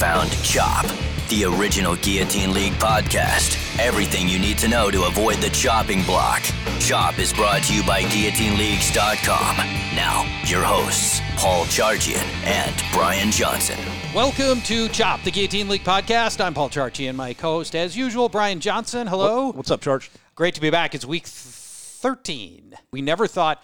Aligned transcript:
found 0.00 0.32
Chop, 0.42 0.86
the 1.28 1.44
original 1.44 1.94
Guillotine 1.96 2.54
League 2.54 2.72
podcast. 2.72 3.58
Everything 3.78 4.26
you 4.26 4.38
need 4.38 4.56
to 4.56 4.66
know 4.66 4.90
to 4.90 5.04
avoid 5.04 5.36
the 5.42 5.50
chopping 5.50 6.02
block. 6.04 6.42
Chop 6.78 7.18
is 7.18 7.34
brought 7.34 7.64
to 7.64 7.74
you 7.74 7.82
by 7.84 8.04
GuillotineLeagues.com. 8.04 9.56
Now, 9.94 10.22
your 10.46 10.62
hosts, 10.62 11.20
Paul 11.36 11.66
Charchian 11.66 12.24
and 12.46 12.82
Brian 12.94 13.30
Johnson. 13.30 13.78
Welcome 14.14 14.62
to 14.62 14.88
Chop, 14.88 15.22
the 15.22 15.30
Guillotine 15.30 15.68
League 15.68 15.84
podcast. 15.84 16.42
I'm 16.42 16.54
Paul 16.54 16.70
Charchian, 16.70 17.14
my 17.14 17.34
co-host, 17.34 17.76
as 17.76 17.94
usual, 17.94 18.30
Brian 18.30 18.60
Johnson. 18.60 19.06
Hello. 19.06 19.52
What's 19.52 19.70
up, 19.70 19.82
Charge? 19.82 20.10
Great 20.34 20.54
to 20.54 20.62
be 20.62 20.70
back. 20.70 20.94
It's 20.94 21.04
week 21.04 21.26
13. 21.26 22.72
We 22.90 23.02
never 23.02 23.26
thought 23.26 23.62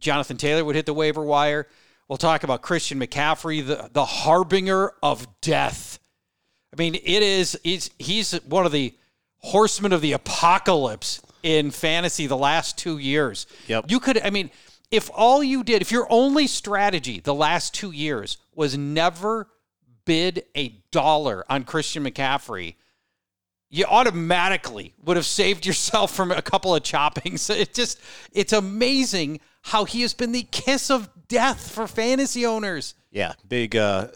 Jonathan 0.00 0.36
Taylor 0.36 0.64
would 0.64 0.74
hit 0.74 0.86
the 0.86 0.94
waiver 0.94 1.22
wire. 1.22 1.68
We'll 2.10 2.16
talk 2.16 2.42
about 2.42 2.60
Christian 2.60 2.98
McCaffrey, 2.98 3.64
the, 3.64 3.88
the 3.92 4.04
harbinger 4.04 4.94
of 5.00 5.28
death. 5.40 6.00
I 6.72 6.76
mean, 6.76 6.96
it 6.96 7.04
is 7.04 7.56
he's, 7.62 7.90
he's 8.00 8.32
one 8.42 8.66
of 8.66 8.72
the 8.72 8.96
horsemen 9.36 9.92
of 9.92 10.00
the 10.00 10.10
apocalypse 10.14 11.22
in 11.44 11.70
fantasy 11.70 12.26
the 12.26 12.36
last 12.36 12.76
two 12.76 12.98
years. 12.98 13.46
Yep. 13.68 13.84
You 13.92 14.00
could, 14.00 14.20
I 14.22 14.30
mean, 14.30 14.50
if 14.90 15.08
all 15.14 15.40
you 15.40 15.62
did, 15.62 15.82
if 15.82 15.92
your 15.92 16.08
only 16.10 16.48
strategy 16.48 17.20
the 17.20 17.32
last 17.32 17.74
two 17.74 17.92
years 17.92 18.38
was 18.56 18.76
never 18.76 19.46
bid 20.04 20.42
a 20.56 20.82
dollar 20.90 21.44
on 21.48 21.62
Christian 21.62 22.02
McCaffrey, 22.02 22.74
you 23.68 23.84
automatically 23.84 24.94
would 25.04 25.16
have 25.16 25.26
saved 25.26 25.64
yourself 25.64 26.12
from 26.12 26.32
a 26.32 26.42
couple 26.42 26.74
of 26.74 26.82
choppings. 26.82 27.48
It 27.56 27.72
just, 27.72 28.00
it's 28.32 28.52
amazing 28.52 29.38
how 29.62 29.84
he 29.84 30.02
has 30.02 30.12
been 30.12 30.32
the 30.32 30.42
kiss 30.42 30.90
of 30.90 31.08
death 31.30 31.70
for 31.72 31.86
fantasy 31.86 32.44
owners. 32.44 32.94
Yeah, 33.10 33.32
big, 33.48 33.74
uh, 33.74 34.08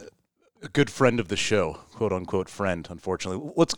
good 0.75 0.91
friend 0.91 1.19
of 1.19 1.29
the 1.29 1.37
show, 1.37 1.79
quote 1.95 2.13
unquote 2.13 2.51
friend. 2.51 2.87
Unfortunately, 2.91 3.51
let's 3.57 3.75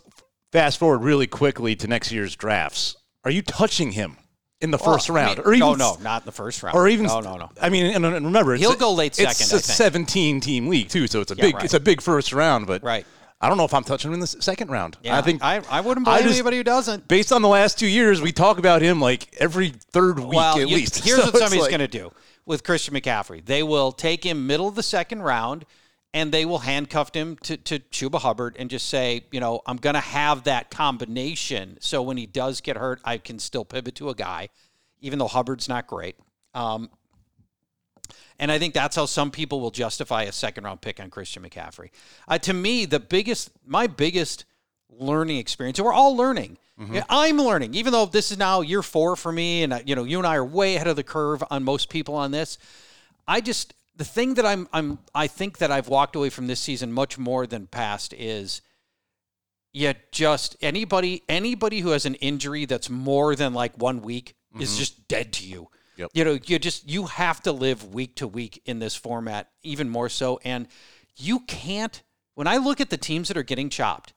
fast 0.51 0.77
forward 0.79 0.99
really 1.03 1.27
quickly 1.27 1.75
to 1.77 1.87
next 1.87 2.11
year's 2.11 2.35
drafts. 2.35 2.97
Are 3.23 3.31
you 3.31 3.41
touching 3.41 3.93
him 3.93 4.17
in 4.59 4.71
the 4.71 4.77
first 4.77 5.09
Well, 5.09 5.19
I 5.19 5.25
round, 5.25 5.37
mean, 5.37 5.47
or 5.47 5.53
even 5.53 5.77
no, 5.77 5.95
no, 5.95 5.97
not 6.01 6.23
in 6.23 6.25
the 6.25 6.31
first 6.31 6.61
round, 6.63 6.75
or 6.75 6.87
even 6.87 7.05
no, 7.05 7.19
no, 7.21 7.37
no. 7.37 7.49
I 7.61 7.69
mean, 7.69 7.85
and, 7.85 8.05
and 8.05 8.25
remember, 8.25 8.55
He'll 8.55 8.75
go 8.75 8.91
late 8.93 9.17
It's 9.19 9.37
second, 9.37 9.53
I 9.53 9.57
a 9.57 9.61
think. 9.61 9.75
17 9.77 10.41
team 10.41 10.67
league 10.67 10.89
too, 10.89 11.07
so 11.07 11.21
it's 11.21 11.31
a 11.31 11.35
Yeah, 11.35 11.43
big, 11.43 11.55
right. 11.55 11.63
it's 11.63 11.73
a 11.73 11.79
big 11.79 12.01
first 12.01 12.33
round. 12.33 12.65
But 12.67 12.83
Right. 12.83 13.05
I 13.39 13.49
don't 13.49 13.57
know 13.59 13.65
if 13.65 13.73
I'm 13.75 13.83
touching 13.83 14.09
him 14.09 14.15
in 14.15 14.19
the 14.19 14.25
second 14.27 14.71
round. 14.71 14.97
Yeah, 15.03 15.15
I 15.17 15.21
think 15.21 15.43
I, 15.43 15.61
I 15.69 15.81
wouldn't 15.81 16.07
I 16.07 16.21
just- 16.23 16.33
anybody 16.35 16.57
who 16.57 16.63
doesn't. 16.63 17.07
based 17.07 17.31
on 17.31 17.43
the 17.43 17.47
last 17.47 17.77
two 17.77 17.85
years, 17.87 18.19
we 18.19 18.31
talk 18.31 18.57
about 18.57 18.81
him 18.81 18.99
like 18.99 19.27
every 19.39 19.69
third 19.91 20.17
week 20.19 20.33
well, 20.33 20.55
at 20.59 20.67
you- 20.67 20.75
least. 20.75 20.99
Here's 21.03 21.17
So 21.19 21.25
what 21.25 21.35
it's 21.35 21.39
somebody's 21.39 21.61
like- 21.61 21.69
going 21.71 21.81
to 21.81 21.87
do 21.87 22.11
with 22.47 22.63
Christian 22.63 22.95
McCaffrey. 22.95 23.45
They 23.45 23.61
will 23.61 23.91
take 23.91 24.23
him 24.23 24.47
middle 24.47 24.69
of 24.69 24.75
the 24.75 24.81
second 24.81 25.21
round, 25.21 25.65
and 26.13 26.31
they 26.31 26.45
will 26.45 26.59
handcuff 26.59 27.13
him 27.13 27.35
to, 27.43 27.57
to 27.57 27.79
Chuba 27.79 28.19
Hubbard 28.19 28.55
and 28.57 28.69
just 28.69 28.87
say, 28.87 29.25
you 29.31 29.41
know, 29.41 29.61
I'm 29.67 29.75
going 29.75 29.95
to 29.95 29.99
have 29.99 30.45
that 30.45 30.71
combination. 30.71 31.77
So 31.81 32.01
when 32.01 32.15
he 32.15 32.25
does 32.25 32.61
get 32.61 32.77
hurt, 32.77 33.01
I 33.03 33.17
can 33.17 33.37
still 33.37 33.65
pivot 33.65 33.95
to 33.95 34.09
a 34.09 34.15
guy, 34.15 34.47
even 35.01 35.19
though 35.19 35.27
Hubbard's 35.27 35.67
not 35.67 35.87
great. 35.87 36.15
Um, 36.55 36.89
and 38.39 38.49
I 38.49 38.59
think 38.59 38.73
that's 38.73 38.95
how 38.95 39.05
some 39.05 39.29
people 39.29 39.59
will 39.59 39.71
justify 39.71 40.23
a 40.23 40.31
second 40.31 40.63
round 40.63 40.79
pick 40.79 41.01
on 41.01 41.09
Christian 41.09 41.43
McCaffrey. 41.43 41.89
Uh, 42.29 42.37
to 42.39 42.53
me, 42.53 42.85
the 42.85 43.01
biggest, 43.01 43.51
my 43.65 43.87
biggest 43.87 44.45
learning 44.89 45.37
experience, 45.37 45.79
and 45.79 45.85
we're 45.85 45.93
all 45.93 46.15
learning. 46.15 46.57
Yeah, 46.79 47.03
I'm 47.09 47.37
learning, 47.37 47.73
even 47.73 47.91
though 47.91 48.05
this 48.05 48.31
is 48.31 48.37
now 48.37 48.61
year 48.61 48.83
four 48.83 49.15
for 49.15 49.31
me, 49.31 49.63
and 49.63 49.73
uh, 49.73 49.79
you 49.85 49.95
know, 49.95 50.03
you 50.03 50.19
and 50.19 50.27
I 50.27 50.35
are 50.35 50.45
way 50.45 50.75
ahead 50.75 50.87
of 50.87 50.95
the 50.95 51.03
curve 51.03 51.43
on 51.49 51.63
most 51.63 51.89
people 51.89 52.13
on 52.13 52.31
this. 52.31 52.59
I 53.27 53.41
just 53.41 53.73
the 53.95 54.05
thing 54.05 54.35
that 54.35 54.45
I'm 54.45 54.69
I'm 54.71 54.99
I 55.13 55.27
think 55.27 55.57
that 55.57 55.71
I've 55.71 55.87
walked 55.87 56.15
away 56.15 56.29
from 56.29 56.47
this 56.47 56.59
season 56.59 56.93
much 56.93 57.17
more 57.17 57.47
than 57.47 57.67
past 57.67 58.13
is 58.13 58.61
you 59.73 59.93
just 60.11 60.55
anybody 60.61 61.23
anybody 61.27 61.79
who 61.79 61.89
has 61.89 62.05
an 62.05 62.15
injury 62.15 62.65
that's 62.65 62.89
more 62.89 63.35
than 63.35 63.53
like 63.53 63.75
one 63.77 64.01
week 64.01 64.35
is 64.59 64.77
just 64.77 65.07
dead 65.07 65.33
to 65.33 65.45
you. 65.45 65.69
Yep. 65.97 66.11
You 66.13 66.23
know, 66.25 66.37
you 66.45 66.59
just 66.59 66.89
you 66.89 67.07
have 67.07 67.41
to 67.43 67.51
live 67.51 67.93
week 67.93 68.15
to 68.17 68.27
week 68.27 68.61
in 68.65 68.79
this 68.79 68.95
format 68.95 69.49
even 69.63 69.89
more 69.89 70.09
so 70.09 70.39
and 70.43 70.67
you 71.15 71.39
can't 71.41 72.03
when 72.35 72.47
I 72.47 72.57
look 72.57 72.79
at 72.79 72.91
the 72.91 72.97
teams 72.97 73.29
that 73.29 73.37
are 73.37 73.43
getting 73.43 73.69
chopped, 73.69 74.13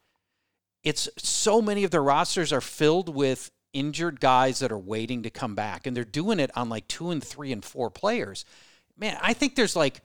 it's 0.82 1.08
so 1.16 1.60
many 1.60 1.84
of 1.84 1.90
their 1.90 2.02
rosters 2.02 2.52
are 2.52 2.60
filled 2.60 3.14
with 3.14 3.50
injured 3.72 4.20
guys 4.20 4.58
that 4.58 4.72
are 4.72 4.78
waiting 4.78 5.22
to 5.22 5.30
come 5.30 5.54
back 5.54 5.86
and 5.86 5.96
they're 5.96 6.04
doing 6.04 6.40
it 6.40 6.50
on 6.56 6.68
like 6.68 6.88
2 6.88 7.10
and 7.10 7.22
3 7.22 7.52
and 7.52 7.64
4 7.64 7.90
players. 7.90 8.44
Man, 8.96 9.16
I 9.22 9.32
think 9.32 9.54
there's 9.54 9.76
like 9.76 10.00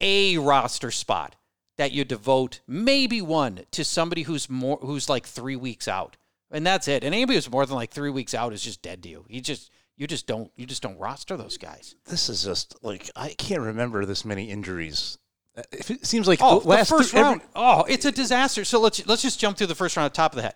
a 0.00 0.38
roster 0.38 0.90
spot 0.90 1.36
that 1.76 1.92
you 1.92 2.04
devote 2.04 2.60
maybe 2.66 3.20
one 3.20 3.60
to 3.72 3.84
somebody 3.84 4.22
who's 4.22 4.48
more 4.48 4.78
who's 4.80 5.08
like 5.08 5.26
3 5.26 5.56
weeks 5.56 5.88
out. 5.88 6.16
And 6.50 6.64
that's 6.64 6.86
it. 6.86 7.02
And 7.02 7.14
anybody 7.14 7.36
who's 7.36 7.50
more 7.50 7.66
than 7.66 7.74
like 7.74 7.90
3 7.90 8.10
weeks 8.10 8.34
out 8.34 8.52
is 8.52 8.62
just 8.62 8.82
dead 8.82 9.02
to 9.02 9.08
you. 9.08 9.24
You 9.28 9.40
just 9.40 9.70
you 9.96 10.06
just 10.06 10.26
don't 10.26 10.50
you 10.56 10.66
just 10.66 10.82
don't 10.82 10.98
roster 10.98 11.36
those 11.36 11.58
guys. 11.58 11.96
this 12.06 12.28
is 12.28 12.44
just 12.44 12.76
like 12.82 13.10
I 13.16 13.30
can't 13.30 13.62
remember 13.62 14.04
this 14.04 14.24
many 14.24 14.50
injuries. 14.50 15.18
Uh, 15.56 15.62
If 15.72 15.90
It 15.90 16.06
seems 16.06 16.26
like 16.26 16.40
Oh, 16.42 16.60
the 16.60 16.68
last 16.68 16.88
the 16.90 16.96
first 16.96 17.14
every- 17.14 17.22
round. 17.22 17.40
oh, 17.54 17.82
it's 17.84 18.04
a 18.04 18.12
disaster. 18.12 18.64
So 18.64 18.80
let's 18.80 19.06
let's 19.06 19.22
just 19.22 19.38
jump 19.40 19.56
through 19.56 19.68
the 19.68 19.74
first 19.74 19.96
round 19.96 20.06
at 20.06 20.14
top 20.14 20.32
of 20.32 20.36
the 20.36 20.42
head. 20.42 20.54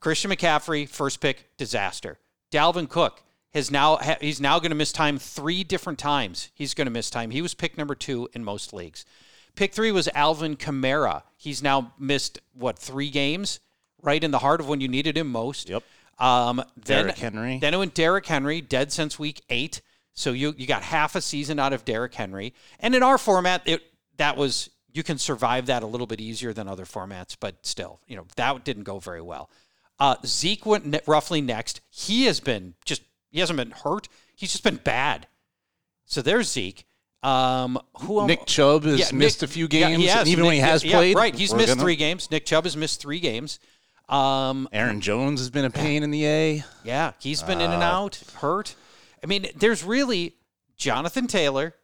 Christian 0.00 0.30
McCaffrey, 0.30 0.88
first 0.88 1.20
pick, 1.20 1.56
disaster. 1.56 2.18
Dalvin 2.52 2.88
Cook 2.88 3.22
has 3.54 3.70
now 3.70 3.96
he's 4.20 4.40
now 4.40 4.58
going 4.58 4.70
to 4.70 4.76
miss 4.76 4.92
time 4.92 5.18
three 5.18 5.64
different 5.64 5.98
times. 5.98 6.50
He's 6.54 6.74
going 6.74 6.86
to 6.86 6.90
miss 6.90 7.08
time. 7.10 7.30
He 7.30 7.40
was 7.42 7.54
pick 7.54 7.78
number 7.78 7.94
two 7.94 8.28
in 8.34 8.44
most 8.44 8.72
leagues. 8.72 9.04
Pick 9.54 9.72
three 9.72 9.92
was 9.92 10.08
Alvin 10.14 10.56
Kamara. 10.56 11.22
He's 11.36 11.62
now 11.62 11.92
missed 11.98 12.40
what 12.52 12.78
three 12.78 13.08
games, 13.10 13.60
right 14.02 14.22
in 14.22 14.30
the 14.32 14.40
heart 14.40 14.60
of 14.60 14.68
when 14.68 14.80
you 14.80 14.88
needed 14.88 15.16
him 15.16 15.30
most. 15.30 15.68
Yep. 15.70 15.82
Um, 16.18 16.62
then, 16.76 17.04
Derrick 17.06 17.18
Henry. 17.18 17.58
Then 17.60 17.72
it 17.74 17.76
went 17.76 17.94
Derrick 17.94 18.26
Henry, 18.26 18.60
dead 18.60 18.92
since 18.92 19.18
week 19.18 19.42
eight. 19.48 19.80
So 20.12 20.32
you 20.32 20.54
you 20.58 20.66
got 20.66 20.82
half 20.82 21.14
a 21.16 21.20
season 21.20 21.58
out 21.58 21.72
of 21.72 21.84
Derrick 21.84 22.14
Henry. 22.14 22.52
And 22.80 22.94
in 22.94 23.02
our 23.02 23.16
format, 23.18 23.62
it 23.64 23.82
that 24.16 24.36
was 24.36 24.70
you 24.92 25.02
can 25.02 25.18
survive 25.18 25.66
that 25.66 25.82
a 25.82 25.86
little 25.86 26.06
bit 26.06 26.20
easier 26.20 26.52
than 26.52 26.68
other 26.68 26.84
formats, 26.84 27.36
but 27.38 27.64
still, 27.66 28.00
you 28.06 28.16
know, 28.16 28.24
that 28.36 28.64
didn't 28.64 28.84
go 28.84 28.98
very 29.00 29.20
well. 29.20 29.50
Uh, 29.98 30.16
Zeke 30.24 30.64
went 30.66 30.86
ne- 30.86 31.00
roughly 31.06 31.40
next. 31.40 31.80
He 31.90 32.26
has 32.26 32.40
been 32.40 32.74
just 32.84 33.02
he 33.30 33.40
hasn't 33.40 33.56
been 33.56 33.70
hurt. 33.72 34.08
He's 34.36 34.52
just 34.52 34.64
been 34.64 34.76
bad. 34.76 35.26
So 36.06 36.22
there's 36.22 36.50
Zeke. 36.50 36.84
Um, 37.22 37.78
who 38.02 38.20
am- 38.20 38.26
Nick 38.26 38.44
Chubb 38.44 38.84
has 38.84 38.98
Yeah, 39.00 39.06
missed 39.16 39.40
Nick- 39.40 39.50
a 39.50 39.52
few 39.52 39.66
games, 39.66 40.04
and 40.06 40.28
even 40.28 40.44
when 40.44 40.52
he 40.54 40.60
has 40.60 40.84
yeah, 40.84 40.96
played, 40.96 41.16
right? 41.16 41.34
He's 41.34 41.54
missed 41.54 41.68
gonna- 41.68 41.80
three 41.80 41.96
games. 41.96 42.30
Nick 42.30 42.44
Chubb 42.44 42.64
has 42.64 42.76
missed 42.76 43.00
three 43.00 43.18
games. 43.20 43.58
Um, 44.10 44.68
Aaron 44.72 45.00
Jones 45.00 45.40
has 45.40 45.48
been 45.48 45.64
a 45.64 45.70
pain 45.70 46.02
in 46.02 46.10
the 46.10 46.26
A. 46.26 46.64
yeah, 46.84 47.12
he's 47.20 47.42
been 47.42 47.62
in 47.62 47.70
and 47.70 47.82
Uh, 47.82 47.86
out, 47.86 48.20
hurt. 48.40 48.74
I 49.22 49.26
mean, 49.26 49.46
there's 49.56 49.82
really 49.82 50.34
Jonathan 50.76 51.26
Taylor, 51.26 51.74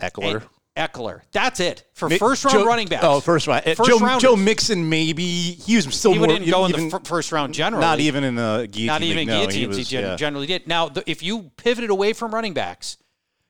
Ekeler. 0.00 0.48
Ekeler. 0.76 1.20
That's 1.32 1.60
it 1.60 1.84
for 1.92 2.08
Mi- 2.08 2.18
first 2.18 2.44
round 2.44 2.58
Joe- 2.58 2.64
running 2.66 2.88
backs. 2.88 3.04
Oh, 3.04 3.20
first 3.20 3.46
round. 3.46 3.62
First 3.64 3.84
Joe, 3.84 3.98
rounders. 3.98 4.22
Joe 4.22 4.36
Mixon, 4.36 4.88
maybe 4.88 5.24
he 5.24 5.76
was 5.76 5.94
still 5.94 6.12
he 6.12 6.18
more. 6.18 6.28
didn't 6.28 6.50
go 6.50 6.64
in 6.64 6.72
the 6.90 6.96
f- 6.96 7.06
first 7.06 7.30
round 7.30 7.52
generally. 7.52 7.82
Not 7.84 8.00
even 8.00 8.24
in 8.24 8.36
the 8.36 8.68
guillotine. 8.70 8.86
not 8.86 9.02
even 9.02 9.16
league, 9.18 9.28
no, 9.28 9.34
guillotines. 9.40 9.54
He, 9.54 9.66
was- 9.66 9.88
gen- 9.88 10.02
yeah. 10.04 10.16
generally 10.16 10.46
did. 10.46 10.66
Now, 10.66 10.88
the, 10.88 11.08
if 11.10 11.22
you 11.22 11.50
pivoted 11.56 11.90
away 11.90 12.14
from 12.14 12.34
running 12.34 12.54
backs, 12.54 12.96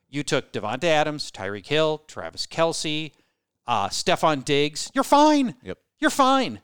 you 0.09 0.21
took 0.23 0.51
Davante 0.51 0.83
Adams, 0.83 1.31
Tyreek 1.31 1.65
Hill, 1.65 1.99
Travis 2.07 2.45
Kelce, 2.45 3.11
uh, 3.67 3.87
Stefon 3.87 4.43
Diggs. 4.43 4.91
You're 4.93 5.03
fine. 5.05 5.55
Yep. 5.63 5.77
You're 5.99 6.09
fine. 6.09 6.59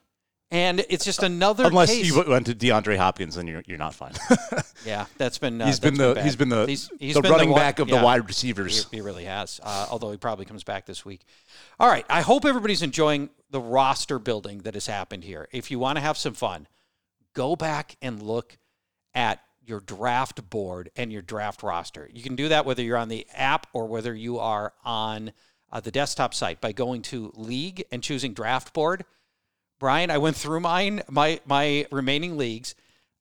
And 0.51 0.83
it's 0.89 1.05
just 1.05 1.21
another 1.21 1.65
Unless 1.65 1.89
case. 1.91 2.07
you 2.07 2.23
went 2.27 2.47
to 2.47 2.55
DeAndre 2.55 2.97
Hopkins, 2.97 3.35
then 3.35 3.45
you're 3.45 3.61
you're 3.67 3.77
not 3.77 3.93
fine. 3.93 4.13
yeah, 4.85 5.05
that's 5.17 5.37
been 5.37 5.61
uh, 5.61 5.67
he's 5.67 5.79
been 5.79 5.93
the 5.93 6.15
bad. 6.15 6.23
he's 6.25 6.35
been 6.35 6.49
the 6.49 6.65
He's- 6.65 6.89
he's 6.99 7.13
the 7.13 7.21
been 7.21 7.31
running 7.31 7.49
wi- 7.49 7.63
back 7.63 7.77
of 7.77 7.87
yeah. 7.87 7.99
the 7.99 8.03
wide 8.03 8.27
receivers. 8.27 8.87
He, 8.89 8.97
he 8.97 9.01
really 9.01 9.25
has. 9.25 9.59
Uh, 9.61 9.85
although 9.91 10.09
he 10.11 10.17
probably 10.17 10.45
comes 10.45 10.63
back 10.63 10.87
this 10.87 11.05
week. 11.05 11.21
All 11.79 11.87
right. 11.87 12.03
I 12.09 12.21
hope 12.21 12.45
everybody's 12.45 12.81
enjoying 12.81 13.29
the 13.51 13.61
roster 13.61 14.17
building 14.17 14.59
that 14.59 14.73
has 14.73 14.87
happened 14.87 15.23
here. 15.23 15.47
If 15.51 15.69
you 15.69 15.77
want 15.77 15.97
to 15.97 16.01
have 16.01 16.17
some 16.17 16.33
fun, 16.33 16.67
go 17.33 17.55
back 17.55 17.95
and 18.01 18.19
look 18.21 18.57
at 19.13 19.41
your 19.63 19.81
draft 19.81 20.49
board 20.49 20.89
and 20.95 21.11
your 21.13 21.21
draft 21.21 21.61
roster. 21.61 22.09
You 22.11 22.23
can 22.23 22.35
do 22.35 22.47
that 22.49 22.65
whether 22.65 22.81
you're 22.81 22.97
on 22.97 23.09
the 23.09 23.27
app 23.35 23.67
or 23.71 23.85
whether 23.85 24.15
you 24.15 24.39
are 24.39 24.73
on 24.83 25.31
uh, 25.71 25.79
the 25.79 25.91
desktop 25.91 26.33
site 26.33 26.59
by 26.59 26.71
going 26.71 27.03
to 27.03 27.31
League 27.35 27.83
and 27.91 28.01
choosing 28.01 28.33
Draft 28.33 28.73
Board. 28.73 29.05
Brian, 29.79 30.11
I 30.11 30.17
went 30.17 30.35
through 30.35 30.59
mine, 30.59 31.01
my 31.09 31.39
my 31.45 31.85
remaining 31.91 32.37
leagues. 32.37 32.75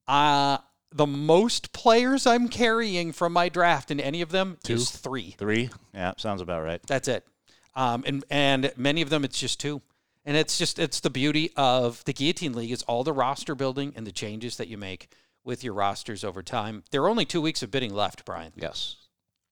Uh, 0.06 0.58
the 0.90 1.06
most 1.06 1.72
players 1.72 2.26
I'm 2.26 2.48
carrying 2.48 3.12
from 3.12 3.32
my 3.32 3.48
draft 3.48 3.90
in 3.90 4.00
any 4.00 4.22
of 4.22 4.30
them 4.30 4.58
is 4.68 4.90
three. 4.90 5.34
Three. 5.38 5.70
Yeah, 5.94 6.14
sounds 6.16 6.40
about 6.40 6.64
right. 6.64 6.80
That's 6.86 7.08
it. 7.08 7.26
Um, 7.76 8.02
and 8.06 8.24
and 8.30 8.72
many 8.76 9.02
of 9.02 9.10
them 9.10 9.24
it's 9.24 9.38
just 9.38 9.60
two. 9.60 9.82
And 10.24 10.36
it's 10.36 10.58
just 10.58 10.78
it's 10.78 11.00
the 11.00 11.10
beauty 11.10 11.50
of 11.56 12.04
the 12.04 12.12
guillotine 12.12 12.52
league 12.54 12.72
is 12.72 12.82
all 12.82 13.04
the 13.04 13.12
roster 13.12 13.54
building 13.54 13.92
and 13.96 14.06
the 14.06 14.12
changes 14.12 14.56
that 14.56 14.68
you 14.68 14.76
make 14.76 15.10
with 15.44 15.62
your 15.64 15.72
rosters 15.74 16.24
over 16.24 16.42
time. 16.42 16.82
There 16.90 17.02
are 17.02 17.08
only 17.08 17.24
two 17.24 17.40
weeks 17.40 17.62
of 17.62 17.70
bidding 17.70 17.94
left, 17.94 18.24
Brian. 18.24 18.52
Yes. 18.56 18.96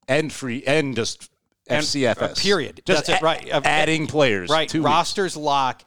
And 0.08 0.32
free 0.32 0.62
and 0.67 0.94
just 0.97 1.31
And- 1.69 1.85
FCFS. 1.85 2.23
uh, 2.23 2.35
period. 2.37 2.82
Just 2.87 3.06
That's 3.06 3.20
it, 3.20 3.23
a- 3.23 3.25
right. 3.25 3.50
Uh, 3.53 3.61
adding 3.64 4.06
players. 4.06 4.50
Right. 4.50 4.69
Two 4.69 4.81
weeks. 4.81 4.87
Rosters 4.87 5.37
lock. 5.37 5.82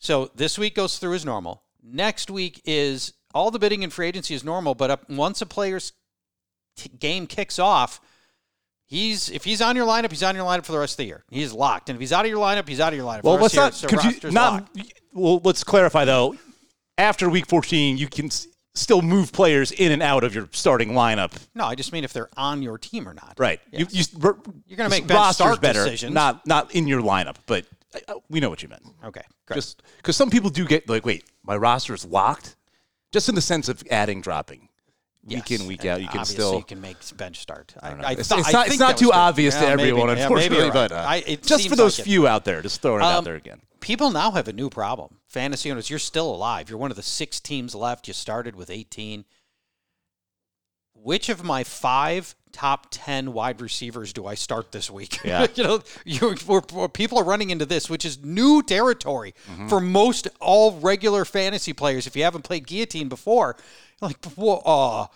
So 0.00 0.30
this 0.34 0.58
week 0.58 0.74
goes 0.74 0.98
through 0.98 1.14
as 1.14 1.24
normal. 1.24 1.62
Next 1.82 2.30
week 2.30 2.60
is 2.64 3.12
all 3.34 3.50
the 3.50 3.58
bidding 3.58 3.84
and 3.84 3.92
free 3.92 4.08
agency 4.08 4.34
is 4.34 4.42
normal, 4.42 4.74
but 4.74 4.90
up, 4.90 5.08
once 5.08 5.40
a 5.42 5.46
player's 5.46 5.92
t- 6.76 6.90
game 6.98 7.26
kicks 7.26 7.58
off, 7.58 8.00
he's 8.86 9.28
if 9.30 9.44
he's 9.44 9.60
on 9.60 9.76
your 9.76 9.86
lineup, 9.86 10.10
he's 10.10 10.22
on 10.22 10.34
your 10.34 10.44
lineup 10.44 10.64
for 10.64 10.72
the 10.72 10.78
rest 10.78 10.94
of 10.94 10.98
the 10.98 11.04
year. 11.04 11.24
He's 11.30 11.52
locked. 11.52 11.90
And 11.90 11.96
if 11.96 12.00
he's 12.00 12.12
out 12.12 12.24
of 12.24 12.30
your 12.30 12.40
lineup, 12.40 12.66
he's 12.66 12.80
out 12.80 12.92
of 12.92 12.96
your 12.96 13.06
lineup. 13.06 13.22
Well, 13.22 13.36
for 13.36 13.42
let's 13.42 13.54
not. 13.54 13.72
rest 13.72 13.84
of 13.84 13.90
the 13.90 14.18
year. 14.22 14.32
Not 14.32 14.52
locked. 14.76 14.92
well, 15.12 15.40
let's 15.44 15.62
clarify 15.62 16.04
though. 16.06 16.34
After 16.96 17.28
week 17.30 17.46
14, 17.46 17.96
you 17.96 18.08
can 18.08 18.30
still 18.74 19.02
move 19.02 19.32
players 19.32 19.70
in 19.72 19.92
and 19.92 20.02
out 20.02 20.24
of 20.24 20.34
your 20.34 20.48
starting 20.52 20.90
lineup. 20.90 21.32
No, 21.54 21.64
I 21.66 21.74
just 21.74 21.92
mean 21.92 22.04
if 22.04 22.12
they're 22.12 22.28
on 22.36 22.62
your 22.62 22.78
team 22.78 23.08
or 23.08 23.14
not. 23.14 23.34
Right. 23.38 23.60
Yes. 23.70 23.94
You, 23.94 24.04
you, 24.22 24.36
You're 24.66 24.76
gonna 24.76 24.88
make 24.88 25.06
bench 25.06 25.18
rosters 25.18 25.58
better, 25.58 25.84
decisions. 25.84 26.14
not 26.14 26.46
not 26.46 26.74
in 26.74 26.86
your 26.86 27.02
lineup, 27.02 27.36
but 27.46 27.66
uh, 28.08 28.14
we 28.28 28.40
know 28.40 28.50
what 28.50 28.62
you 28.62 28.68
meant. 28.68 28.82
Okay. 29.04 29.22
Great. 29.46 29.56
Just 29.56 29.82
because 29.96 30.16
some 30.16 30.30
people 30.30 30.50
do 30.50 30.64
get 30.66 30.88
like, 30.88 31.04
wait, 31.04 31.24
my 31.42 31.56
roster 31.56 31.94
is 31.94 32.04
locked, 32.04 32.56
just 33.12 33.28
in 33.28 33.34
the 33.34 33.40
sense 33.40 33.68
of 33.68 33.82
adding, 33.90 34.20
dropping, 34.20 34.68
week 35.24 35.50
Yes. 35.50 35.60
in, 35.60 35.66
week 35.66 35.80
And 35.80 35.90
out. 35.90 36.00
You 36.00 36.08
can 36.08 36.20
obviously 36.20 36.34
still. 36.34 36.54
you 36.58 36.64
can 36.64 36.80
make 36.80 36.96
bench 37.16 37.38
start. 37.40 37.74
I, 37.82 37.94
know. 37.94 38.04
I 38.04 38.12
it's, 38.12 38.20
it's 38.20 38.32
I 38.32 38.36
not, 38.36 38.62
think 38.64 38.66
it's 38.68 38.78
not 38.80 38.96
too 38.96 39.12
obvious 39.12 39.54
Yeah, 39.54 39.60
to 39.62 39.66
everyone, 39.68 40.06
maybe 40.08 40.20
unfortunately. 40.22 40.64
right. 40.64 40.72
But 40.72 40.92
uh, 40.92 41.04
I- 41.08 41.24
it 41.26 41.42
just 41.42 41.68
for 41.68 41.76
those 41.76 41.98
like 41.98 42.04
few 42.06 42.26
out 42.26 42.44
there, 42.44 42.62
just 42.62 42.80
throwing 42.82 43.00
it 43.02 43.04
out 43.04 43.18
Um, 43.18 43.24
there 43.24 43.34
again. 43.36 43.60
People 43.80 44.10
now 44.10 44.30
have 44.32 44.46
a 44.46 44.52
new 44.52 44.68
problem. 44.68 45.16
Fantasy 45.26 45.70
owners, 45.70 45.88
you're 45.88 45.98
still 45.98 46.32
alive. 46.34 46.68
You're 46.68 46.78
one 46.78 46.90
of 46.90 46.96
the 46.98 47.02
six 47.02 47.40
teams 47.40 47.74
left. 47.74 48.06
You 48.08 48.14
started 48.14 48.54
with 48.54 48.68
18. 48.70 49.24
Which 51.02 51.28
of 51.28 51.42
my 51.44 51.64
five 51.64 52.34
top 52.52 52.88
10 52.90 53.32
wide 53.32 53.60
receivers 53.60 54.12
do 54.12 54.26
I 54.26 54.34
start 54.34 54.72
this 54.72 54.90
week? 54.90 55.18
Yeah. 55.24 55.46
you 55.54 55.64
know, 55.64 55.82
you, 56.04 56.34
we're, 56.46 56.62
we're- 56.72 56.88
people 56.88 57.18
are 57.18 57.24
running 57.24 57.50
into 57.50 57.64
this, 57.66 57.88
which 57.88 58.04
is 58.04 58.22
new 58.24 58.62
territory 58.62 59.34
Mm-hmm. 59.50 59.68
for 59.68 59.80
most 59.80 60.28
all 60.40 60.72
regular 60.80 61.24
fantasy 61.24 61.72
players. 61.72 62.06
If 62.06 62.16
you 62.16 62.24
haven't 62.24 62.42
played 62.42 62.66
Guillotine 62.66 63.08
before, 63.08 63.56
like, 64.00 64.24
whoa, 64.34 64.58
uh, 64.64 65.06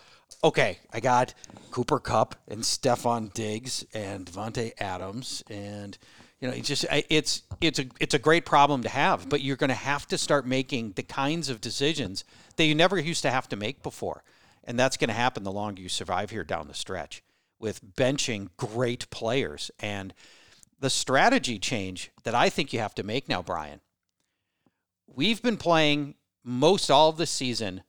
okay, 0.47 0.79
I 0.93 0.99
got 1.01 1.33
Cooper 1.71 1.99
Kupp 1.99 2.35
and 2.47 2.61
Stefon 2.61 3.33
Diggs 3.33 3.85
and 3.93 4.25
Davante 4.25 4.71
Adams 4.79 5.43
and 5.49 5.97
you 6.41 6.49
know, 6.49 6.53
it's 6.53 6.67
just 6.67 6.85
it's 6.91 7.43
it's 7.61 7.79
a 7.79 7.85
it's 7.99 8.13
a 8.13 8.19
great 8.19 8.45
problem 8.45 8.83
to 8.83 8.89
have, 8.89 9.29
but 9.29 9.41
you're 9.41 9.55
going 9.55 9.69
to 9.69 9.73
have 9.73 10.05
to 10.09 10.17
start 10.17 10.45
making 10.45 10.91
the 10.91 11.01
kinds 11.03 11.49
of 11.49 11.61
decisions 11.61 12.23
that 12.57 12.65
you 12.65 12.75
never 12.75 12.99
used 12.99 13.21
to 13.23 13.31
have 13.31 13.47
to 13.49 13.55
make 13.55 13.81
before, 13.81 14.21
and 14.65 14.77
that's 14.77 14.97
going 14.97 15.09
to 15.09 15.13
happen 15.13 15.43
the 15.43 15.51
longer 15.51 15.81
you 15.81 15.89
survive 15.89 16.31
here 16.31 16.43
down 16.43 16.67
the 16.67 16.73
stretch 16.73 17.23
with 17.59 17.95
benching 17.95 18.49
great 18.57 19.09
players 19.09 19.71
and 19.79 20.13
the 20.79 20.89
strategy 20.89 21.57
change 21.57 22.11
that 22.23 22.35
I 22.35 22.49
think 22.49 22.73
you 22.73 22.79
have 22.79 22.95
to 22.95 23.03
make 23.03 23.29
now, 23.29 23.41
Brian. 23.41 23.79
We've 25.07 25.41
been 25.41 25.57
playing 25.57 26.15
most 26.43 26.91
all 26.91 27.09
of 27.09 27.17
the 27.17 27.25
season 27.25 27.83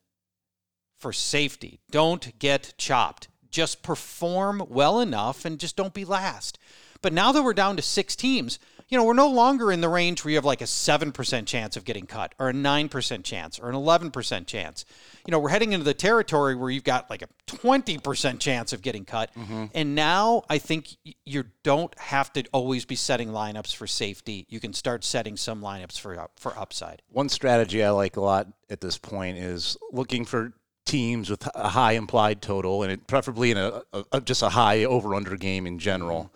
for 0.96 1.12
safety. 1.12 1.80
Don't 1.90 2.38
get 2.38 2.74
chopped. 2.78 3.28
Just 3.50 3.82
perform 3.82 4.62
well 4.68 5.00
enough 5.00 5.44
and 5.44 5.58
just 5.58 5.76
don't 5.76 5.94
be 5.94 6.04
last. 6.04 6.58
But 7.02 7.12
now 7.12 7.32
that 7.32 7.42
we're 7.42 7.54
down 7.54 7.76
to 7.76 7.82
six 7.82 8.16
teams, 8.16 8.58
you 8.88 8.96
know, 8.96 9.04
we're 9.04 9.14
no 9.14 9.28
longer 9.28 9.72
in 9.72 9.80
the 9.80 9.88
range 9.88 10.24
where 10.24 10.30
you 10.30 10.36
have 10.36 10.44
like 10.44 10.60
a 10.60 10.64
7% 10.64 11.46
chance 11.46 11.76
of 11.76 11.84
getting 11.84 12.06
cut 12.06 12.34
or 12.38 12.50
a 12.50 12.52
9% 12.52 13.24
chance 13.24 13.58
or 13.58 13.68
an 13.68 13.74
11% 13.74 14.46
chance. 14.46 14.84
You 15.26 15.32
know, 15.32 15.40
we're 15.40 15.48
heading 15.48 15.72
into 15.72 15.84
the 15.84 15.94
territory 15.94 16.54
where 16.54 16.70
you've 16.70 16.84
got 16.84 17.10
like 17.10 17.22
a 17.22 17.28
20% 17.48 18.38
chance 18.38 18.72
of 18.72 18.82
getting 18.82 19.04
cut. 19.04 19.34
Mm-hmm. 19.34 19.64
And 19.74 19.96
now 19.96 20.44
I 20.48 20.58
think 20.58 20.96
you 21.24 21.44
don't 21.64 21.98
have 21.98 22.32
to 22.34 22.44
always 22.52 22.84
be 22.84 22.94
setting 22.94 23.30
lineups 23.30 23.74
for 23.74 23.88
safety. 23.88 24.46
You 24.48 24.60
can 24.60 24.72
start 24.72 25.02
setting 25.02 25.36
some 25.36 25.60
lineups 25.60 25.98
for 25.98 26.18
up- 26.20 26.38
for 26.38 26.56
upside. 26.56 27.02
One 27.08 27.28
strategy 27.28 27.82
I 27.82 27.90
like 27.90 28.16
a 28.16 28.20
lot 28.20 28.46
at 28.70 28.80
this 28.80 28.98
point 28.98 29.38
is 29.38 29.76
looking 29.90 30.24
for 30.24 30.52
teams 30.84 31.28
with 31.28 31.48
a 31.56 31.68
high 31.70 31.92
implied 31.92 32.40
total, 32.40 32.84
and 32.84 32.92
it, 32.92 33.08
preferably 33.08 33.50
in 33.50 33.58
a, 33.58 33.82
a, 34.12 34.20
just 34.20 34.42
a 34.42 34.50
high 34.50 34.84
over 34.84 35.16
under 35.16 35.36
game 35.36 35.66
in 35.66 35.80
general. 35.80 36.24
Mm-hmm. 36.24 36.34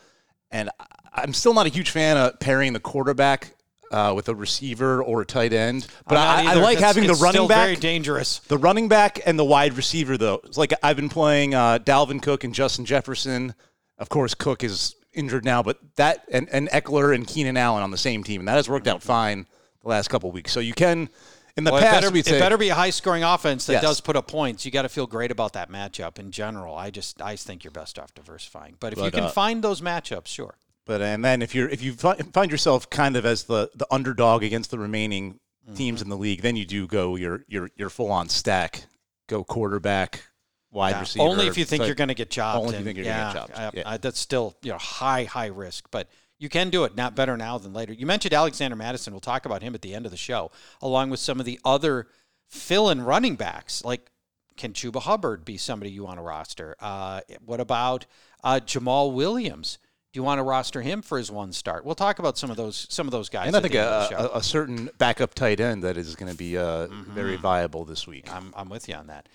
And 0.51 0.71
I- 0.81 0.87
I'm 1.13 1.33
still 1.35 1.55
not 1.55 1.67
a 1.67 1.71
huge 1.71 1.91
fan 1.91 2.17
of 2.17 2.39
pairing 2.41 2.73
the 2.73 2.81
quarterback 2.81 3.55
uh, 3.91 4.13
with 4.15 4.29
a 4.29 4.35
receiver 4.35 5.03
or 5.03 5.23
a 5.23 5.27
tight 5.27 5.53
end, 5.53 5.87
but 6.07 6.17
I, 6.17 6.53
I 6.53 6.55
like 6.55 6.77
It's- 6.77 6.87
having 6.87 7.05
the 7.09 7.13
it's 7.15 7.21
running 7.21 7.39
still 7.41 7.49
back. 7.49 7.65
very 7.67 7.77
dangerous. 7.77 8.39
The 8.41 8.57
running 8.59 8.87
back 8.89 9.19
and 9.27 9.37
the 9.39 9.45
wide 9.45 9.73
receiver, 9.75 10.17
though, 10.17 10.41
it's 10.45 10.57
like 10.57 10.73
I've 10.83 10.95
been 10.97 11.09
playing 11.09 11.55
uh, 11.55 11.79
Dalvin 11.81 12.23
Cook 12.23 12.45
and 12.45 12.55
Justin 12.55 12.85
Jefferson. 12.85 13.55
Of 13.99 14.09
course, 14.09 14.35
Cook 14.35 14.63
is 14.63 14.95
injured 15.13 15.45
now, 15.45 15.63
but 15.63 15.79
that 15.97 16.25
and, 16.31 16.49
and 16.53 16.69
Ekeler 16.71 17.13
and 17.15 17.27
Keenan 17.27 17.57
Allen 17.57 17.83
on 17.83 17.91
the 17.91 17.99
same 17.99 18.23
team, 18.23 18.41
and 18.43 18.49
that 18.49 18.55
has 18.55 18.69
worked 18.69 18.87
out 18.87 19.03
fine 19.03 19.47
the 19.83 19.89
last 19.89 20.09
couple 20.09 20.29
of 20.29 20.35
weeks. 20.35 20.53
So 20.53 20.61
you 20.61 20.73
can, 20.73 21.09
in 21.57 21.65
the 21.65 21.73
Well, 21.73 21.81
it 21.81 21.85
past, 21.85 21.97
better, 22.03 22.11
we'd 22.13 22.29
it 22.29 22.39
better 22.39 22.57
be 22.57 22.69
a 22.69 22.75
high 22.77 22.91
scoring 22.91 23.25
offense 23.25 23.67
that 23.67 23.73
Yes. 23.75 23.83
does 23.83 24.01
put 24.01 24.15
up 24.15 24.29
points. 24.29 24.65
You 24.65 24.71
got 24.71 24.83
to 24.83 24.89
feel 24.89 25.09
great 25.09 25.33
about 25.33 25.55
that 25.55 25.69
matchup 25.69 26.21
in 26.21 26.31
general. 26.31 26.77
I 26.77 26.91
just 26.91 27.21
I 27.21 27.35
think 27.35 27.65
you're 27.65 27.73
best 27.73 27.99
off 27.99 28.15
diversifying. 28.15 28.77
But 28.79 28.93
if 28.93 29.01
you 29.01 29.11
can 29.11 29.25
uh, 29.25 29.31
find 29.31 29.65
those 29.65 29.81
matchups, 29.81 30.29
sure. 30.29 30.55
But 30.91 31.03
and 31.03 31.25
then 31.25 31.41
if 31.41 31.55
you're 31.55 31.69
if 31.69 31.83
you 31.83 31.93
find 31.93 32.51
yourself 32.51 32.91
kind 32.91 33.15
of 33.17 33.25
as 33.25 33.45
the 33.45 33.71
the 33.77 33.87
underdog 33.93 34.43
against 34.43 34.71
the 34.73 34.79
remaining 34.79 35.39
Mm-hmm. 35.67 35.75
teams 35.75 36.01
in 36.03 36.09
the 36.09 36.17
league, 36.17 36.41
then 36.41 36.57
you 36.57 36.65
do 36.65 36.87
go 36.89 37.17
your 37.17 37.45
your 37.47 37.71
your 37.77 37.91
full 37.91 38.11
on 38.11 38.29
stack, 38.31 38.87
go 39.29 39.45
quarterback, 39.45 40.25
wide 40.73 40.91
Yeah. 40.93 41.01
receiver. 41.01 41.25
Only 41.27 41.47
if 41.49 41.59
you 41.59 41.67
think 41.67 41.85
you're 41.85 41.95
going 41.95 42.09
to 42.09 42.15
get 42.15 42.31
chopped. 42.31 42.59
Only 42.59 42.75
if 42.75 42.79
you 42.81 42.85
think 42.87 42.97
you're 42.97 43.05
gonna 43.07 43.33
get 43.33 43.39
chopped. 43.41 43.59
I- 43.59 43.71
Yeah. 43.75 43.83
I- 43.93 43.97
that's 43.99 44.19
still 44.19 44.57
you 44.63 44.73
know 44.73 44.79
high 44.79 45.25
high 45.25 45.47
risk, 45.49 45.87
but 45.91 46.09
you 46.39 46.49
can 46.49 46.71
do 46.71 46.85
it. 46.85 46.97
Not 46.97 47.15
better 47.15 47.37
now 47.37 47.59
than 47.59 47.73
later. 47.75 47.93
You 47.93 48.07
mentioned 48.07 48.33
Alexander 48.35 48.75
Mattison. 48.75 49.13
We'll 49.13 49.21
talk 49.21 49.45
about 49.45 49.63
him 49.63 49.75
at 49.75 49.83
the 49.83 49.95
end 49.95 50.07
of 50.07 50.11
the 50.11 50.17
show, 50.17 50.51
along 50.81 51.11
with 51.11 51.21
some 51.21 51.39
of 51.39 51.45
the 51.47 51.61
other 51.65 52.09
fill-in 52.49 53.03
running 53.03 53.37
backs. 53.37 53.85
Like, 53.85 54.11
can 54.57 54.73
Chuba 54.73 55.03
Hubbard 55.03 55.45
be 55.45 55.59
somebody 55.59 55.91
you 55.93 56.05
want 56.05 56.17
to 56.19 56.23
roster? 56.23 56.75
Uh, 56.81 57.21
what 57.45 57.61
about 57.61 58.07
uh, 58.43 58.61
Jamaal 58.65 59.13
Williams? 59.13 59.77
Do 60.13 60.19
you 60.19 60.25
want 60.25 60.39
to 60.41 60.43
roster 60.43 60.81
him 60.83 61.03
for 61.03 61.19
his 61.19 61.31
one 61.31 61.53
start? 61.53 61.85
We'll 61.85 61.95
talk 61.95 62.19
about 62.19 62.37
some 62.37 62.51
of 62.51 62.57
those 62.57 62.87
some 62.91 63.07
of 63.07 63.13
those 63.13 63.29
guys. 63.29 63.47
And 63.47 63.57
I 63.57 63.61
think 63.61 63.75
the 63.75 63.79
end 63.81 63.89
of 63.89 64.09
the 64.11 64.19
a, 64.19 64.27
a, 64.27 64.39
a 64.39 64.43
certain 64.43 64.91
backup 64.99 65.35
tight 65.35 65.61
end 65.61 65.85
that 65.85 65.97
is 65.97 66.17
going 66.17 66.33
to 66.33 66.37
be 66.37 66.59
uh, 66.59 66.89
Mm-hmm. 66.89 67.13
very 67.15 67.37
viable 67.37 67.85
this 67.85 68.07
week. 68.07 68.33
I'm, 68.35 68.53
I'm 68.57 68.69
with 68.69 68.89
you 68.89 68.95
on 68.97 69.07
that. 69.07 69.29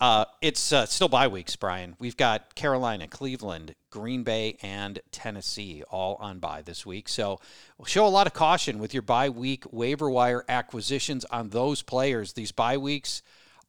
Uh, 0.00 0.24
it's 0.40 0.72
uh, 0.72 0.86
still 0.86 1.08
bye 1.08 1.28
weeks, 1.28 1.54
Brian. 1.56 1.94
We've 1.98 2.16
got 2.16 2.54
Carolina, 2.54 3.06
Cleveland, 3.06 3.74
Green 3.90 4.22
Bay, 4.22 4.56
and 4.62 4.98
Tennessee 5.12 5.82
all 5.90 6.16
on 6.20 6.38
bye 6.40 6.62
this 6.62 6.84
week. 6.84 7.08
So 7.08 7.38
we'll 7.78 7.86
show 7.86 8.06
a 8.06 8.08
lot 8.08 8.26
of 8.26 8.32
caution 8.32 8.78
with 8.78 8.92
your 8.92 9.02
bye 9.02 9.28
week 9.28 9.64
waiver 9.70 10.10
wire 10.10 10.44
acquisitions 10.48 11.24
on 11.26 11.50
those 11.50 11.82
players. 11.82 12.32
These 12.32 12.50
bye 12.52 12.76
weeks 12.76 13.22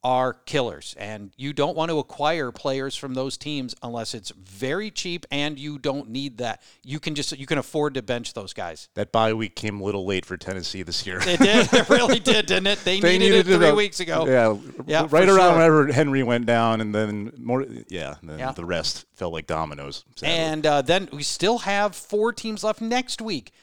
are 0.06 0.34
killers, 0.34 0.94
and 1.00 1.32
you 1.36 1.52
don't 1.52 1.76
want 1.76 1.90
to 1.90 1.98
acquire 1.98 2.52
players 2.52 2.96
from 2.96 3.16
those 3.16 3.38
teams 3.38 3.74
unless 3.82 4.14
it's 4.14 4.30
very 4.30 4.92
cheap 4.92 5.26
and 5.32 5.58
you 5.58 5.80
don't 5.80 6.08
need 6.12 6.38
that. 6.38 6.62
You 6.84 7.00
can 7.00 7.16
just 7.16 7.36
you 7.36 7.48
can 7.48 7.58
afford 7.58 7.96
to 7.96 8.04
bench 8.04 8.34
those 8.36 8.54
guys. 8.54 8.88
That 8.94 9.12
bye 9.12 9.34
week 9.34 9.56
came 9.56 9.82
a 9.82 9.84
little 9.84 10.06
late 10.06 10.24
for 10.24 10.38
Tennessee 10.38 10.84
this 10.84 11.08
year. 11.08 11.18
It 11.26 11.40
did, 11.40 11.70
it 11.74 11.90
really 11.90 12.20
did, 12.20 12.46
didn't 12.46 12.68
it? 12.68 12.84
They, 12.84 13.00
needed, 13.00 13.48
it 13.48 13.58
three 13.58 13.72
weeks 13.72 14.00
ago. 14.00 14.28
Yeah, 14.28 14.56
Yeah, 14.86 15.08
right 15.10 15.28
around 15.28 15.38
sure. 15.38 15.54
whenever 15.54 15.88
Henry 15.92 16.22
went 16.22 16.46
down, 16.46 16.82
and 16.82 16.94
then 16.94 17.32
more. 17.40 17.66
Yeah, 17.90 18.14
then 18.22 18.38
Yeah. 18.38 18.52
the 18.52 18.64
rest 18.64 19.08
fell 19.16 19.32
like 19.32 19.48
dominoes. 19.48 20.06
sadly. 20.18 20.36
And 20.36 20.66
uh, 20.68 20.82
then 20.84 21.10
we 21.14 21.24
still 21.24 21.58
have 21.60 21.96
four 21.96 22.32
teams 22.32 22.64
left 22.64 22.80
next 22.80 23.24
week. 23.24 23.54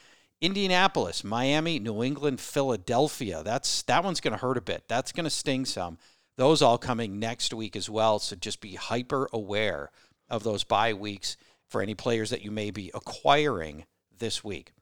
Indianapolis, 0.41 1.23
Miami, 1.23 1.79
New 1.79 2.03
England, 2.03 2.41
Philadelphia. 2.41 3.43
That's 3.45 3.83
that 3.83 4.03
one's 4.03 4.19
going 4.19 4.33
to 4.33 4.37
hurt 4.37 4.57
a 4.57 4.61
bit. 4.61 4.83
That's 4.89 5.13
going 5.13 5.23
to 5.23 5.29
sting 5.29 5.63
some. 5.63 5.97
Those 6.35 6.61
all 6.61 6.77
coming 6.77 7.19
next 7.19 7.53
week 7.53 7.75
as 7.75 7.89
well. 7.89 8.19
So 8.19 8.35
just 8.35 8.61
be 8.61 8.75
hyper 8.75 9.29
aware 9.31 9.91
of 10.29 10.43
those 10.43 10.63
bye 10.63 10.93
weeks 10.93 11.37
for 11.69 11.81
any 11.81 11.95
players 11.95 12.29
that 12.31 12.43
you 12.43 12.51
may 12.51 12.71
be 12.71 12.91
acquiring 12.93 13.85
this 14.17 14.43
week. 14.43 14.73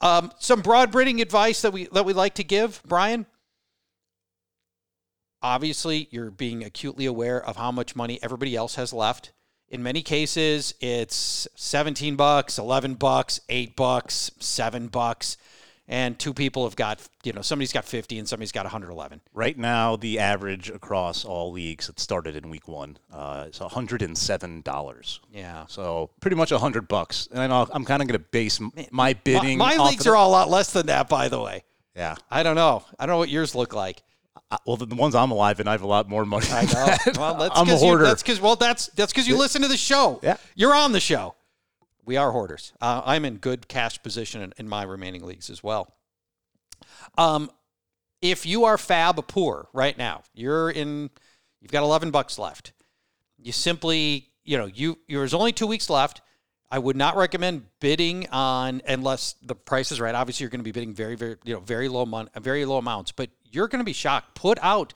Um, 0.00 0.32
some 0.38 0.60
broad 0.60 0.90
breeding 0.92 1.20
advice 1.20 1.62
that 1.62 1.72
we 1.72 1.86
that 1.92 2.04
we 2.04 2.12
like 2.12 2.34
to 2.34 2.44
give, 2.44 2.82
Brian. 2.86 3.26
Obviously, 5.42 6.08
you're 6.10 6.30
being 6.30 6.64
acutely 6.64 7.06
aware 7.06 7.42
of 7.42 7.56
how 7.56 7.70
much 7.70 7.94
money 7.94 8.18
everybody 8.22 8.56
else 8.56 8.74
has 8.74 8.92
left. 8.92 9.32
In 9.68 9.82
many 9.82 10.02
cases, 10.02 10.74
it's 10.80 11.48
17 11.56 12.16
bucks, 12.16 12.58
11 12.58 12.94
bucks, 12.94 13.40
8 13.48 13.74
bucks, 13.76 14.30
7 14.38 14.88
bucks, 14.88 15.36
and 15.88 16.18
two 16.18 16.34
people 16.34 16.64
have 16.64 16.74
got, 16.76 17.00
you 17.22 17.32
know, 17.32 17.42
somebody's 17.42 17.72
got 17.72 17.84
50 17.84 18.18
and 18.18 18.28
somebody's 18.28 18.52
got 18.52 18.64
111. 18.64 19.20
Right 19.32 19.56
now, 19.56 19.96
the 19.96 20.18
average 20.18 20.68
across 20.70 21.24
all 21.24 21.52
leagues 21.52 21.86
that 21.86 22.00
started 22.00 22.34
in 22.36 22.50
week 22.50 22.66
one 22.68 22.98
uh, 23.12 23.46
is 23.48 23.58
hundred 23.58 24.02
and 24.02 24.16
seven 24.18 24.62
dollars. 24.62 25.20
Yeah. 25.32 25.66
So 25.68 26.10
pretty 26.20 26.36
much 26.36 26.50
a 26.52 26.58
hundred 26.58 26.88
bucks. 26.88 27.28
And 27.30 27.40
I 27.40 27.46
know 27.46 27.68
I'm 27.72 27.84
kind 27.84 28.02
of 28.02 28.08
going 28.08 28.18
to 28.20 28.26
base 28.30 28.60
my 28.90 29.12
bidding. 29.12 29.58
My, 29.58 29.76
my 29.76 29.88
leagues 29.90 30.06
of 30.06 30.12
are 30.12 30.16
all 30.16 30.30
a 30.30 30.32
lot 30.32 30.50
less 30.50 30.72
than 30.72 30.86
that, 30.86 31.08
by 31.08 31.28
the 31.28 31.40
way. 31.40 31.62
yeah. 31.94 32.16
I 32.30 32.42
don't 32.42 32.56
know. 32.56 32.84
I 32.98 33.06
don't 33.06 33.14
know 33.14 33.18
what 33.18 33.28
yours 33.28 33.54
look 33.54 33.72
like. 33.74 34.02
Uh, 34.50 34.56
well, 34.66 34.76
the, 34.76 34.86
the 34.86 34.94
ones 34.94 35.14
I'm 35.14 35.30
alive 35.32 35.58
in, 35.60 35.66
I 35.68 35.72
have 35.72 35.82
a 35.82 35.86
lot 35.88 36.08
more 36.08 36.24
money. 36.24 36.46
I 36.50 36.64
know. 36.64 37.12
Well, 37.18 37.34
that's 37.36 37.58
I'm 37.58 37.68
a 37.68 37.72
'cause 37.72 37.82
you- 37.82 37.88
hoarder. 37.88 38.04
that's 38.04 38.22
because 38.22 38.40
well, 38.40 38.54
that's 38.56 38.88
that's 38.88 39.12
because 39.12 39.26
you 39.28 39.36
listen 39.38 39.62
to 39.62 39.68
the 39.68 39.76
show. 39.76 40.18
Yeah. 40.22 40.36
You're 40.56 40.74
on 40.74 40.90
the 40.92 41.00
show. 41.00 41.35
We 42.06 42.16
are 42.16 42.30
hoarders. 42.30 42.72
Uh, 42.80 43.02
I'm 43.04 43.24
in 43.24 43.36
good 43.36 43.66
cash 43.68 44.00
position 44.02 44.40
in, 44.40 44.54
in 44.58 44.68
my 44.68 44.84
remaining 44.84 45.26
leagues 45.26 45.50
as 45.50 45.62
well. 45.62 45.92
Um, 47.18 47.50
if 48.22 48.46
you 48.46 48.64
are 48.64 48.76
FAAB 48.76 49.26
poor 49.26 49.68
right 49.72 49.98
now, 49.98 50.22
you're 50.32 50.70
in, 50.70 51.10
you've 51.60 51.72
got 51.72 51.82
11 51.82 52.12
bucks 52.12 52.38
left. 52.38 52.72
You 53.36 53.52
simply, 53.52 54.30
you 54.44 54.56
know, 54.56 54.66
you 54.66 54.98
there's 55.08 55.34
only 55.34 55.52
two 55.52 55.66
weeks 55.66 55.90
left. 55.90 56.22
I 56.70 56.78
would 56.78 56.96
not 56.96 57.16
recommend 57.16 57.66
bidding 57.80 58.28
on 58.30 58.82
unless 58.88 59.34
the 59.42 59.54
price 59.54 59.92
is 59.92 60.00
right. 60.00 60.14
Obviously, 60.14 60.44
you're 60.44 60.50
going 60.50 60.60
to 60.60 60.64
be 60.64 60.72
bidding 60.72 60.94
very, 60.94 61.16
very, 61.16 61.36
you 61.44 61.54
know, 61.54 61.60
very 61.60 61.88
low 61.88 62.06
mon- 62.06 62.30
very 62.40 62.64
low 62.64 62.78
amounts, 62.78 63.12
but 63.12 63.30
you're 63.44 63.68
going 63.68 63.80
to 63.80 63.84
be 63.84 63.92
shocked. 63.92 64.34
Put 64.34 64.58
out 64.62 64.94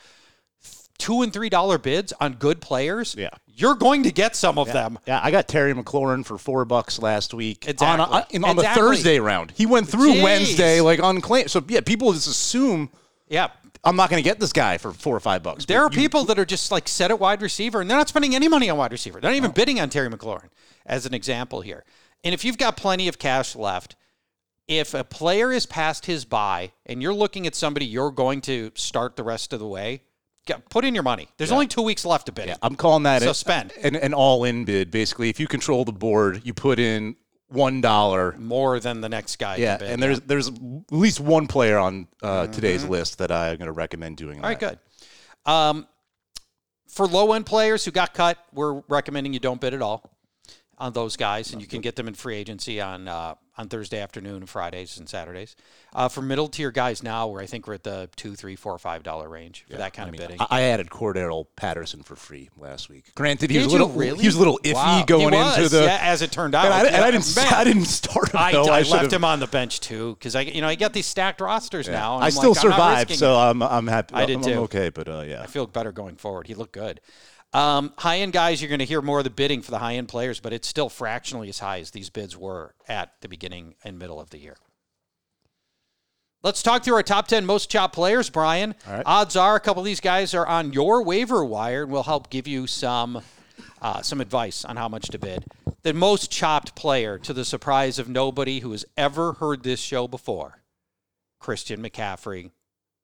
two 1.00 1.22
and 1.22 1.32
three 1.32 1.48
dollar 1.48 1.78
bids 1.78 2.12
on 2.20 2.34
good 2.34 2.60
players. 2.60 3.14
Yeah. 3.18 3.30
you're 3.46 3.74
going 3.74 4.04
to 4.04 4.12
get 4.12 4.36
some 4.36 4.58
of 4.58 4.72
them. 4.72 4.98
Yeah, 5.06 5.20
I 5.22 5.30
got 5.32 5.48
Terry 5.48 5.74
McLaurin 5.74 6.24
for 6.24 6.38
four 6.38 6.64
bucks 6.64 6.98
last 7.00 7.34
week 7.34 7.66
Exactly. 7.66 8.04
on, 8.04 8.44
on, 8.44 8.50
on 8.50 8.56
the 8.56 8.62
Thursday 8.62 9.18
round. 9.18 9.50
He 9.56 9.66
went 9.66 9.88
through 9.88 10.14
Jeez. 10.14 10.22
Wednesday 10.22 10.80
like 10.80 11.00
unclaimed. 11.02 11.50
So 11.50 11.64
yeah, 11.68 11.80
people 11.80 12.12
just 12.12 12.28
assume 12.28 12.90
Yeah, 13.28 13.48
I'm 13.82 13.96
not 13.96 14.10
going 14.10 14.22
to 14.22 14.28
get 14.28 14.38
this 14.38 14.52
guy 14.52 14.78
for 14.78 14.92
four 14.92 15.16
or 15.16 15.20
five 15.20 15.42
bucks. 15.42 15.64
There 15.64 15.82
are 15.82 15.90
you- 15.90 15.98
people 15.98 16.24
that 16.26 16.38
are 16.38 16.44
just 16.44 16.70
like 16.70 16.86
set 16.88 17.10
at 17.10 17.18
wide 17.18 17.42
receiver 17.42 17.80
and 17.80 17.90
they're 17.90 17.98
not 17.98 18.08
spending 18.08 18.34
any 18.34 18.48
money 18.48 18.68
on 18.70 18.78
wide 18.78 18.92
receiver. 18.92 19.20
They're 19.20 19.30
not 19.30 19.36
even 19.36 19.50
bidding 19.52 19.80
on 19.80 19.88
Terry 19.90 20.08
McLaurin 20.08 20.50
as 20.86 21.06
an 21.06 21.14
example 21.14 21.60
here. 21.62 21.84
And 22.22 22.34
if 22.34 22.44
you've 22.44 22.58
got 22.58 22.76
plenty 22.76 23.08
of 23.08 23.18
cash 23.18 23.56
left, 23.56 23.96
if 24.68 24.94
a 24.94 25.02
player 25.02 25.50
is 25.50 25.66
past 25.66 26.06
his 26.06 26.24
bye 26.24 26.72
and 26.86 27.02
you're 27.02 27.14
looking 27.14 27.46
at 27.46 27.54
somebody 27.54 27.86
you're 27.86 28.10
going 28.12 28.40
to 28.42 28.70
start 28.74 29.16
the 29.16 29.22
rest 29.24 29.52
of 29.52 29.58
the 29.58 29.66
way, 29.66 30.02
put 30.58 30.84
in 30.84 30.94
your 30.94 31.02
money. 31.02 31.28
There's 31.36 31.52
only 31.52 31.66
two 31.66 31.82
weeks 31.82 32.04
left 32.04 32.26
to 32.26 32.32
bid. 32.32 32.48
Yeah, 32.48 32.56
I'm 32.62 32.76
calling 32.76 33.02
that 33.04 33.22
So 33.22 33.30
a- 33.30 33.34
spend. 33.34 33.72
an, 33.82 33.96
an 33.96 34.12
all-in 34.14 34.64
bid. 34.64 34.90
Basically, 34.90 35.28
if 35.30 35.38
you 35.40 35.46
control 35.46 35.84
the 35.84 35.92
board, 35.92 36.42
you 36.44 36.52
put 36.54 36.78
in 36.78 37.16
one 37.48 37.80
dollar. 37.80 38.36
More 38.38 38.78
than 38.80 39.00
the 39.00 39.08
next 39.08 39.38
guy. 39.38 39.56
Yeah, 39.56 39.78
and 39.82 40.02
there's 40.02 40.20
there's 40.20 40.48
at 40.48 40.54
least 40.90 41.20
one 41.20 41.46
player 41.46 41.78
on 41.78 42.06
uh, 42.22 42.46
today's 42.48 42.84
list 42.84 43.18
that 43.18 43.30
I'm 43.32 43.56
going 43.56 43.66
to 43.66 43.72
recommend 43.72 44.16
doing. 44.16 44.36
Mm-hmm. 44.36 44.44
All 44.44 44.50
right, 44.50 44.60
good. 44.60 44.78
Um, 45.46 45.86
for 46.88 47.06
low 47.06 47.32
end 47.32 47.46
players 47.46 47.84
who 47.84 47.90
got 47.90 48.14
cut, 48.14 48.38
we're 48.52 48.82
recommending 48.88 49.32
you 49.32 49.40
don't 49.40 49.60
bid 49.60 49.74
at 49.74 49.82
all 49.82 50.10
on 50.78 50.92
those 50.92 51.16
guys, 51.16 51.52
and 51.52 51.60
you 51.60 51.68
can 51.68 51.80
get 51.80 51.94
them 51.96 52.08
in 52.08 52.14
free 52.14 52.36
agency 52.36 52.80
on 52.80 53.06
uh, 53.08 53.34
on 53.60 53.68
Thursday 53.68 54.00
afternoon, 54.00 54.46
Fridays, 54.46 54.98
and 54.98 55.08
Saturdays. 55.08 55.54
Uh, 55.94 56.08
for 56.08 56.22
middle 56.22 56.48
tier 56.48 56.70
guys 56.70 57.02
now, 57.02 57.26
where 57.28 57.42
I 57.42 57.46
think 57.46 57.66
we're 57.66 57.74
at 57.74 57.82
the 57.84 58.08
two, 58.16 58.34
three, 58.34 58.56
four, 58.56 58.78
five 58.78 59.02
dollar 59.02 59.28
range 59.28 59.64
for 59.70 59.76
that 59.76 59.92
kind 59.92 60.08
of 60.08 60.16
bidding. 60.16 60.40
I, 60.40 60.46
I 60.50 60.60
added 60.62 60.88
Cordarrelle 60.88 61.46
Patterson 61.56 62.02
for 62.02 62.16
free 62.16 62.48
last 62.56 62.88
week. 62.88 63.14
Granted, 63.14 63.50
he 63.50 63.58
Did 63.58 63.64
was 63.64 63.72
a 63.74 63.76
little 63.76 63.88
really? 63.90 64.20
he 64.20 64.26
was 64.26 64.36
a 64.36 64.38
little 64.38 64.58
iffy 64.64 64.74
Wow. 64.74 65.04
going 65.06 65.32
He 65.32 65.38
was, 65.38 65.56
into 65.58 65.68
the. 65.68 65.82
yeah, 65.84 65.98
as 66.02 66.22
it 66.22 66.32
turned 66.32 66.54
out. 66.54 66.64
and 66.64 66.74
I, 66.74 66.86
and 66.86 67.04
I 67.04 67.10
didn't 67.10 67.36
Man, 67.36 67.52
I 67.52 67.64
didn't 67.64 67.84
start 67.84 68.30
him. 68.30 68.40
I, 68.40 68.52
though. 68.52 68.64
I 68.64 68.82
should've- 68.82 69.02
left 69.02 69.12
him 69.12 69.24
on 69.24 69.40
the 69.40 69.46
bench 69.46 69.80
too 69.80 70.14
because 70.14 70.34
I, 70.34 70.42
you 70.42 70.60
know, 70.62 70.68
I 70.68 70.74
got 70.74 70.92
these 70.92 71.06
stacked 71.06 71.40
rosters 71.40 71.88
now. 71.88 72.14
And 72.16 72.24
I 72.24 72.26
I'm 72.26 72.32
still 72.32 72.50
like, 72.52 72.64
I'm 72.64 72.70
survived, 72.70 73.14
so. 73.16 73.36
I'm 73.36 73.62
I'm 73.62 73.86
happy. 73.86 74.14
I 74.14 74.24
did 74.26 74.36
I'm, 74.36 74.42
too. 74.42 74.52
I'm 74.52 74.58
okay, 74.60 74.88
but 74.90 75.08
uh, 75.08 75.20
yeah. 75.26 75.42
I 75.42 75.46
feel 75.46 75.66
better 75.66 75.92
going 75.92 76.16
forward. 76.16 76.46
He 76.46 76.54
looked 76.54 76.72
good. 76.72 77.00
Um, 77.52 77.92
high 77.98 78.18
end 78.18 78.32
guys, 78.32 78.62
you're 78.62 78.68
going 78.68 78.78
to 78.78 78.84
hear 78.84 79.02
more 79.02 79.18
of 79.18 79.24
the 79.24 79.30
bidding 79.30 79.60
for 79.60 79.72
the 79.72 79.78
high 79.78 79.94
end 79.94 80.08
players, 80.08 80.38
but 80.38 80.52
it's 80.52 80.68
still 80.68 80.88
fractionally 80.88 81.48
as 81.48 81.58
high 81.58 81.80
as 81.80 81.90
these 81.90 82.10
bids 82.10 82.36
were 82.36 82.74
at 82.88 83.12
the 83.20 83.28
beginning 83.28 83.74
and 83.82 83.98
middle 83.98 84.20
of 84.20 84.30
the 84.30 84.38
year. 84.38 84.56
Let's 86.42 86.62
talk 86.62 86.84
through 86.84 86.94
our 86.94 87.02
top 87.02 87.28
10 87.28 87.44
most 87.44 87.70
chopped 87.70 87.94
players, 87.94 88.30
Brian. 88.30 88.74
right. 88.88 89.02
Odds 89.04 89.36
are 89.36 89.56
a 89.56 89.60
couple 89.60 89.82
of 89.82 89.84
these 89.84 90.00
guys 90.00 90.32
are 90.32 90.46
on 90.46 90.72
your 90.72 91.02
waiver 91.02 91.44
wire, 91.44 91.82
and 91.82 91.92
we'll 91.92 92.04
help 92.04 92.30
give 92.30 92.46
you 92.46 92.66
some 92.66 93.20
uh, 93.82 94.02
some 94.02 94.20
advice 94.20 94.64
on 94.64 94.76
how 94.76 94.88
much 94.88 95.08
to 95.08 95.18
bid. 95.18 95.44
The 95.82 95.92
most 95.92 96.30
chopped 96.30 96.74
player, 96.74 97.18
to 97.18 97.32
the 97.32 97.44
surprise 97.44 97.98
of 97.98 98.08
nobody 98.08 98.60
who 98.60 98.72
has 98.72 98.84
ever 98.96 99.34
heard 99.34 99.62
this 99.62 99.80
show 99.80 100.06
before, 100.06 100.62
Christian 101.38 101.82
McCaffrey, 101.82 102.50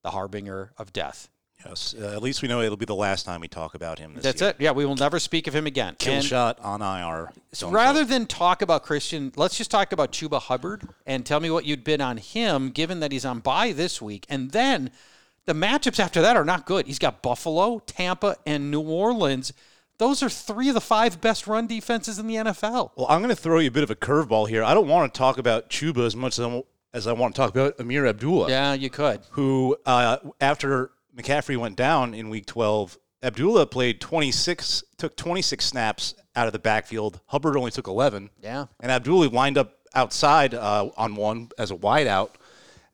the 0.03 0.11
harbinger 0.11 0.73
of 0.79 0.93
death. 0.93 1.29
Yes, 1.69 1.95
uh, 2.01 2.13
at 2.15 2.23
least 2.23 2.43
we 2.43 2.49
know 2.49 2.61
it'll 2.61 2.77
be 2.77 2.85
the 2.87 2.95
last 2.95 3.25
time 3.25 3.41
we 3.41 3.49
talk 3.49 3.75
about 3.75 3.99
him. 3.99 4.15
This 4.15 4.25
That's 4.25 4.41
year. 4.41 4.51
it. 4.51 4.57
Yeah, 4.59 4.73
we 4.73 4.85
will 4.85 4.97
never 4.97 5.19
speak 5.19 5.47
of 5.47 5.55
him 5.55 5.67
again. 5.67 5.97
Kill 5.99 6.15
And 6.15 6.25
shot 6.25 6.59
on 6.61 6.83
IR. 6.83 7.31
so 7.53 7.71
rather 7.71 8.05
than 8.05 8.27
talk 8.27 8.63
about 8.63 8.83
Christian, 8.83 9.33
let's 9.37 9.57
just 9.57 9.71
talk 9.71 9.93
about 9.93 10.13
Chuba 10.13 10.41
Hubbard 10.41 10.89
and 11.07 11.25
tell 11.27 11.41
me 11.41 11.51
what 11.51 11.65
you'd 11.65 11.85
bid 11.85 12.01
on 12.01 12.17
him, 12.17 12.71
given 12.71 13.01
that 13.01 13.13
he's 13.13 13.25
on 13.25 13.41
bye 13.41 13.73
this 13.73 14.01
week. 14.03 14.27
And 14.29 14.51
then 14.53 14.91
the 15.45 15.53
matchups 15.55 16.01
after 16.01 16.21
that 16.23 16.37
are 16.37 16.45
not 16.45 16.67
good. 16.67 16.87
He's 16.87 16.99
got 16.99 17.23
Buffalo, 17.23 17.79
Tampa, 17.87 18.37
and 18.47 18.71
New 18.71 18.81
Orleans. 18.81 19.53
Those 19.99 20.23
are 20.23 20.29
three 20.29 20.69
of 20.69 20.75
the 20.75 20.81
five 20.81 21.21
best 21.21 21.47
run 21.47 21.67
defenses 21.67 22.19
in 22.19 22.27
the 22.27 22.35
NFL. 22.35 22.91
Well, 22.97 23.07
I'm 23.09 23.21
going 23.23 23.35
to 23.35 23.41
throw 23.41 23.61
you 23.61 23.69
a 23.69 23.71
bit 23.71 23.83
of 23.83 23.91
a 23.91 23.95
curveball 23.97 24.49
here. 24.49 24.63
I 24.63 24.75
don't 24.75 24.89
want 24.89 25.13
to 25.15 25.17
talk 25.17 25.39
about 25.39 25.71
Chuba 25.71 26.05
as 26.05 26.15
much 26.15 26.39
as 26.39 26.45
I, 26.45 26.63
as 26.93 27.07
I 27.07 27.13
want 27.13 27.35
to 27.35 27.41
talk 27.41 27.51
about 27.51 27.79
Ameer 27.79 28.07
Abdullah, 28.07 28.51
Yeah, 28.51 28.75
you 28.75 28.91
could. 28.91 29.21
who 29.31 29.77
uh, 29.87 30.19
after 30.41 30.91
McCaffrey 31.17 31.57
went 31.57 31.77
down 31.77 32.15
in 32.15 32.29
Week 32.29 32.47
12, 32.47 32.99
Abdullah 33.23 33.67
played 33.67 34.01
26, 34.01 34.85
took 34.99 35.17
26 35.17 35.65
snaps 35.65 36.15
out 36.35 36.47
of 36.47 36.53
the 36.53 36.59
backfield. 36.59 37.21
Hubbard 37.27 37.57
only 37.57 37.71
took 37.71 37.87
11. 37.87 38.31
Yeah. 38.43 38.67
And 38.81 38.93
Abdullah 38.93 39.29
lined 39.29 39.57
up 39.59 39.73
outside 39.95 40.53
uh, 40.55 40.91
on 40.97 41.15
one 41.17 41.49
as 41.59 41.71
a 41.71 41.75
wideout. 41.77 42.31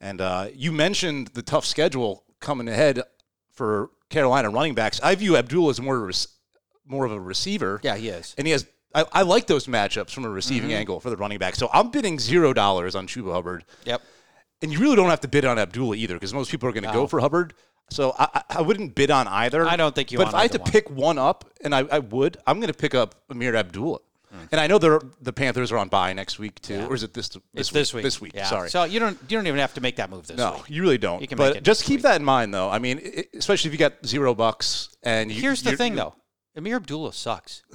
And 0.00 0.21
uh, 0.21 0.49
you 0.55 0.73
mentioned 0.73 1.29
the 1.29 1.43
tough 1.43 1.64
schedule 1.64 2.25
coming 2.41 2.69
ahead 2.69 3.02
for 3.52 3.91
Carolina 4.09 4.50
running 4.50 4.75
backs. 4.75 5.00
I 5.02 5.14
view 5.17 5.37
Abdullah 5.37 5.71
as 5.71 5.81
more 5.81 6.05
of 6.05 6.09
a, 6.11 6.26
more 6.87 7.05
of 7.05 7.12
a 7.12 7.21
receiver. 7.21 7.81
Yeah, 7.83 7.97
he 7.97 8.09
is. 8.09 8.35
And 8.38 8.47
he 8.47 8.52
has. 8.52 8.67
I, 8.95 9.07
I 9.12 9.23
like 9.23 9.47
those 9.47 9.67
matchups 9.67 10.11
from 10.11 10.25
a 10.26 10.29
receiving 10.29 10.73
angle 10.73 11.00
for 11.00 11.09
the 11.09 11.17
running 11.17 11.38
back. 11.38 11.57
So 11.57 11.71
I'm 11.73 11.91
bidding 11.91 12.19
zero 12.19 12.52
dollars 12.52 12.95
on 12.95 13.07
Chuba 13.07 13.33
Hubbard, 13.33 13.64
Yep. 13.87 14.02
and 14.61 14.71
you 14.71 14.79
really 14.81 14.97
don't 14.97 15.09
have 15.09 15.21
to 15.21 15.29
bid 15.29 15.47
on 15.47 15.59
Abdullah 15.59 15.97
either 15.97 16.12
because 16.14 16.35
most 16.35 16.50
people 16.50 16.69
are 16.69 16.73
going 16.73 16.85
to 16.85 16.93
go 16.93 17.07
for 17.07 17.19
Hubbard. 17.21 17.55
So 17.93 18.15
I, 18.19 18.43
I- 18.51 18.63
wouldn't 18.63 18.95
bid 18.95 19.11
on 19.11 19.29
either. 19.29 19.67
I 19.67 19.77
don't 19.77 19.95
think 19.95 20.13
you 20.13 20.19
But 20.19 20.29
if 20.29 20.35
I 20.35 20.43
had 20.43 20.53
to 20.53 20.59
one. 20.59 20.71
pick 20.71 20.91
one 20.91 21.19
up, 21.19 21.45
and 21.63 21.75
I, 21.75 21.81
I 21.91 21.99
would, 21.99 22.39
I'm 22.47 22.59
going 22.59 22.73
to 22.73 22.79
pick 22.79 22.95
up 22.95 23.15
Ameer 23.31 23.55
Abdullah. 23.55 24.01
And 24.51 24.61
I 24.61 24.67
know 24.67 24.79
the 24.79 25.33
Panthers 25.33 25.71
are 25.73 25.79
on 25.79 25.89
bye 25.89 26.13
next 26.15 26.39
week 26.39 26.61
too, 26.63 26.87
or 26.89 26.95
is 26.95 27.03
it 27.03 27.13
this? 27.13 27.29
This 27.29 27.43
It's 27.55 27.71
this 27.71 27.95
week. 27.95 28.03
This 28.03 28.21
week. 28.21 28.33
Yeah. 28.35 28.47
Sorry. 28.47 28.71
So 28.71 28.85
you 28.85 28.99
don't 28.99 29.19
you 29.29 29.37
don't 29.37 29.47
even 29.47 29.61
have 29.61 29.75
to 29.75 29.83
make 29.83 29.97
that 29.97 30.09
move 30.09 30.27
this 30.27 30.39
no, 30.39 30.53
week. 30.53 30.61
No, 30.61 30.75
you 30.75 30.83
really 30.83 30.99
don't. 30.99 31.21
You 31.21 31.29
can 31.29 31.37
make 31.37 31.49
but 31.49 31.57
it 31.59 31.65
just 31.65 31.85
keep 31.85 31.99
week. 31.99 32.03
that 32.05 32.17
in 32.17 32.25
mind, 32.25 32.55
though. 32.55 32.71
I 32.71 32.79
mean, 32.79 32.99
i 33.05 33.25
especially 33.37 33.69
if 33.69 33.73
you 33.75 33.79
got 33.79 34.05
zero 34.07 34.35
bucks 34.35 34.89
and 35.03 35.31
you, 35.31 35.41
Here's 35.41 35.63
the 35.63 35.77
thing, 35.77 35.97
though. 35.97 36.15
Ameer 36.57 36.77
Abdullah 36.77 37.13
sucks. 37.13 37.63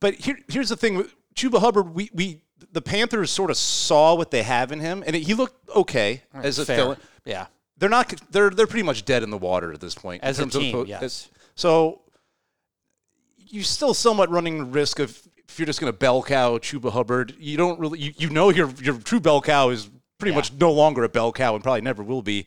But 0.00 0.14
here, 0.14 0.38
here's 0.48 0.68
the 0.68 0.76
thing: 0.76 0.94
with 0.94 1.12
Chuba 1.34 1.58
Hubbard, 1.58 1.92
we, 1.92 2.08
we 2.14 2.42
the 2.70 2.80
Panthers 2.80 3.32
sort 3.32 3.50
of 3.50 3.56
saw 3.56 4.14
what 4.14 4.30
they 4.30 4.44
have 4.44 4.70
in 4.70 4.78
him, 4.78 5.02
and 5.04 5.16
he 5.16 5.34
looked 5.34 5.68
okay 5.70 6.22
as 6.32 6.60
a 6.60 6.64
Fair. 6.64 6.76
fill. 6.76 6.96
Yeah. 7.24 7.46
They're 7.78 7.88
not. 7.88 8.12
They're 8.30 8.50
they're 8.50 8.66
pretty 8.66 8.82
much 8.84 9.04
dead 9.04 9.22
in 9.22 9.30
the 9.30 9.38
water 9.38 9.72
at 9.72 9.80
this 9.80 9.94
point. 9.94 10.22
in 10.22 10.28
As 10.28 10.38
a 10.38 10.42
terms 10.42 10.56
of 10.56 10.62
team, 10.62 10.72
po- 10.74 10.84
yes. 10.84 11.28
So 11.54 12.02
you're 13.36 13.64
still 13.64 13.94
somewhat 13.94 14.30
running 14.30 14.58
the 14.58 14.64
risk 14.64 14.98
of 14.98 15.18
if 15.48 15.58
you're 15.58 15.66
just 15.66 15.80
going 15.80 15.92
to 15.92 15.96
bell 15.98 16.22
cow 16.22 16.58
Chuba 16.58 16.90
Hubbard. 16.92 17.34
You 17.38 17.56
don't 17.56 17.78
really. 17.78 17.98
You, 18.00 18.12
you 18.16 18.30
know 18.30 18.50
your 18.50 18.70
your 18.82 18.98
true 18.98 19.20
bell 19.20 19.40
cow 19.40 19.70
is 19.70 19.88
pretty 20.18 20.32
Yeah. 20.32 20.38
much 20.38 20.52
no 20.52 20.72
longer 20.72 21.04
a 21.04 21.08
bell 21.08 21.32
cow 21.32 21.54
and 21.54 21.62
probably 21.62 21.80
never 21.82 22.02
will 22.02 22.22
be. 22.22 22.46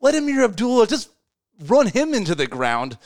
Let 0.00 0.14
Ameer 0.14 0.44
Abdullah 0.44 0.86
just 0.86 1.08
run 1.66 1.86
him 1.86 2.12
into 2.14 2.34
the 2.34 2.46
ground. 2.46 2.98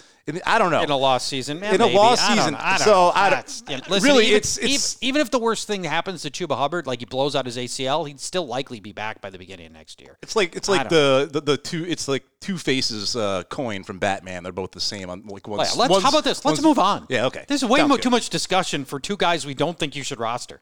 I 0.47 0.59
don't 0.59 0.71
know. 0.71 0.83
in 0.83 0.91
a 0.91 0.97
lost 0.97 1.29
season. 1.29 1.59
Yeah, 1.59 1.75
In 1.75 1.81
a 1.81 1.85
maybe. 1.87 1.97
lost 1.97 2.23
I 2.23 2.29
don't 2.35 2.37
season. 2.39 2.55
I 2.57 2.77
So. 2.79 3.13
I 3.15 3.31
don't- 3.31 3.63
yeah, 3.69 3.81
listen, 3.89 4.09
really, 4.09 4.25
even, 4.27 4.37
it's- 4.37 4.59
it's- 4.59 4.95
ev- 4.95 4.99
even 5.03 5.21
if 5.23 5.31
the 5.31 5.39
worst 5.39 5.67
thing 5.67 5.85
happens 5.85 6.23
to 6.23 6.31
Chuba 6.31 6.57
Hubbard, 6.57 6.87
like 6.87 6.99
he 7.01 7.05
blows 7.07 7.35
out 7.35 7.47
his 7.47 7.57
ACL, 7.57 8.05
he'd 8.07 8.21
still 8.21 8.47
likely 8.47 8.81
be 8.81 8.93
back 8.93 9.21
by 9.21 9.31
the 9.31 9.39
beginning 9.39 9.67
of 9.67 9.73
next 9.73 10.01
year. 10.01 10.19
It's 10.23 10.37
like 10.37 10.55
it's 10.57 10.69
like 10.69 10.89
the, 10.89 11.29
the 11.33 11.41
the 11.41 11.57
two. 11.57 11.85
It's 11.87 12.09
like 12.09 12.25
two 12.41 12.59
faces 12.59 13.17
uh, 13.17 13.43
coin 13.49 13.85
from 13.85 13.99
Batman. 13.99 14.43
They're 14.43 14.53
both 14.53 14.73
the 14.73 14.81
same. 14.81 15.09
On 15.11 15.23
like 15.27 15.49
Oh, 15.49 15.53
one's, 15.57 15.75
yeah, 15.75 15.81
let's, 15.89 16.03
how 16.03 16.09
about 16.11 16.25
this? 16.25 16.45
Let's 16.45 16.63
move 16.63 16.79
on. 16.79 17.07
Yeah, 17.09 17.27
okay. 17.27 17.45
This 17.49 17.63
is 17.63 17.69
way 17.69 17.83
mo- 17.87 17.97
too 17.97 18.11
much 18.11 18.29
discussion 18.31 18.85
for 18.85 19.01
two 19.01 19.17
guys 19.17 19.47
we 19.47 19.55
don't 19.55 19.79
think 19.79 19.97
you 19.97 20.03
should 20.03 20.19
roster. 20.21 20.61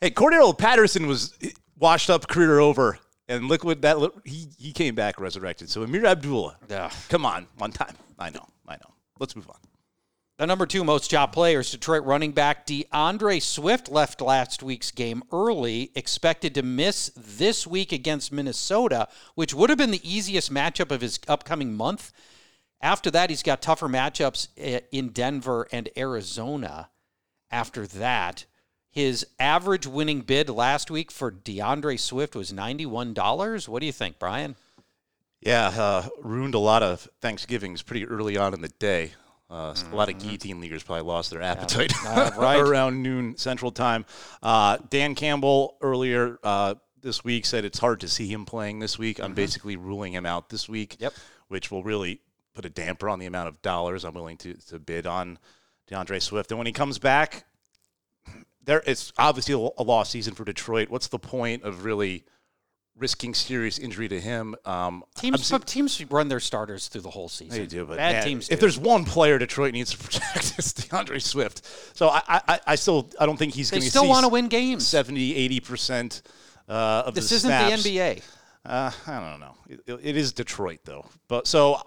Hey, 0.00 0.10
Cordarrelle 0.10 0.56
Patterson 0.58 1.06
was 1.06 1.32
washed 1.78 2.10
up, 2.10 2.26
career 2.28 2.58
over, 2.58 2.98
and 3.36 3.48
look 3.48 3.64
what 3.64 3.82
that. 3.82 3.98
Look, 3.98 4.26
he 4.26 4.48
he 4.58 4.72
came 4.72 4.94
back 4.94 5.20
resurrected. 5.20 5.70
So 5.70 5.82
Ameer 5.82 6.04
Abdullah, 6.06 6.56
Yeah. 6.68 6.90
come 7.08 7.24
on, 7.26 7.46
one 7.58 7.72
time. 7.72 7.94
I 8.18 8.30
know, 8.30 8.46
I 8.66 8.74
know. 8.74 8.94
Let's 9.18 9.34
move 9.36 9.48
on. 9.48 9.56
The 10.38 10.46
number 10.46 10.66
two 10.66 10.82
most 10.82 11.10
job 11.10 11.32
players, 11.32 11.70
Detroit 11.70 12.04
running 12.04 12.32
back 12.32 12.66
D'Andre 12.66 13.38
Swift 13.38 13.88
left 13.88 14.20
last 14.20 14.62
week's 14.62 14.90
game 14.90 15.22
early, 15.30 15.92
expected 15.94 16.54
to 16.54 16.62
miss 16.62 17.12
this 17.16 17.66
week 17.66 17.92
against 17.92 18.32
Minnesota, 18.32 19.08
which 19.34 19.54
would 19.54 19.70
have 19.70 19.78
been 19.78 19.92
the 19.92 20.08
easiest 20.10 20.52
matchup 20.52 20.90
of 20.90 21.00
his 21.00 21.20
upcoming 21.28 21.74
month. 21.74 22.12
After 22.80 23.10
that, 23.12 23.30
he's 23.30 23.44
got 23.44 23.62
tougher 23.62 23.88
matchups 23.88 24.48
eh, 24.56 24.80
in 24.90 25.10
Denver 25.10 25.68
and 25.70 25.88
Arizona. 25.96 26.90
After 27.50 27.86
that, 27.86 28.46
his 28.92 29.26
average 29.40 29.86
winning 29.86 30.20
bid 30.20 30.48
last 30.48 30.90
week 30.90 31.10
for 31.10 31.30
D'Andre 31.30 31.96
Swift 31.96 32.36
was 32.36 32.52
$91. 32.52 33.66
What 33.68 33.80
do 33.80 33.86
you 33.86 33.92
think, 33.92 34.18
Brian? 34.18 34.54
Yeah, 35.40 35.68
uh, 35.68 36.08
ruined 36.22 36.54
a 36.54 36.58
lot 36.60 36.82
of 36.84 37.08
Thanksgivings 37.20 37.82
pretty 37.82 38.06
early 38.06 38.36
on 38.36 38.54
in 38.54 38.60
the 38.60 38.68
day. 38.68 39.12
Uh, 39.50 39.74
A 39.92 39.94
lot 39.94 40.08
of 40.08 40.18
guillotine 40.18 40.60
leaguers 40.60 40.82
probably 40.82 41.02
lost 41.02 41.30
their 41.30 41.42
appetite 41.42 41.92
Uh, 42.06 42.30
right. 42.38 42.58
around 42.60 43.02
noon 43.02 43.36
Central 43.36 43.70
Time. 43.72 44.04
Uh, 44.42 44.78
Dan 44.88 45.14
Campbell 45.14 45.76
earlier 45.82 46.38
uh, 46.44 46.74
this 47.00 47.24
week 47.24 47.44
said 47.44 47.64
it's 47.64 47.78
hard 47.78 48.00
to 48.00 48.08
see 48.08 48.28
him 48.32 48.44
playing 48.46 48.78
this 48.78 48.98
week. 48.98 49.18
I'm 49.20 49.34
basically 49.34 49.76
ruling 49.76 50.12
him 50.12 50.24
out 50.26 50.48
this 50.48 50.68
week, 50.68 50.96
Yep. 51.00 51.14
which 51.48 51.70
will 51.70 51.82
really 51.82 52.20
put 52.54 52.64
a 52.64 52.70
damper 52.70 53.08
on 53.08 53.18
the 53.18 53.26
amount 53.26 53.48
of 53.48 53.60
dollars 53.62 54.04
I'm 54.04 54.14
willing 54.14 54.36
to, 54.38 54.54
to 54.68 54.78
bid 54.78 55.06
on 55.06 55.38
D'Andre 55.88 56.18
Swift. 56.20 56.50
And 56.50 56.58
when 56.58 56.66
he 56.66 56.72
comes 56.72 56.98
back, 56.98 57.44
there 58.64 58.82
it's 58.86 59.12
obviously 59.18 59.54
a, 59.54 59.82
lost 59.82 60.10
season 60.12 60.34
for 60.34 60.44
Detroit. 60.44 60.90
What's 60.90 61.08
the 61.08 61.18
point 61.18 61.62
of 61.62 61.84
really 61.84 62.24
risking 62.96 63.34
serious 63.34 63.78
injury 63.78 64.08
to 64.08 64.20
him? 64.20 64.54
Um, 64.64 65.04
Teams, 65.16 65.52
teams 65.66 66.04
run 66.10 66.28
their 66.28 66.40
starters 66.40 66.88
through 66.88 67.00
the 67.02 67.10
whole 67.10 67.28
season. 67.28 67.58
they 67.58 67.66
do, 67.66 67.84
but 67.86 67.96
bad 67.96 68.16
man, 68.16 68.24
teams. 68.24 68.48
If 68.48 68.58
do. 68.58 68.60
there's 68.62 68.78
one 68.78 69.04
player 69.04 69.38
Detroit 69.38 69.72
needs 69.72 69.90
to 69.92 69.98
protect, 70.02 70.54
it's 70.58 70.72
D'Andre 70.72 71.18
Swift. 71.18 71.66
So 71.94 72.08
I, 72.08 72.22
I, 72.28 72.60
I 72.66 72.74
still, 72.76 73.10
I 73.18 73.26
don't 73.26 73.36
think 73.36 73.54
he's 73.54 73.70
going 73.70 73.82
to 73.82 73.90
still 73.90 74.08
want 74.08 74.24
to 74.24 74.28
win 74.28 74.48
games. 74.48 74.86
70, 74.86 75.34
80 75.34 75.60
percent 75.60 76.22
uh, 76.68 77.04
of 77.06 77.14
This 77.14 77.30
the 77.30 77.36
isn't 77.36 77.48
snaps. 77.48 77.82
the 77.82 77.96
NBA. 77.96 78.22
Uh, 78.64 78.90
I 79.06 79.30
don't 79.30 79.40
know. 79.40 79.54
It, 79.68 80.00
it 80.02 80.16
is 80.16 80.32
Detroit 80.32 80.80
though, 80.84 81.04
but 81.26 81.46
so 81.48 81.80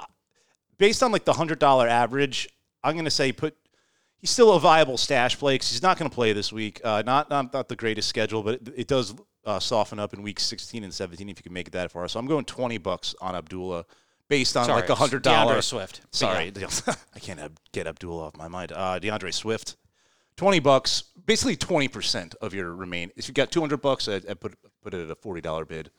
based 0.78 1.02
on 1.04 1.12
like 1.12 1.24
the 1.24 1.34
hundred 1.34 1.60
dollar 1.60 1.88
average, 1.88 2.50
I'm 2.84 2.94
going 2.94 3.06
to 3.06 3.12
say 3.12 3.32
put. 3.32 3.56
He's 4.18 4.32
still 4.32 4.54
a 4.54 4.60
viable 4.60 4.98
stash 4.98 5.38
play 5.38 5.56
because 5.56 5.70
he's 5.70 5.84
not 5.84 5.98
going 5.98 6.10
to 6.10 6.16
play 6.16 6.34
this 6.34 6.52
week. 6.52 6.82
Uh, 6.84 7.04
not, 7.06 7.30
not 7.30 7.54
not 7.54 7.70
the 7.70 7.76
greatest 7.76 8.10
schedule, 8.10 8.42
but 8.44 8.56
it, 8.56 8.74
it 8.76 8.88
does 8.88 9.14
uh, 9.46 9.60
soften 9.60 10.00
up 10.00 10.14
in 10.14 10.24
weeks 10.24 10.44
16 10.44 10.84
and 10.84 10.94
17 10.94 11.30
if 11.30 11.38
you 11.38 11.44
can 11.44 11.54
make 11.54 11.68
it 11.68 11.72
that 11.72 11.92
far. 11.92 12.08
So 12.08 12.20
I'm 12.20 12.26
going 12.26 12.46
20 12.46 12.78
bucks 12.80 13.14
on 13.22 13.36
Abdullah 13.36 13.86
based 14.28 14.58
on 14.58 14.66
Sorry, 14.66 14.82
like 14.82 14.90
a 14.90 14.96
hundred 14.96 15.24
DeAndre 15.24 15.48
dollar 15.48 15.62
Swift. 15.62 16.02
Sorry, 16.12 16.52
I 17.16 17.20
can't 17.20 17.40
ab- 17.40 17.60
get 17.72 17.88
Abdullah 17.88 18.26
off 18.26 18.38
my 18.38 18.48
mind. 18.48 18.72
Uh, 18.72 18.98
D'Andre 19.00 19.32
Swift, 19.32 19.76
20 20.38 20.60
bucks, 20.60 21.04
basically 21.26 21.56
20 21.56 21.88
percent 21.88 22.36
of 22.42 22.54
your 22.54 22.74
remain. 22.74 23.12
If 23.16 23.28
you 23.28 23.34
got 23.34 23.52
200 23.52 23.78
bucks, 23.78 24.08
I, 24.08 24.16
I 24.16 24.34
put 24.34 24.56
put 24.82 24.94
it 24.94 25.04
at 25.04 25.12
a 25.12 25.16
40 25.16 25.42
dollar 25.42 25.66
bid 25.66 25.92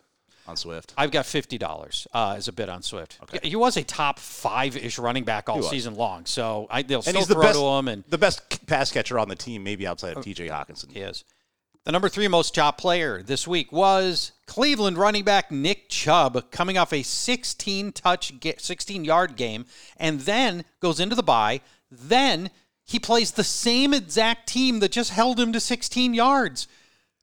on 0.48 0.56
Swift. 0.56 0.92
I've 0.96 1.10
got 1.10 1.26
fifty 1.26 1.58
dollars 1.58 2.06
uh, 2.12 2.34
as 2.36 2.48
a 2.48 2.52
bid 2.52 2.68
on 2.68 2.82
Swift. 2.82 3.18
Yeah, 3.32 3.40
He 3.42 3.56
was 3.56 3.76
a 3.76 3.82
top 3.82 4.18
five-ish 4.18 4.98
running 4.98 5.24
back 5.24 5.48
all 5.48 5.62
season 5.62 5.94
long, 5.94 6.26
so 6.26 6.66
I, 6.70 6.82
they'll 6.82 6.98
and 6.98 7.04
still 7.04 7.20
he's 7.20 7.28
the 7.28 7.34
throw 7.34 7.42
best, 7.42 7.58
to 7.58 7.64
him, 7.66 7.88
and 7.88 8.04
the 8.08 8.18
best 8.18 8.66
pass 8.66 8.90
catcher 8.90 9.18
on 9.18 9.28
the 9.28 9.36
team, 9.36 9.64
maybe 9.64 9.86
outside 9.86 10.16
of 10.16 10.24
T.J. 10.24 10.48
Hockenson. 10.48 10.92
he 10.92 11.00
is. 11.00 11.24
The 11.84 11.92
number 11.92 12.08
three 12.08 12.26
most 12.26 12.52
chopped 12.52 12.80
player 12.80 13.22
this 13.22 13.46
week 13.46 13.70
was 13.70 14.32
Cleveland 14.46 14.98
running 14.98 15.22
back 15.22 15.52
Nick 15.52 15.88
Chubb, 15.88 16.50
coming 16.50 16.76
off 16.76 16.92
a 16.92 17.04
16 17.04 17.92
touch, 17.92 18.32
16 18.58 19.04
yard 19.04 19.36
game, 19.36 19.66
and 19.96 20.20
then 20.22 20.64
goes 20.80 20.98
into 20.98 21.14
the 21.14 21.22
bye. 21.22 21.60
Then 21.88 22.50
he 22.82 22.98
plays 22.98 23.30
the 23.30 23.44
same 23.44 23.94
exact 23.94 24.48
team 24.48 24.80
that 24.80 24.90
just 24.90 25.10
held 25.10 25.38
him 25.38 25.52
to 25.52 25.60
16 25.60 26.12
yards. 26.12 26.66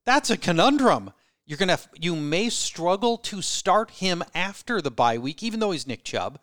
That's 0.05 0.29
a 0.29 0.37
conundrum. 0.37 1.11
You're 1.45 1.57
gonna, 1.57 1.79
you 1.99 2.15
may 2.15 2.49
struggle 2.49 3.17
to 3.17 3.41
start 3.41 3.91
him 3.91 4.23
after 4.33 4.81
the 4.81 4.91
bye 4.91 5.17
week, 5.17 5.43
even 5.43 5.59
though 5.59 5.71
he's 5.71 5.85
Nick 5.87 6.03
Chubb. 6.03 6.39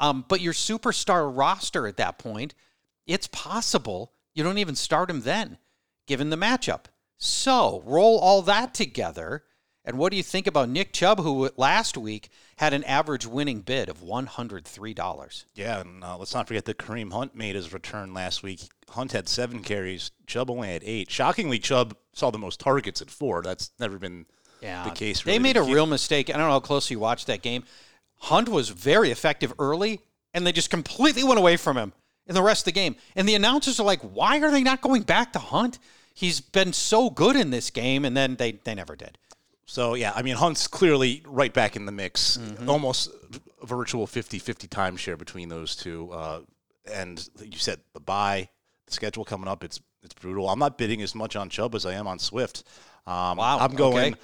Um, 0.00 0.24
but 0.28 0.40
your 0.40 0.52
superstar 0.52 1.36
roster 1.36 1.86
at 1.86 1.96
that 1.96 2.18
point, 2.18 2.54
it's 3.06 3.26
possible 3.26 4.12
you 4.32 4.44
don't 4.44 4.58
even 4.58 4.74
start 4.76 5.10
him 5.10 5.22
then, 5.22 5.58
given 6.06 6.30
the 6.30 6.36
matchup. 6.36 6.84
So 7.16 7.82
roll 7.84 8.18
all 8.18 8.42
that 8.42 8.74
together, 8.74 9.44
and 9.84 9.98
what 9.98 10.10
do 10.10 10.16
you 10.16 10.22
think 10.22 10.46
about 10.46 10.68
Nick 10.68 10.92
Chubb, 10.92 11.20
who 11.20 11.50
last 11.56 11.96
week 11.96 12.28
had 12.56 12.72
an 12.72 12.84
average 12.84 13.26
winning 13.26 13.60
bid 13.60 13.88
of 13.88 14.02
one 14.02 14.26
hundred 14.26 14.64
three 14.64 14.94
dollars? 14.94 15.46
Yeah, 15.54 15.80
and 15.80 16.02
uh, 16.02 16.16
let's 16.16 16.34
not 16.34 16.48
forget 16.48 16.64
that 16.66 16.78
Kareem 16.78 17.12
Hunt 17.12 17.34
made 17.34 17.54
his 17.54 17.72
return 17.72 18.14
last 18.14 18.42
week. 18.42 18.60
Hunt 18.88 19.12
had 19.12 19.28
seven 19.28 19.62
carries. 19.62 20.10
Chubb 20.26 20.50
only 20.50 20.68
had 20.68 20.82
eight. 20.84 21.10
Shockingly, 21.10 21.58
Chubb 21.58 21.96
saw 22.12 22.30
the 22.30 22.38
most 22.38 22.60
targets 22.60 23.02
at 23.02 23.10
four. 23.10 23.42
That's 23.42 23.70
never 23.78 23.98
been 23.98 24.26
Yeah, 24.64 24.84
the 24.84 24.90
case. 24.90 25.22
They 25.22 25.32
really. 25.32 25.42
made 25.42 25.56
a 25.56 25.64
He- 25.64 25.74
real 25.74 25.86
mistake. 25.86 26.28
I 26.30 26.32
don't 26.32 26.42
know 26.46 26.50
how 26.52 26.60
closely 26.60 26.94
you 26.94 27.00
watched 27.00 27.26
that 27.28 27.42
game. 27.42 27.64
Hunt 28.16 28.48
was 28.48 28.70
very 28.70 29.10
effective 29.10 29.52
early, 29.58 30.00
and 30.32 30.46
they 30.46 30.52
just 30.52 30.70
completely 30.70 31.22
went 31.22 31.38
away 31.38 31.56
from 31.56 31.76
him 31.76 31.92
in 32.26 32.34
the 32.34 32.42
rest 32.42 32.62
of 32.62 32.66
the 32.66 32.72
game. 32.72 32.96
And 33.14 33.28
the 33.28 33.34
announcers 33.34 33.78
are 33.78 33.84
like, 33.84 34.00
"Why 34.00 34.40
are 34.40 34.50
they 34.50 34.62
not 34.62 34.80
going 34.80 35.02
back 35.02 35.32
to 35.34 35.38
Hunt? 35.38 35.78
He's 36.14 36.40
been 36.40 36.72
so 36.72 37.10
good 37.10 37.36
in 37.36 37.50
this 37.50 37.70
game." 37.70 38.04
And 38.04 38.16
then 38.16 38.36
they 38.36 38.52
they 38.52 38.74
never 38.74 38.96
did. 38.96 39.18
So 39.66 39.94
yeah, 39.94 40.12
I 40.14 40.22
mean 40.22 40.36
Hunt's 40.36 40.66
clearly 40.66 41.22
right 41.26 41.52
back 41.52 41.76
in 41.76 41.86
the 41.86 41.92
mix. 41.92 42.36
Mm-hmm. 42.38 42.68
Almost 42.68 43.10
a 43.62 43.66
virtual 43.66 44.06
50-50 44.06 44.68
timeshare 44.68 45.18
between 45.18 45.48
those 45.48 45.74
two. 45.76 46.10
Uh, 46.12 46.40
and 46.92 47.28
you 47.42 47.58
said 47.58 47.80
the 47.94 48.00
bye, 48.00 48.48
the 48.86 48.92
schedule 48.92 49.24
coming 49.24 49.48
up, 49.48 49.64
it's 49.64 49.80
it's 50.02 50.14
brutal. 50.14 50.48
I'm 50.50 50.58
not 50.58 50.76
bidding 50.78 51.00
as 51.02 51.14
much 51.14 51.34
on 51.36 51.48
Chubb 51.48 51.74
as 51.74 51.84
I 51.86 51.94
am 51.94 52.06
on 52.06 52.18
Swift. 52.18 52.62
Um, 53.06 53.38
Wow, 53.38 53.58
I'm 53.58 53.74
going 53.74 54.12
okay. 54.14 54.20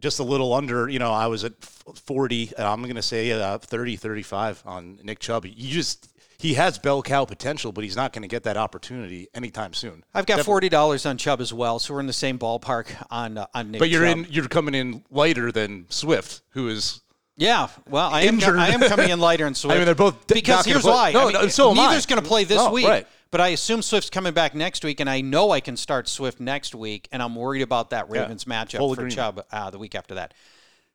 Just 0.00 0.18
a 0.18 0.24
little 0.24 0.52
under. 0.52 0.88
You 0.88 0.98
know, 0.98 1.12
I 1.12 1.26
was 1.26 1.44
at 1.44 1.62
40. 1.62 2.52
I'm 2.58 2.82
going 2.82 2.96
to 2.96 3.02
say 3.02 3.32
uh, 3.32 3.58
30, 3.58 3.96
35 3.96 4.62
on 4.66 4.98
Nick 5.02 5.18
Chubb. 5.18 5.44
He 5.44 5.70
just 5.70 6.08
he 6.38 6.54
has 6.54 6.78
bell 6.78 7.02
cow 7.02 7.24
potential, 7.24 7.72
but 7.72 7.84
he's 7.84 7.96
not 7.96 8.12
going 8.12 8.22
to 8.22 8.28
get 8.28 8.42
that 8.44 8.56
opportunity 8.56 9.28
anytime 9.34 9.72
soon. 9.72 10.04
I've 10.14 10.26
got 10.26 10.44
forty 10.44 10.68
dollars 10.68 11.06
on 11.06 11.16
Chubb 11.16 11.40
as 11.40 11.52
well, 11.52 11.78
so 11.78 11.94
we're 11.94 12.00
in 12.00 12.06
the 12.06 12.12
same 12.12 12.38
ballpark 12.38 12.94
on 13.10 13.38
uh, 13.38 13.46
on 13.54 13.70
Nick. 13.70 13.78
But 13.78 13.88
you're 13.88 14.04
Chubb. 14.04 14.18
in 14.18 14.26
you're 14.30 14.48
coming 14.48 14.74
in 14.74 15.02
lighter 15.10 15.50
than 15.50 15.86
Swift, 15.88 16.42
who 16.50 16.68
is 16.68 17.00
Yeah, 17.36 17.68
well, 17.88 18.10
I 18.10 18.22
am, 18.22 18.42
I 18.42 18.68
am 18.68 18.80
coming 18.80 19.10
in 19.10 19.18
lighter 19.18 19.46
and 19.46 19.56
Swift. 19.56 19.72
I 19.74 19.78
mean, 19.78 19.86
they're 19.86 19.94
both 19.94 20.26
because 20.26 20.66
here's 20.66 20.84
why. 20.84 21.12
No, 21.12 21.22
I 21.22 21.24
mean, 21.24 21.32
no, 21.34 21.48
so 21.48 21.72
neither's 21.72 22.06
going 22.06 22.22
to 22.22 22.28
play 22.28 22.44
this 22.44 22.68
week, 22.70 22.86
right. 22.86 23.06
But 23.30 23.40
I 23.40 23.48
assume 23.48 23.82
Swift's 23.82 24.10
coming 24.10 24.32
back 24.32 24.54
next 24.54 24.84
week, 24.84 25.00
and 25.00 25.10
I 25.10 25.20
know 25.20 25.50
I 25.50 25.60
can 25.60 25.76
start 25.76 26.08
Swift 26.08 26.40
next 26.40 26.74
week, 26.74 27.08
and 27.12 27.22
I'm 27.22 27.34
worried 27.34 27.62
about 27.62 27.90
that 27.90 28.06
Yeah, 28.10 28.22
Ravens 28.22 28.44
matchup 28.44 28.78
full 28.78 28.94
for 28.94 29.02
agreement. 29.02 29.14
Chubb 29.14 29.44
uh, 29.50 29.70
the 29.70 29.78
week 29.78 29.94
after 29.94 30.14
that. 30.14 30.34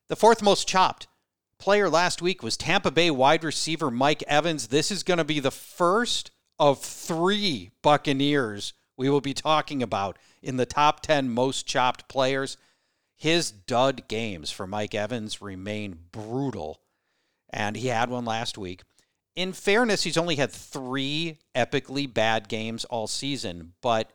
The 0.08 0.16
fourth 0.16 0.42
most 0.42 0.68
chopped 0.68 1.08
player 1.58 1.90
last 1.90 2.22
week 2.22 2.42
was 2.42 2.58
Tampa 2.58 2.92
Bay 2.92 3.12
wide 3.12 3.44
receiver 3.44 3.92
Mike 3.92 4.24
Evans. 4.28 4.68
This 4.68 4.92
is 4.92 5.04
going 5.04 5.20
to 5.20 5.24
be 5.24 5.40
the 5.40 5.52
first 5.52 6.32
of 6.60 6.80
three 6.80 7.72
Buccaneers 7.82 8.74
we 8.98 9.10
will 9.10 9.22
be 9.22 9.34
talking 9.34 9.82
about 9.82 10.18
in 10.42 10.58
the 10.58 10.66
top 10.66 11.02
10 11.02 11.30
most 11.30 11.66
chopped 11.66 12.08
players. 12.08 12.58
His 13.16 13.52
dud 13.52 14.08
games 14.08 14.52
for 14.52 14.68
Mike 14.68 14.96
Evans 14.96 15.42
remain 15.42 15.98
brutal, 16.12 16.82
and 17.50 17.76
he 17.76 17.88
had 17.88 18.10
one 18.10 18.26
last 18.26 18.58
week. 18.58 18.82
In 19.36 19.54
fairness, 19.54 20.04
he's 20.04 20.18
only 20.18 20.36
had 20.36 20.52
three 20.52 21.40
epically 21.56 22.12
bad 22.12 22.50
games 22.50 22.84
all 22.86 23.08
season, 23.08 23.74
but 23.82 24.12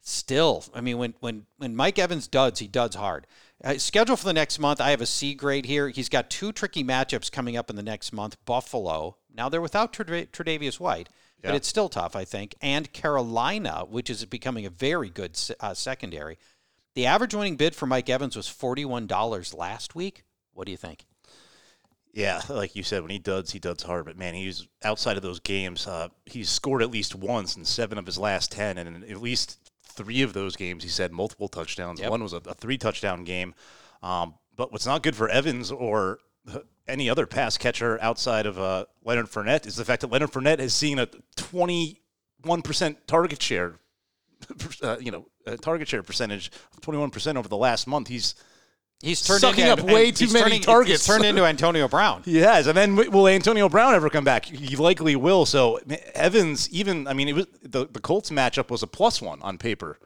still, 0.00 0.64
I 0.74 0.80
mean, 0.80 0.98
when 0.98 1.14
when 1.20 1.46
when 1.58 1.76
Mike 1.76 1.98
Evans 1.98 2.26
duds, 2.28 2.60
he 2.60 2.66
duds 2.66 2.96
hard. 2.96 3.26
Uh, 3.62 3.78
schedule 3.78 4.16
for 4.16 4.24
the 4.24 4.32
next 4.32 4.58
month, 4.58 4.80
I 4.80 4.90
have 4.90 5.00
a 5.00 5.06
C 5.06 5.34
grade 5.34 5.66
here. 5.66 5.88
He's 5.88 6.08
got 6.08 6.30
two 6.30 6.52
tricky 6.52 6.82
matchups 6.82 7.30
coming 7.30 7.56
up 7.56 7.70
in 7.70 7.76
the 7.76 7.82
next 7.82 8.12
month. 8.12 8.36
Buffalo. 8.44 9.16
Now 9.34 9.48
they're 9.48 9.60
without 9.60 9.92
Treda- 9.92 10.28
Tre'Davious 10.30 10.80
White, 10.80 11.08
but 11.42 11.54
it's 11.56 11.68
still 11.68 11.88
tough, 11.88 12.16
I 12.16 12.24
think. 12.24 12.54
And 12.60 12.92
Carolina, 12.92 13.84
which 13.88 14.08
is 14.08 14.24
becoming 14.26 14.64
a 14.64 14.70
very 14.70 15.10
good 15.10 15.38
uh, 15.60 15.74
secondary. 15.74 16.38
The 16.94 17.06
average 17.06 17.34
winning 17.34 17.56
bid 17.56 17.74
for 17.74 17.86
Mike 17.86 18.08
Evans 18.08 18.36
was 18.36 18.48
forty-one 18.48 19.06
dollars 19.06 19.52
last 19.52 19.94
week. 19.94 20.24
What 20.52 20.66
do 20.66 20.70
you 20.70 20.78
think? 20.78 21.04
Yeah, 22.14 22.40
like 22.48 22.76
you 22.76 22.84
said, 22.84 23.02
when 23.02 23.10
he 23.10 23.18
duds, 23.18 23.50
he 23.50 23.58
duds 23.58 23.82
hard. 23.82 24.04
But 24.04 24.16
man, 24.16 24.34
he's 24.34 24.68
outside 24.84 25.16
of 25.16 25.22
those 25.24 25.40
games. 25.40 25.86
Uh, 25.86 26.08
he's 26.26 26.48
scored 26.48 26.80
at 26.80 26.90
least 26.90 27.14
once 27.14 27.56
in 27.56 27.64
seven 27.64 27.98
of 27.98 28.06
his 28.06 28.18
last 28.18 28.52
ten, 28.52 28.78
and 28.78 28.88
in 28.88 29.10
at 29.10 29.20
least 29.20 29.58
three 29.82 30.22
of 30.22 30.32
those 30.32 30.54
games, 30.54 30.84
he 30.84 30.88
said 30.88 31.12
multiple 31.12 31.48
touchdowns. 31.48 32.00
Yep. 32.00 32.10
One 32.10 32.22
was 32.22 32.32
a, 32.32 32.40
a 32.46 32.54
three 32.54 32.78
touchdown 32.78 33.24
game. 33.24 33.54
Um, 34.00 34.34
but 34.56 34.70
what's 34.70 34.86
not 34.86 35.02
good 35.02 35.16
for 35.16 35.28
Evans 35.28 35.72
or 35.72 36.18
any 36.86 37.10
other 37.10 37.26
pass 37.26 37.58
catcher 37.58 37.98
outside 38.00 38.46
of 38.46 38.58
uh, 38.58 38.84
Leonard 39.02 39.26
Fournette 39.26 39.66
is 39.66 39.74
the 39.74 39.84
fact 39.84 40.02
that 40.02 40.12
Leonard 40.12 40.30
Fournette 40.30 40.60
has 40.60 40.72
seen 40.72 41.00
a 41.00 41.08
twenty 41.34 42.00
one 42.42 42.62
percent 42.62 43.06
target 43.06 43.42
share. 43.42 43.80
Uh, 44.82 44.98
you 45.00 45.10
know, 45.10 45.26
uh, 45.46 45.56
target 45.56 45.88
share 45.88 46.02
percentage 46.02 46.50
of 46.74 46.80
twenty 46.82 46.98
one 46.98 47.08
percent 47.08 47.38
over 47.38 47.48
the 47.48 47.56
last 47.56 47.86
month. 47.86 48.08
He's 48.08 48.34
He's 49.00 49.20
turned 49.22 49.40
Sucking 49.42 49.66
into, 49.66 49.82
up 49.82 49.90
way 49.90 50.10
too 50.12 50.28
many 50.28 50.40
turning- 50.44 50.62
targets. 50.62 51.04
He's 51.04 51.06
turned 51.06 51.26
into 51.26 51.44
Antonio 51.44 51.88
Brown. 51.88 52.22
He 52.24 52.38
has, 52.38 52.66
and 52.66 52.76
then 52.76 52.96
will 52.96 53.28
Antonio 53.28 53.68
Brown 53.68 53.94
ever 53.94 54.08
come 54.08 54.24
back? 54.24 54.46
He 54.46 54.76
likely 54.76 55.14
will. 55.14 55.44
So 55.44 55.78
Evans, 56.14 56.70
even 56.70 57.06
I 57.06 57.12
mean, 57.12 57.28
it 57.28 57.34
was 57.34 57.46
the, 57.62 57.86
the 57.86 58.00
Colts 58.00 58.30
matchup 58.30 58.70
was 58.70 58.82
a 58.82 58.86
plus 58.86 59.20
one 59.20 59.42
on 59.42 59.58
paper 59.58 59.98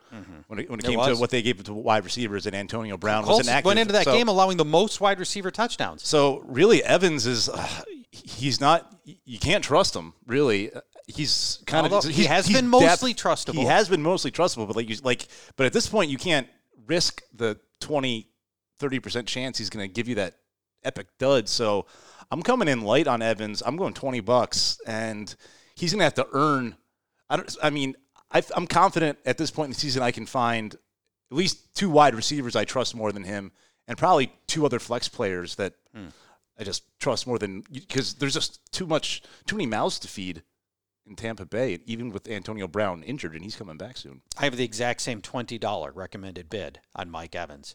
when 0.49 0.59
it, 0.59 0.69
when 0.71 0.81
it, 0.81 0.85
It 0.85 0.89
came 0.89 0.99
to 1.01 1.15
what 1.17 1.31
they 1.31 1.43
gave 1.43 1.63
to 1.63 1.73
wide 1.75 2.05
receivers, 2.05 2.47
and 2.47 2.57
Antonio 2.57 2.97
Brown 2.97 3.23
Colts 3.25 3.41
wasn't 3.41 3.55
active. 3.57 3.67
went 3.67 3.79
into 3.79 3.93
that 3.93 4.05
So- 4.05 4.13
game 4.17 4.27
allowing 4.29 4.57
the 4.57 4.65
most 4.65 5.01
wide 5.01 5.21
receiver 5.21 5.51
touchdowns. 5.53 6.05
So 6.07 6.43
really, 6.47 6.83
Evans 6.83 7.25
is 7.27 7.49
uh, 7.49 7.69
he's 8.11 8.61
not. 8.61 8.93
You 9.05 9.39
can't 9.39 9.63
trust 9.63 9.95
him. 9.95 10.15
Really, 10.27 10.71
he's 11.07 11.63
kind 11.67 11.87
of 11.87 11.93
Although 11.93 12.09
he 12.09 12.25
has 12.25 12.47
he's 12.47 12.57
been 12.57 12.69
mostly 12.69 13.15
trustable. 13.15 13.55
He 13.55 13.65
has 13.65 13.89
been 13.89 14.03
mostly 14.03 14.33
trustable, 14.33 14.67
but 14.67 14.75
like 14.75 14.89
you 14.89 14.97
like, 15.05 15.29
but 15.57 15.67
at 15.67 15.73
this 15.73 15.87
point, 15.89 16.11
you 16.11 16.19
can't 16.19 16.49
risk 16.87 17.23
the 17.35 17.59
20, 17.81 18.28
30 18.79 19.01
percent 19.01 19.27
chance 19.29 19.59
he's 19.59 19.71
going 19.71 19.87
to 19.87 19.93
give 19.93 20.09
you 20.09 20.17
that 20.17 20.35
epic 20.85 21.07
dud. 21.19 21.49
So 21.49 21.87
I'm 22.31 22.43
coming 22.43 22.69
in 22.69 22.83
light 22.83 23.07
on 23.07 23.23
Evans. 23.23 23.63
I'm 23.65 23.77
going 23.77 23.95
twenty 23.95 24.21
bucks, 24.21 24.81
and 24.87 25.35
he's 25.75 25.93
going 25.93 26.01
to 26.01 26.05
have 26.05 26.15
to 26.15 26.29
earn 26.33 26.77
I 27.31 27.37
don't. 27.37 27.57
I 27.63 27.71
mean, 27.71 27.95
I, 28.31 28.43
I'm 28.55 28.67
confident 28.67 29.19
at 29.25 29.39
this 29.39 29.51
point 29.51 29.67
in 29.67 29.73
the 29.73 29.81
season 29.81 30.03
I 30.03 30.11
can 30.11 30.27
find 30.27 30.75
at 30.75 31.37
least 31.37 31.75
two 31.75 31.91
wide 31.91 32.15
receivers 32.15 32.57
I 32.57 32.65
trust 32.65 32.95
more 32.95 33.13
than 33.13 33.25
him, 33.25 33.53
and 33.87 33.99
probably 33.99 34.33
two 34.47 34.65
other 34.65 34.79
flex 34.79 35.09
players 35.09 35.57
that 35.57 35.75
hmm. 35.95 36.09
I 36.59 36.65
just 36.65 36.85
trust 36.99 37.27
more 37.27 37.39
than 37.39 37.65
because 37.71 38.15
there's 38.15 38.35
just 38.35 38.61
too 38.73 38.87
much, 38.87 39.23
too 39.47 39.57
many 39.57 39.67
mouths 39.67 39.99
to 40.01 40.09
feed 40.09 40.43
in 41.07 41.17
Tampa 41.17 41.47
Bay, 41.47 41.79
even 41.87 42.11
with 42.11 42.29
Antonio 42.29 42.67
Brown 42.67 43.03
injured, 43.03 43.35
and 43.35 43.43
he's 43.43 43.57
coming 43.57 43.77
back 43.77 43.97
soon. 43.97 44.23
I 44.39 44.45
have 44.45 44.57
the 44.57 44.65
exact 44.65 45.01
same 45.01 45.23
$20 45.23 45.91
recommended 45.95 46.51
bid 46.51 46.81
on 46.95 47.11
Mike 47.11 47.35
Evans. 47.35 47.75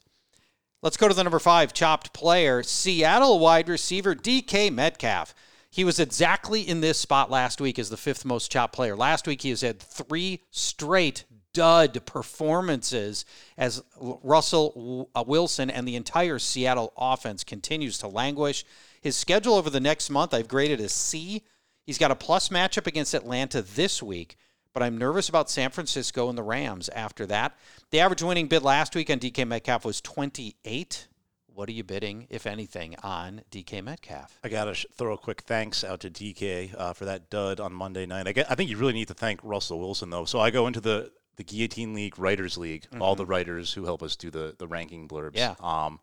Let's 0.84 0.98
go 0.98 1.08
to 1.08 1.14
the 1.14 1.24
number 1.24 1.40
five 1.40 1.72
chopped 1.72 2.12
player, 2.12 2.62
Seattle 2.62 3.40
wide 3.40 3.70
receiver 3.70 4.14
DK 4.14 4.70
Metcalf. 4.70 5.34
He 5.70 5.86
was 5.86 5.98
exactly 5.98 6.60
in 6.60 6.82
this 6.82 6.98
spot 7.00 7.32
last 7.32 7.62
week 7.62 7.80
as 7.80 7.90
the 7.90 7.96
fifth 7.96 8.26
most 8.26 8.52
chopped 8.52 8.76
player. 8.76 8.94
Last 8.94 9.26
week, 9.26 9.44
he 9.44 9.50
has 9.52 9.62
had 9.62 9.80
three 9.80 10.42
straight 10.52 11.24
dud 11.54 12.06
performances 12.06 13.24
as 13.58 13.82
Russell 13.98 15.10
uh, 15.16 15.24
Wilson 15.26 15.70
and 15.70 15.88
the 15.88 15.96
entire 15.96 16.38
Seattle 16.38 16.92
offense 16.98 17.46
continues 17.46 17.98
to 18.00 18.10
languish. 18.10 18.66
His 19.00 19.16
schedule 19.16 19.54
over 19.54 19.70
the 19.70 19.80
next 19.80 20.10
month, 20.10 20.34
I've 20.34 20.50
graded 20.50 20.82
as 20.82 20.92
C. 20.92 21.44
He's 21.86 21.98
got 21.98 22.12
a 22.12 22.16
plus 22.16 22.50
matchup 22.50 22.88
against 22.88 23.14
Atlanta 23.14 23.62
this 23.62 24.04
week, 24.04 24.36
but 24.74 24.84
I'm 24.84 24.98
nervous 24.98 25.30
about 25.30 25.50
San 25.50 25.70
Francisco 25.70 26.30
and 26.30 26.38
the 26.38 26.44
Rams 26.44 26.90
after 26.90 27.26
that. 27.28 27.56
The 27.92 28.00
average 28.00 28.24
winning 28.24 28.48
bid 28.48 28.64
last 28.64 28.96
week 28.96 29.10
on 29.10 29.20
DK 29.20 29.48
Metcalf 29.48 29.86
was 29.86 30.02
28. 30.02 31.08
What 31.54 31.70
are 31.70 31.74
you 31.74 31.84
bidding, 31.84 32.26
if 32.32 32.48
anything, 32.48 32.96
on 33.04 33.42
DK 33.52 33.84
Metcalf? 33.84 34.40
I 34.44 34.50
gotta 34.50 34.74
sh- 34.74 34.88
throw 34.92 35.14
a 35.14 35.18
quick 35.18 35.42
thanks 35.42 35.84
out 35.84 36.00
to 36.00 36.10
DK 36.10 36.74
uh, 36.76 36.94
for 36.94 37.06
that 37.06 37.30
dud 37.30 37.60
on 37.60 37.72
Monday 37.74 38.08
night. 38.08 38.28
I, 38.28 38.32
get, 38.32 38.52
I 38.52 38.56
think 38.56 38.72
you 38.72 38.78
really 38.78 38.94
need 38.94 39.10
to 39.10 39.14
thank 39.14 39.40
Russell 39.44 39.80
Wilson 39.80 40.10
though. 40.10 40.26
So 40.26 40.40
I 40.40 40.50
go 40.50 40.66
into 40.66 40.82
the 40.82 41.12
the 41.36 41.44
Guillotine 41.44 41.96
League 41.96 42.20
Writers 42.20 42.58
League, 42.60 42.86
all 43.00 43.16
the 43.16 43.26
writers 43.26 43.74
who 43.74 43.86
help 43.86 44.04
us 44.04 44.16
do 44.16 44.30
the 44.32 44.56
the 44.58 44.68
ranking 44.68 45.08
blurbs. 45.08 45.36
Yeah. 45.36 45.56
Um, 45.60 46.00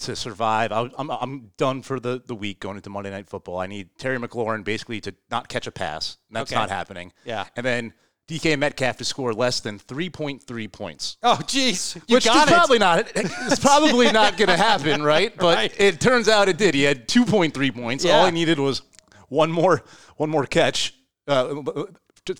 to 0.00 0.16
survive, 0.16 0.72
I, 0.72 0.90
I'm 0.98 1.10
I'm 1.10 1.50
done 1.56 1.82
for 1.82 2.00
the 2.00 2.22
the 2.24 2.34
week 2.34 2.60
going 2.60 2.76
into 2.76 2.90
Monday 2.90 3.10
Night 3.10 3.28
Football. 3.28 3.58
I 3.58 3.66
need 3.66 3.90
Terry 3.98 4.18
McLaurin 4.18 4.64
basically 4.64 5.00
to 5.02 5.14
not 5.30 5.48
catch 5.48 5.66
a 5.66 5.72
pass. 5.72 6.16
That's 6.30 6.50
Okay. 6.52 6.60
not 6.60 6.70
happening. 6.70 7.12
Yeah. 7.24 7.46
And 7.56 7.64
then 7.66 7.92
DK 8.28 8.56
Metcalf 8.58 8.96
to 8.98 9.04
score 9.04 9.32
less 9.34 9.58
than 9.60 9.78
3.3 9.80 10.70
points. 10.70 11.16
Oh, 11.22 11.38
jeez. 11.42 11.96
You 12.06 12.14
Which 12.16 12.24
got 12.26 12.46
is 12.46 12.52
it. 12.52 12.54
probably 12.54 12.78
not. 12.78 13.10
It's 13.16 13.58
probably 13.58 14.12
not 14.12 14.36
going 14.36 14.48
to 14.48 14.56
happen, 14.56 15.02
right? 15.14 15.36
But 15.36 15.56
Right. 15.56 15.80
it 15.80 16.00
turns 16.00 16.28
out 16.28 16.48
it 16.48 16.56
did. 16.56 16.74
He 16.74 16.82
had 16.84 17.08
2.3 17.08 17.74
points. 17.74 18.04
Yeah. 18.04 18.18
All 18.18 18.26
he 18.26 18.30
needed 18.32 18.60
was 18.60 18.82
one 19.28 19.50
more, 19.50 19.82
one 20.16 20.30
more 20.30 20.46
catch 20.46 20.94
uh, 21.26 21.62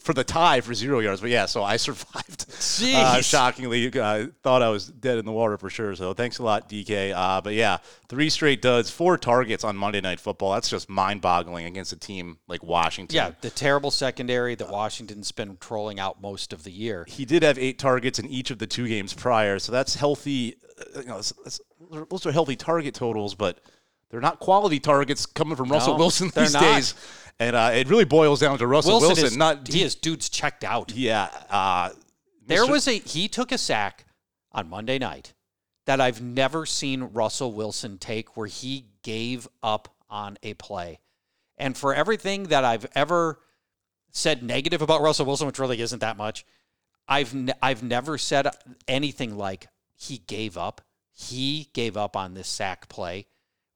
for 0.00 0.12
the 0.12 0.22
tie 0.24 0.60
for 0.60 0.72
zero 0.74 1.00
yards. 1.00 1.20
But 1.20 1.30
yeah, 1.30 1.46
so 1.46 1.62
I 1.64 1.76
survived. 1.78 2.44
Uh, 2.48 2.52
Jeez. 2.52 3.24
shockingly, 3.28 3.92
uh, 3.98 4.26
thought 4.42 4.62
I 4.62 4.68
was 4.68 4.86
dead 4.86 5.18
in 5.18 5.24
the 5.24 5.32
water 5.32 5.56
for 5.58 5.68
sure. 5.70 5.94
So 5.96 6.12
thanks 6.14 6.38
a 6.38 6.42
lot, 6.42 6.68
DK. 6.68 7.12
Uh, 7.14 7.40
but 7.40 7.54
yeah, 7.54 7.78
three 8.08 8.30
straight 8.30 8.62
duds, 8.62 8.90
four 8.90 9.16
targets 9.18 9.64
on 9.64 9.76
Monday 9.76 10.00
Night 10.00 10.20
Football. 10.20 10.52
That's 10.52 10.68
just 10.70 10.88
mind-boggling 10.88 11.66
against 11.66 11.92
a 11.92 11.96
team 11.98 12.38
like 12.46 12.62
Washington. 12.62 13.14
Yeah, 13.16 13.32
the 13.40 13.50
terrible 13.50 13.90
secondary 13.90 14.54
that 14.54 14.70
Washington's 14.70 15.32
been 15.32 15.56
trolling 15.60 15.98
out 15.98 16.20
most 16.20 16.52
of 16.52 16.62
the 16.64 16.70
year. 16.70 17.04
he 17.08 17.24
did 17.24 17.42
have 17.42 17.58
eight 17.58 17.78
targets 17.78 18.18
in 18.18 18.26
each 18.26 18.50
of 18.50 18.58
the 18.58 18.66
two 18.66 18.86
games 18.86 19.12
prior, 19.14 19.58
so 19.58 19.72
that's 19.72 19.94
healthy. 19.94 20.56
uh, 20.96 21.00
You 21.00 21.06
know, 21.06 21.14
that's, 21.16 21.32
that's, 21.44 21.60
those 22.10 22.26
are 22.26 22.32
healthy 22.32 22.56
target 22.56 22.94
totals, 22.94 23.34
but 23.34 23.58
they're 24.10 24.20
not 24.20 24.38
quality 24.40 24.78
targets 24.80 25.24
coming 25.26 25.56
from 25.56 25.70
Russell 25.70 25.94
No, 25.94 25.98
Wilson 26.00 26.30
these 26.34 26.52
not. 26.52 26.62
days. 26.62 26.94
And 27.40 27.56
uh, 27.56 27.70
it 27.72 27.88
really 27.88 28.04
boils 28.04 28.38
down 28.40 28.58
to 28.58 28.66
Russell 28.66 28.92
Wilson, 28.92 29.08
Wilson, 29.08 29.24
is 29.24 29.36
not 29.36 29.66
he 29.66 29.82
is 29.82 29.94
dude's 29.94 30.28
checked 30.28 30.62
out. 30.62 30.92
yeah. 30.94 31.28
Uh, 31.48 31.90
There 32.46 32.64
Mr. 32.66 32.70
was 32.70 32.86
a 32.86 32.98
he 32.98 33.28
took 33.28 33.50
a 33.50 33.58
sack 33.58 34.04
on 34.52 34.68
Monday 34.68 34.98
night 34.98 35.32
that 35.86 36.02
I've 36.02 36.20
never 36.20 36.66
seen 36.66 37.04
Russell 37.14 37.52
Wilson 37.52 37.96
take 37.96 38.36
where 38.36 38.46
he 38.46 38.84
gave 39.02 39.48
up 39.62 39.88
on 40.10 40.36
a 40.42 40.52
play. 40.54 41.00
And 41.56 41.76
for 41.76 41.94
everything 41.94 42.44
that 42.44 42.64
I've 42.64 42.86
ever 42.94 43.40
said 44.10 44.42
negative 44.42 44.82
about 44.82 45.00
Russell 45.00 45.24
Wilson, 45.24 45.46
which 45.46 45.58
really 45.58 45.80
isn't 45.80 46.00
that 46.00 46.18
much, 46.18 46.44
I've 47.08 47.34
I've 47.62 47.82
never 47.82 48.18
said 48.18 48.48
anything 48.86 49.38
like 49.38 49.66
he 49.96 50.18
gave 50.18 50.58
up. 50.58 50.82
He 51.10 51.68
gave 51.72 51.96
up 51.96 52.16
on 52.16 52.34
this 52.34 52.48
sack 52.48 52.88
play 52.90 53.26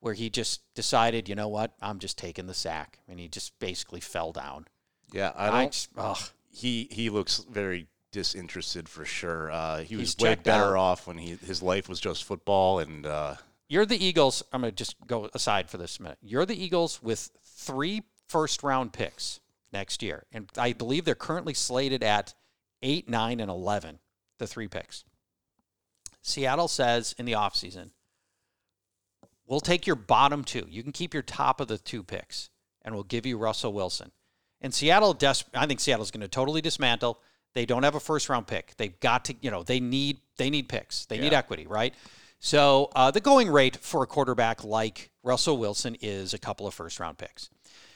where 0.04 0.12
he 0.14 0.28
just 0.28 0.60
decided, 0.74 1.30
you 1.30 1.34
know 1.34 1.48
what, 1.48 1.72
I'm 1.80 1.98
just 1.98 2.18
taking 2.18 2.46
the 2.46 2.52
sack, 2.52 2.98
and 3.08 3.18
he 3.18 3.26
just 3.26 3.58
basically 3.58 4.00
fell 4.00 4.32
down. 4.32 4.66
yeah. 5.12 5.32
I 5.34 5.48
I 5.48 5.50
don't. 5.50 5.72
just, 5.72 5.88
ugh. 5.96 6.18
he 6.50 6.88
he 6.90 7.08
looks 7.08 7.38
very 7.50 7.86
disinterested 8.12 8.86
for 8.86 9.06
sure. 9.06 9.50
Uh, 9.50 9.78
he 9.78 9.96
was 9.96 10.12
He's 10.12 10.22
way 10.22 10.30
checked 10.30 10.44
better 10.44 10.76
out. 10.76 10.80
off 10.82 11.06
when 11.06 11.16
he 11.16 11.36
his 11.36 11.62
life 11.62 11.88
was 11.88 12.00
just 12.00 12.24
football 12.24 12.80
and. 12.80 13.06
Uh, 13.06 13.36
You're 13.68 13.86
the 13.86 13.96
Eagles. 14.04 14.42
I'm 14.52 14.60
going 14.60 14.72
to 14.72 14.76
just 14.76 14.94
go 15.06 15.30
aside 15.32 15.70
for 15.70 15.78
this 15.78 15.98
minute. 15.98 16.18
You're 16.20 16.44
the 16.44 16.62
Eagles 16.62 17.02
with 17.02 17.30
three 17.42 18.02
first 18.28 18.62
round 18.62 18.92
picks 18.92 19.40
next 19.72 20.02
year. 20.02 20.26
And 20.32 20.50
I 20.58 20.74
believe 20.74 21.06
they're 21.06 21.14
currently 21.14 21.54
slated 21.54 22.02
at 22.02 22.34
8, 22.82 23.08
9, 23.08 23.40
and 23.40 23.50
11, 23.50 23.98
the 24.38 24.46
three 24.46 24.68
picks. 24.68 25.04
Seattle 26.20 26.68
says 26.68 27.14
in 27.18 27.24
the 27.24 27.32
offseason, 27.32 27.90
we'll 29.46 29.60
take 29.60 29.86
your 29.86 29.96
bottom 29.96 30.44
two. 30.44 30.66
You 30.68 30.82
can 30.82 30.92
keep 30.92 31.14
your 31.14 31.22
top 31.22 31.60
of 31.60 31.68
the 31.68 31.78
two 31.78 32.02
picks, 32.02 32.50
and 32.82 32.94
we'll 32.94 33.04
give 33.04 33.26
you 33.26 33.38
Russell 33.38 33.72
Wilson. 33.72 34.10
And 34.60 34.72
Seattle, 34.72 35.12
des- 35.12 35.44
I 35.54 35.66
think 35.66 35.80
Seattle's 35.80 36.10
going 36.10 36.22
to 36.22 36.28
totally 36.28 36.60
dismantle. 36.60 37.20
They 37.52 37.66
don't 37.66 37.82
have 37.82 37.94
a 37.94 38.00
first 38.00 38.28
round 38.28 38.46
pick. 38.46 38.74
They've 38.76 38.98
got 39.00 39.26
to, 39.26 39.34
you 39.40 39.50
know, 39.50 39.62
they 39.62 39.78
need 39.78 40.18
they 40.36 40.50
need 40.50 40.68
picks. 40.68 41.06
They 41.06 41.18
need 41.18 41.32
equity, 41.32 41.66
right? 41.66 41.94
So 42.40 42.90
uh, 42.96 43.10
the 43.10 43.20
going 43.20 43.48
rate 43.50 43.76
for 43.76 44.02
a 44.02 44.06
quarterback 44.06 44.64
like 44.64 45.10
Russell 45.22 45.56
Wilson 45.56 45.96
is 46.00 46.34
a 46.34 46.38
couple 46.38 46.66
of 46.66 46.74
first 46.74 46.98
round 46.98 47.16
picks. 47.16 47.48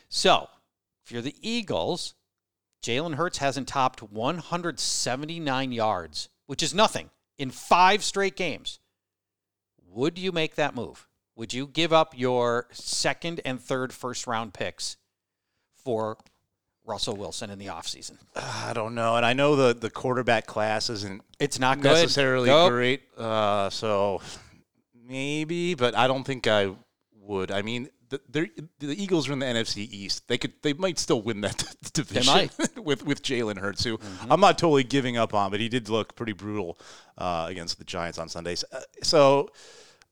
So 0.09 0.49
if 1.05 1.11
you're 1.13 1.23
the 1.23 1.35
Eagles, 1.43 2.15
Jalen 2.83 3.15
Hurts 3.15 3.39
hasn't 3.39 3.69
topped 3.69 4.03
179 4.03 5.73
yards, 5.73 6.29
which 6.47 6.63
is 6.63 6.73
nothing, 6.73 7.11
in 7.39 7.51
five 7.51 8.05
straight 8.05 8.37
games. 8.37 8.79
Would 9.91 10.19
you 10.19 10.33
make 10.33 10.55
that 10.55 10.75
move? 10.75 11.08
Would 11.39 11.55
you 11.55 11.69
give 11.69 11.93
up 11.93 12.19
your 12.19 12.67
second 12.73 13.41
and 13.45 13.61
third 13.61 13.93
first 13.93 14.27
round 14.27 14.53
picks 14.53 14.97
for 15.85 16.19
Russell 16.85 17.15
Wilson 17.15 17.49
in 17.49 17.61
the 17.61 17.67
offseason? 17.67 18.17
I 18.35 18.73
don't 18.75 18.97
know, 18.97 19.15
and 19.15 19.25
I 19.25 19.35
know 19.35 19.55
the 19.55 19.73
the 19.73 19.89
quarterback 19.89 20.47
class 20.47 20.91
isn't 20.91 21.23
It's 21.39 21.61
not 21.61 21.81
good. 21.81 21.93
necessarily 21.93 22.49
Nope. 22.49 22.73
great. 22.73 23.03
Uh, 23.17 23.71
so 23.71 24.21
maybe, 24.93 25.75
but 25.75 25.95
I 25.97 26.09
don't 26.09 26.25
think 26.25 26.49
I 26.49 26.75
would. 27.21 27.53
I 27.53 27.63
mean, 27.63 27.89
the, 28.09 28.21
the 28.81 29.01
Eagles 29.01 29.29
are 29.29 29.33
in 29.33 29.39
the 29.39 29.47
NFC 29.47 29.89
East. 29.89 30.27
They 30.27 30.39
could, 30.39 30.55
they 30.63 30.73
might 30.73 30.99
still 30.99 31.23
win 31.23 31.43
that 31.43 31.63
division 31.93 32.51
with 32.83 33.05
with 33.07 33.23
Jalen 33.23 33.59
Hurts, 33.59 33.85
who 33.85 34.01
I'm 34.29 34.41
not 34.41 34.59
totally 34.59 34.83
giving 34.83 35.17
up 35.17 35.35
on, 35.35 35.53
but 35.53 35.61
he 35.61 35.69
did 35.69 35.89
look 35.89 36.17
pretty 36.17 36.33
brutal 36.33 36.81
uh, 37.17 37.47
against 37.49 37.79
the 37.79 37.85
Giants 37.85 38.19
on 38.19 38.29
Sundays. 38.29 38.65
Uh, 38.73 38.81
so. 39.05 39.51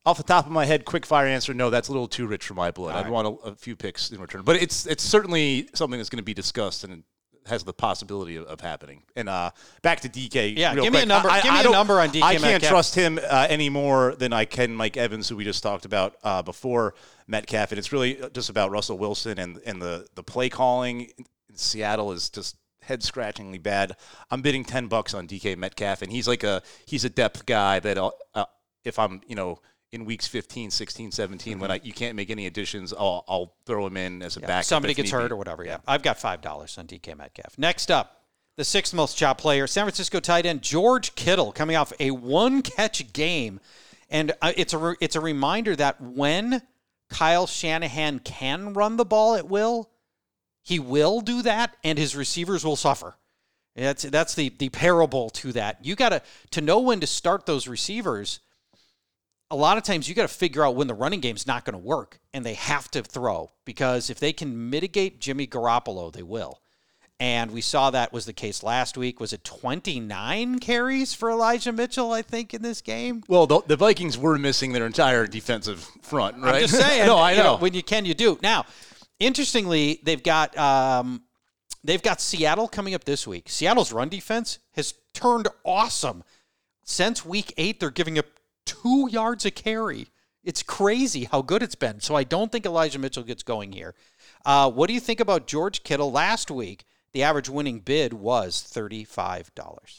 Off 0.06 0.16
the 0.16 0.22
top 0.22 0.46
of 0.46 0.52
my 0.52 0.64
head, 0.64 0.84
quick 0.84 1.04
fire 1.04 1.26
answer: 1.26 1.52
No, 1.52 1.68
that's 1.68 1.88
a 1.88 1.92
little 1.92 2.08
too 2.08 2.26
rich 2.26 2.46
for 2.46 2.54
my 2.54 2.70
blood. 2.70 2.94
I'd 2.94 3.10
want 3.10 3.26
a, 3.26 3.48
a 3.48 3.54
few 3.56 3.76
picks 3.76 4.10
in 4.10 4.20
return, 4.20 4.42
but 4.42 4.56
it's 4.56 4.86
it's 4.86 5.02
certainly 5.02 5.68
something 5.74 5.98
that's 5.98 6.08
going 6.08 6.18
to 6.18 6.24
be 6.24 6.32
discussed 6.34 6.84
and 6.84 7.02
has 7.46 7.64
the 7.64 7.72
possibility 7.72 8.36
of, 8.36 8.44
of 8.46 8.60
happening. 8.60 9.02
And 9.14 9.28
uh, 9.28 9.50
back 9.82 10.00
to 10.00 10.08
DK. 10.08 10.56
Yeah, 10.56 10.74
give 10.74 10.92
me 10.92 11.02
a 11.02 11.06
number- 11.06 11.30
I, 11.30 11.40
give 11.40 11.52
me 11.52 11.58
I 11.58 11.62
a 11.62 11.70
number 11.70 12.00
on 12.00 12.08
DK 12.10 12.22
I 12.22 12.32
can't 12.32 12.42
Metcalf. 12.42 12.70
trust 12.70 12.94
him 12.94 13.18
uh, 13.28 13.46
any 13.48 13.68
more 13.68 14.14
than 14.16 14.32
I 14.32 14.44
can 14.44 14.74
Mike 14.74 14.96
Evans, 14.96 15.28
who 15.28 15.36
we 15.36 15.44
just 15.44 15.62
talked 15.62 15.84
about 15.84 16.16
uh, 16.24 16.42
before 16.42 16.94
Metcalf. 17.26 17.72
And 17.72 17.78
it's 17.78 17.92
really 17.92 18.18
just 18.32 18.50
about 18.50 18.70
Russell 18.70 18.98
Wilson 18.98 19.38
and 19.38 19.60
and 19.66 19.80
the 19.80 20.06
the 20.14 20.22
play 20.22 20.48
calling. 20.48 21.02
in 21.18 21.24
Seattle 21.54 22.12
is 22.12 22.28
just 22.30 22.56
head 22.82 23.02
scratchingly 23.02 23.58
bad. 23.58 23.96
I'm 24.30 24.42
bidding 24.42 24.64
ten 24.64 24.86
bucks 24.88 25.14
on 25.14 25.26
DK 25.26 25.56
Metcalf, 25.56 26.02
and 26.02 26.12
he's 26.12 26.28
like 26.28 26.44
a 26.44 26.62
he's 26.86 27.04
a 27.04 27.10
depth 27.10 27.46
guy 27.46 27.80
that 27.80 27.96
I'll, 27.98 28.14
uh, 28.34 28.44
if 28.84 28.98
I'm 28.98 29.20
you 29.26 29.34
know. 29.36 29.58
In 29.92 30.04
weeks 30.04 30.26
15, 30.26 30.70
16, 30.70 31.12
17, 31.12 31.58
when 31.58 31.70
I, 31.70 31.80
you 31.82 31.92
can't 31.92 32.16
make 32.16 32.28
any 32.28 32.46
additions, 32.46 32.92
I'll, 32.92 33.24
I'll 33.28 33.54
throw 33.66 33.86
him 33.86 33.96
in 33.96 34.20
as 34.20 34.36
a 34.36 34.40
backup. 34.40 34.64
Somebody 34.64 34.94
gets 34.94 35.10
hurt 35.10 35.28
be. 35.28 35.32
or 35.32 35.36
whatever. 35.36 35.64
Yeah. 35.64 35.78
I've 35.86 36.02
got 36.02 36.18
$5 36.18 36.78
on 36.78 36.86
DK 36.86 37.16
Metcalf. 37.16 37.56
Next 37.56 37.90
up, 37.90 38.20
the 38.56 38.64
sixth 38.64 38.92
most 38.92 39.16
chopped 39.16 39.40
player, 39.40 39.66
San 39.66 39.84
Francisco 39.84 40.18
tight 40.18 40.44
end 40.44 40.62
George 40.62 41.14
Kittle, 41.14 41.52
coming 41.52 41.76
off 41.76 41.92
a 42.00 42.10
one 42.10 42.62
catch 42.62 43.12
game. 43.12 43.60
And 44.10 44.32
uh, 44.42 44.52
it's 44.56 44.72
a, 44.72 44.78
re- 44.78 44.96
it's 45.00 45.16
a 45.16 45.20
reminder 45.20 45.76
that 45.76 46.00
when 46.00 46.62
Kyle 47.08 47.46
Shanahan 47.46 48.18
can 48.18 48.72
run 48.72 48.96
the 48.96 49.04
ball 49.04 49.36
at 49.36 49.48
will, 49.48 49.90
he 50.62 50.80
will 50.80 51.20
do 51.20 51.42
that, 51.42 51.76
and 51.84 51.96
his 51.96 52.16
receivers 52.16 52.64
will 52.64 52.76
suffer. 52.76 53.14
That's 53.76 54.02
that's 54.04 54.34
the 54.34 54.48
the 54.58 54.70
parable 54.70 55.30
to 55.30 55.52
that. 55.52 55.84
You 55.84 55.94
got 55.96 56.08
to 56.08 56.22
to 56.52 56.60
know 56.60 56.80
when 56.80 57.00
to 57.00 57.06
start 57.06 57.46
those 57.46 57.68
receivers. 57.68 58.40
A 59.50 59.56
lot 59.56 59.78
of 59.78 59.84
times 59.84 60.08
you 60.08 60.14
got 60.14 60.28
to 60.28 60.34
figure 60.34 60.64
out 60.64 60.74
when 60.74 60.88
the 60.88 60.94
running 60.94 61.20
game's 61.20 61.46
not 61.46 61.64
going 61.64 61.74
to 61.74 61.78
work, 61.78 62.18
and 62.34 62.44
they 62.44 62.54
have 62.54 62.90
to 62.90 63.02
throw 63.02 63.52
because 63.64 64.10
if 64.10 64.18
they 64.18 64.32
can 64.32 64.70
mitigate 64.70 65.20
Jimmy 65.20 65.46
Garoppolo, 65.46 66.12
they 66.12 66.22
will. 66.22 66.60
And 67.18 67.50
we 67.50 67.62
saw 67.62 67.90
that 67.90 68.12
was 68.12 68.26
the 68.26 68.34
case 68.34 68.62
last 68.62 68.98
week. 68.98 69.20
Was 69.20 69.32
it 69.32 69.42
29 69.42 70.58
carries 70.58 71.14
for 71.14 71.30
Elijah 71.30 71.72
Mitchell, 71.72 72.12
I 72.12 72.20
think, 72.20 72.52
in 72.52 72.60
this 72.60 72.82
game? 72.82 73.22
Well, 73.26 73.46
the, 73.46 73.62
the 73.66 73.76
Vikings 73.76 74.18
were 74.18 74.36
missing 74.36 74.72
their 74.72 74.84
entire 74.84 75.26
defensive 75.26 75.80
front, 76.02 76.42
right? 76.42 76.56
I'm 76.56 76.60
just 76.62 76.74
saying. 76.80 77.06
no, 77.06 77.16
I 77.16 77.32
you 77.32 77.42
know. 77.42 77.56
When 77.56 77.72
you 77.72 77.82
can, 77.82 78.04
you 78.04 78.12
do. 78.12 78.38
Now, 78.42 78.66
interestingly, 79.18 80.00
they've 80.02 80.22
got 80.22 80.56
um, 80.58 81.22
they've 81.82 82.02
got 82.02 82.20
Seattle 82.20 82.68
coming 82.68 82.94
up 82.94 83.04
this 83.04 83.26
week. 83.26 83.48
Seattle's 83.48 83.92
run 83.92 84.10
defense 84.10 84.58
has 84.74 84.92
turned 85.14 85.48
awesome. 85.64 86.22
Since 86.84 87.24
week 87.24 87.54
eight, 87.56 87.80
they're 87.80 87.90
giving 87.90 88.18
up 88.18 88.26
two 88.66 89.08
yards 89.10 89.46
a 89.46 89.50
carry. 89.50 90.08
It's 90.44 90.62
crazy 90.62 91.24
how 91.24 91.40
good 91.42 91.62
it's 91.62 91.74
been. 91.74 92.00
So 92.00 92.14
I 92.14 92.22
don't 92.22 92.52
think 92.52 92.66
Elijah 92.66 92.98
Mitchell 92.98 93.22
gets 93.24 93.42
going 93.42 93.72
here. 93.72 93.94
Uh, 94.44 94.70
what 94.70 94.86
do 94.88 94.92
you 94.94 95.00
think 95.00 95.18
about 95.20 95.46
George 95.46 95.82
Kittle 95.82 96.12
last 96.12 96.50
week? 96.50 96.84
The 97.12 97.22
average 97.22 97.48
winning 97.48 97.80
bid 97.80 98.12
was 98.12 98.60
thirty-five 98.62 99.54
dollars. 99.54 99.98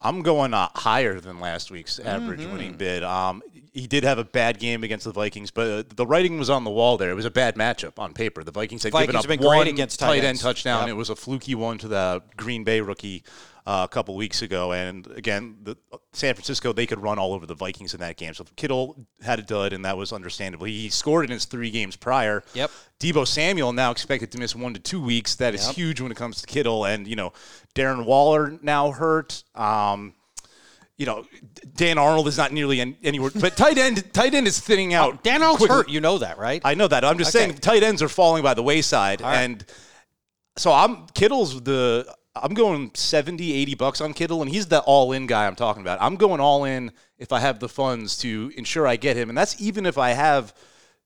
I'm 0.00 0.22
going 0.22 0.54
uh, 0.54 0.68
higher 0.74 1.18
than 1.18 1.40
last 1.40 1.70
week's 1.70 1.98
average 1.98 2.40
Mm-hmm. 2.40 2.52
winning 2.52 2.72
bid. 2.76 3.02
Um, 3.02 3.42
he 3.74 3.88
did 3.88 4.04
have 4.04 4.18
a 4.18 4.24
bad 4.24 4.60
game 4.60 4.84
against 4.84 5.04
the 5.04 5.12
Vikings, 5.12 5.50
but 5.50 5.66
uh, 5.66 5.82
the 5.96 6.06
writing 6.06 6.38
was 6.38 6.48
on 6.48 6.62
the 6.62 6.70
wall 6.70 6.96
there. 6.96 7.10
It 7.10 7.14
was 7.14 7.24
a 7.24 7.30
bad 7.30 7.56
matchup 7.56 7.98
on 7.98 8.14
paper. 8.14 8.44
The 8.44 8.52
Vikings 8.52 8.84
had 8.84 8.92
Vikings 8.92 9.06
given 9.08 9.16
up 9.16 9.24
have 9.24 9.28
been 9.28 9.40
great 9.40 9.56
one 9.58 9.66
against 9.66 9.98
tight 9.98 10.20
tight 10.20 10.24
end 10.24 10.38
touchdown. 10.38 10.82
Yep. 10.82 10.90
It 10.90 10.92
was 10.96 11.10
a 11.10 11.16
fluky 11.16 11.56
one 11.56 11.76
to 11.78 11.88
the 11.88 12.22
Green 12.36 12.62
Bay 12.62 12.80
rookie 12.80 13.24
uh, 13.66 13.84
a 13.90 13.92
couple 13.92 14.14
weeks 14.14 14.42
ago. 14.42 14.72
And 14.72 15.06
again, 15.16 15.56
the, 15.62 15.76
San 16.12 16.34
Francisco, 16.34 16.72
they 16.72 16.86
could 16.86 17.02
run 17.02 17.18
all 17.18 17.32
over 17.32 17.46
the 17.46 17.54
Vikings 17.56 17.94
in 17.94 18.00
that 18.00 18.16
game. 18.16 18.32
So 18.32 18.44
Kittle 18.54 19.08
had 19.22 19.40
a 19.40 19.42
dud, 19.42 19.72
and 19.72 19.84
that 19.84 19.96
was 19.96 20.12
understandable. 20.12 20.66
He 20.66 20.88
scored 20.88 21.24
in 21.24 21.32
his 21.32 21.44
three 21.44 21.72
games 21.72 21.96
prior. 21.96 22.44
Yep. 22.54 22.70
Deebo 23.00 23.26
Samuel 23.26 23.72
now 23.72 23.90
expected 23.90 24.30
to 24.32 24.38
miss 24.38 24.54
one 24.54 24.72
to 24.74 24.80
two 24.80 25.02
weeks. 25.02 25.34
That 25.34 25.52
is 25.52 25.66
Yep. 25.66 25.74
huge 25.74 26.00
when 26.00 26.12
it 26.12 26.16
comes 26.16 26.40
to 26.42 26.46
Kittle. 26.46 26.84
And, 26.84 27.08
you 27.08 27.16
know, 27.16 27.32
Darren 27.74 28.04
Waller 28.04 28.56
now 28.62 28.92
hurt. 28.92 29.42
Um, 29.56 30.14
you 30.96 31.06
know, 31.06 31.24
Dan 31.74 31.98
Arnold 31.98 32.28
is 32.28 32.36
not 32.38 32.52
nearly 32.52 32.80
an- 32.80 32.96
anywhere, 33.02 33.30
but 33.34 33.56
tight 33.56 33.78
end, 33.78 34.12
tight 34.12 34.34
end 34.34 34.46
is 34.46 34.60
thinning 34.60 34.94
out. 34.94 35.14
Oh, 35.14 35.18
Dan 35.22 35.42
Arnold's 35.42 35.58
quickly. 35.58 35.76
hurt. 35.76 35.88
You 35.88 36.00
know 36.00 36.18
that, 36.18 36.38
right? 36.38 36.62
I 36.64 36.74
know 36.74 36.86
that. 36.88 37.04
I'm 37.04 37.18
just 37.18 37.34
Okay. 37.34 37.46
saying 37.46 37.58
tight 37.58 37.82
ends 37.82 38.00
are 38.02 38.08
falling 38.08 38.42
by 38.42 38.54
the 38.54 38.62
wayside. 38.62 39.20
right. 39.20 39.36
And 39.38 39.64
so 40.56 40.72
I'm 40.72 41.06
Kittle's 41.14 41.60
the 41.62 42.06
I'm 42.36 42.54
going 42.54 42.90
70, 42.94 43.52
80 43.52 43.74
bucks 43.76 44.00
on 44.00 44.12
Kittle, 44.12 44.42
and 44.42 44.50
he's 44.50 44.66
the 44.66 44.80
all 44.80 45.12
in 45.12 45.26
guy 45.26 45.46
I'm 45.46 45.54
talking 45.54 45.82
about. 45.82 45.98
I'm 46.02 46.16
going 46.16 46.40
all 46.40 46.64
in 46.64 46.90
if 47.18 47.32
I 47.32 47.38
have 47.40 47.60
the 47.60 47.68
funds 47.68 48.16
to 48.18 48.52
ensure 48.56 48.86
I 48.88 48.96
get 48.96 49.16
him. 49.16 49.28
And 49.28 49.38
that's 49.38 49.60
even 49.60 49.86
if 49.86 49.98
I 49.98 50.10
have 50.10 50.52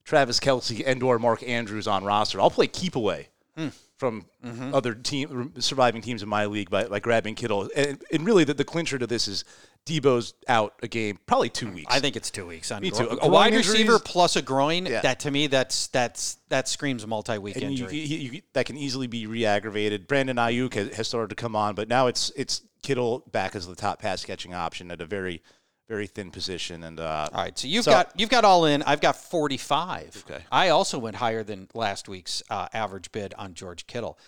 Travis 0.05 0.41
Kelce 0.41 0.83
and 0.87 1.03
or 1.03 1.19
Mark 1.19 1.43
Andrews 1.47 1.87
on 1.87 2.03
roster. 2.05 2.41
I'll 2.41 2.51
play 2.51 2.67
keep 2.67 2.97
away. 2.97 3.29
Hmm. 3.57 3.69
From 3.99 4.27
Mm-hmm. 4.47 4.73
other 4.73 4.95
team 4.95 5.53
surviving 5.59 6.01
teams 6.01 6.23
in 6.23 6.29
my 6.29 6.47
league 6.47 6.71
by, 6.71 6.85
by 6.85 7.01
grabbing 7.01 7.35
Kittle, 7.35 7.69
and, 7.77 8.01
and 8.13 8.25
really 8.25 8.45
the, 8.45 8.55
the 8.55 8.63
clincher 8.65 8.97
to 8.97 9.07
this 9.09 9.27
is 9.27 9.45
Deebo's 9.89 10.35
out 10.49 10.75
a 10.83 10.89
game, 10.89 11.19
probably 11.27 11.49
two 11.49 11.71
weeks. 11.73 11.93
I 11.95 12.01
think 12.01 12.15
it's 12.17 12.31
two 12.31 12.47
weeks. 12.47 12.71
On 12.71 12.81
Me 12.83 12.91
groin. 12.91 13.05
too. 13.07 13.11
A 13.13 13.17
Groin 13.17 13.33
wide 13.33 13.47
injuries- 13.55 13.71
receiver 13.71 13.99
plus 13.99 14.37
a 14.37 14.43
groin. 14.43 14.87
Yeah. 14.87 15.01
That 15.01 15.21
to 15.21 15.31
me, 15.31 15.47
that's 15.47 15.87
that's 15.89 16.37
that 16.51 16.69
screams 16.69 17.07
multi-week 17.07 17.57
and 17.57 17.65
you, 17.77 17.85
injury. 17.87 17.99
you, 17.99 18.31
you, 18.33 18.43
that 18.53 18.67
can 18.67 18.77
easily 18.77 19.07
be 19.07 19.27
re-aggravated. 19.27 20.07
Brandon 20.07 20.37
Aiyuk 20.37 20.75
has, 20.75 20.95
has 20.97 21.09
started 21.09 21.31
to 21.31 21.35
come 21.37 21.57
on, 21.57 21.75
but 21.75 21.89
now 21.89 22.07
it's 22.07 22.31
it's 22.37 22.63
Kittle 22.83 23.25
back 23.33 23.57
as 23.57 23.67
the 23.67 23.75
top 23.75 23.99
pass 24.01 24.25
catching 24.25 24.55
option 24.55 24.91
at 24.91 25.01
a 25.01 25.07
very 25.07 25.43
very 25.89 26.07
thin 26.07 26.31
position. 26.31 26.85
And 26.85 27.01
uh, 27.01 27.29
all 27.33 27.43
right, 27.43 27.59
so 27.59 27.67
you've 27.67 27.85
So- 27.85 27.91
got 27.93 28.13
you've 28.15 28.29
got 28.31 28.45
all 28.45 28.67
in. 28.67 28.83
I've 28.83 29.01
got 29.01 29.17
forty-five. 29.17 30.25
Okay. 30.31 30.45
I 30.53 30.69
also 30.69 30.99
went 30.99 31.17
higher 31.17 31.43
than 31.43 31.69
last 31.75 32.09
week's 32.09 32.43
uh, 32.51 32.69
average 32.73 33.11
bid 33.11 33.35
on 33.39 33.55
George 33.55 33.87
Kittle. 33.87 34.19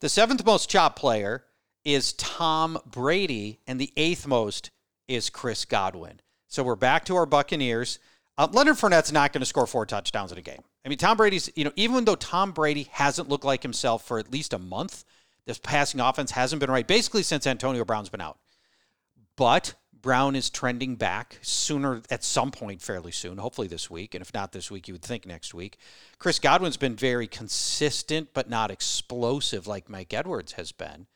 The 0.00 0.08
seventh 0.08 0.44
most 0.44 0.70
chopped 0.70 0.98
player 0.98 1.44
is 1.84 2.12
Tom 2.14 2.78
Brady, 2.86 3.60
and 3.66 3.80
the 3.80 3.92
eighth 3.96 4.26
most 4.26 4.70
is 5.10 5.28
Chris 5.28 5.64
Godwin. 5.64 6.20
So 6.46 6.62
we're 6.62 6.76
back 6.76 7.04
to 7.06 7.16
our 7.16 7.26
Buccaneers. 7.26 7.98
Uh, 8.38 8.46
Leonard 8.52 8.76
Fournette's 8.76 9.12
not 9.12 9.32
going 9.32 9.40
to 9.40 9.46
score 9.46 9.66
four 9.66 9.84
touchdowns 9.84 10.30
in 10.30 10.38
a 10.38 10.42
game. 10.42 10.62
I 10.86 10.88
mean, 10.88 10.98
Tom 10.98 11.16
Brady's, 11.16 11.50
you 11.56 11.64
know, 11.64 11.72
even 11.74 12.04
though 12.04 12.14
Tom 12.14 12.52
Brady 12.52 12.88
hasn't 12.92 13.28
looked 13.28 13.44
like 13.44 13.62
himself 13.62 14.06
for 14.06 14.18
at 14.20 14.32
least 14.32 14.52
a 14.52 14.58
month, 14.58 15.04
this 15.46 15.58
passing 15.58 16.00
offense 16.00 16.30
hasn't 16.30 16.60
been 16.60 16.70
right, 16.70 16.86
basically 16.86 17.24
since 17.24 17.46
Antonio 17.46 17.84
Brown's 17.84 18.08
been 18.08 18.20
out. 18.20 18.38
But 19.36 19.74
Brown 20.00 20.36
is 20.36 20.48
trending 20.48 20.94
back 20.94 21.38
sooner 21.42 22.02
at 22.08 22.22
some 22.22 22.52
point, 22.52 22.80
fairly 22.80 23.12
soon, 23.12 23.38
hopefully 23.38 23.66
this 23.66 23.90
week. 23.90 24.14
And 24.14 24.22
if 24.22 24.32
not 24.32 24.52
this 24.52 24.70
week, 24.70 24.86
you 24.86 24.94
would 24.94 25.02
think 25.02 25.26
next 25.26 25.52
week. 25.52 25.76
Chris 26.18 26.38
Godwin's 26.38 26.76
been 26.76 26.94
very 26.94 27.26
consistent, 27.26 28.28
but 28.32 28.48
not 28.48 28.70
explosive 28.70 29.66
like 29.66 29.90
Mike 29.90 30.14
Edwards 30.14 30.52
has 30.52 30.70
been. 30.72 31.08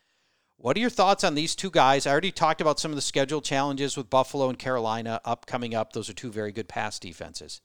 What 0.57 0.77
are 0.77 0.81
your 0.81 0.91
thoughts 0.91 1.25
on 1.25 1.35
these 1.35 1.55
two 1.55 1.71
guys? 1.71 2.07
I 2.07 2.11
already 2.11 2.33
talked 2.33 2.61
about 2.61 2.81
some 2.81 2.91
of 2.91 2.97
the 2.97 3.03
schedule 3.03 3.41
challenges 3.43 3.97
with 3.97 4.09
Buffalo 4.09 4.49
and 4.49 4.59
Carolina 4.59 5.21
up 5.25 5.47
coming 5.47 5.75
up. 5.75 5.93
Those 5.93 6.09
are 6.09 6.15
two 6.15 6.31
very 6.31 6.53
good 6.53 6.69
pass 6.69 6.99
defenses. 6.99 7.61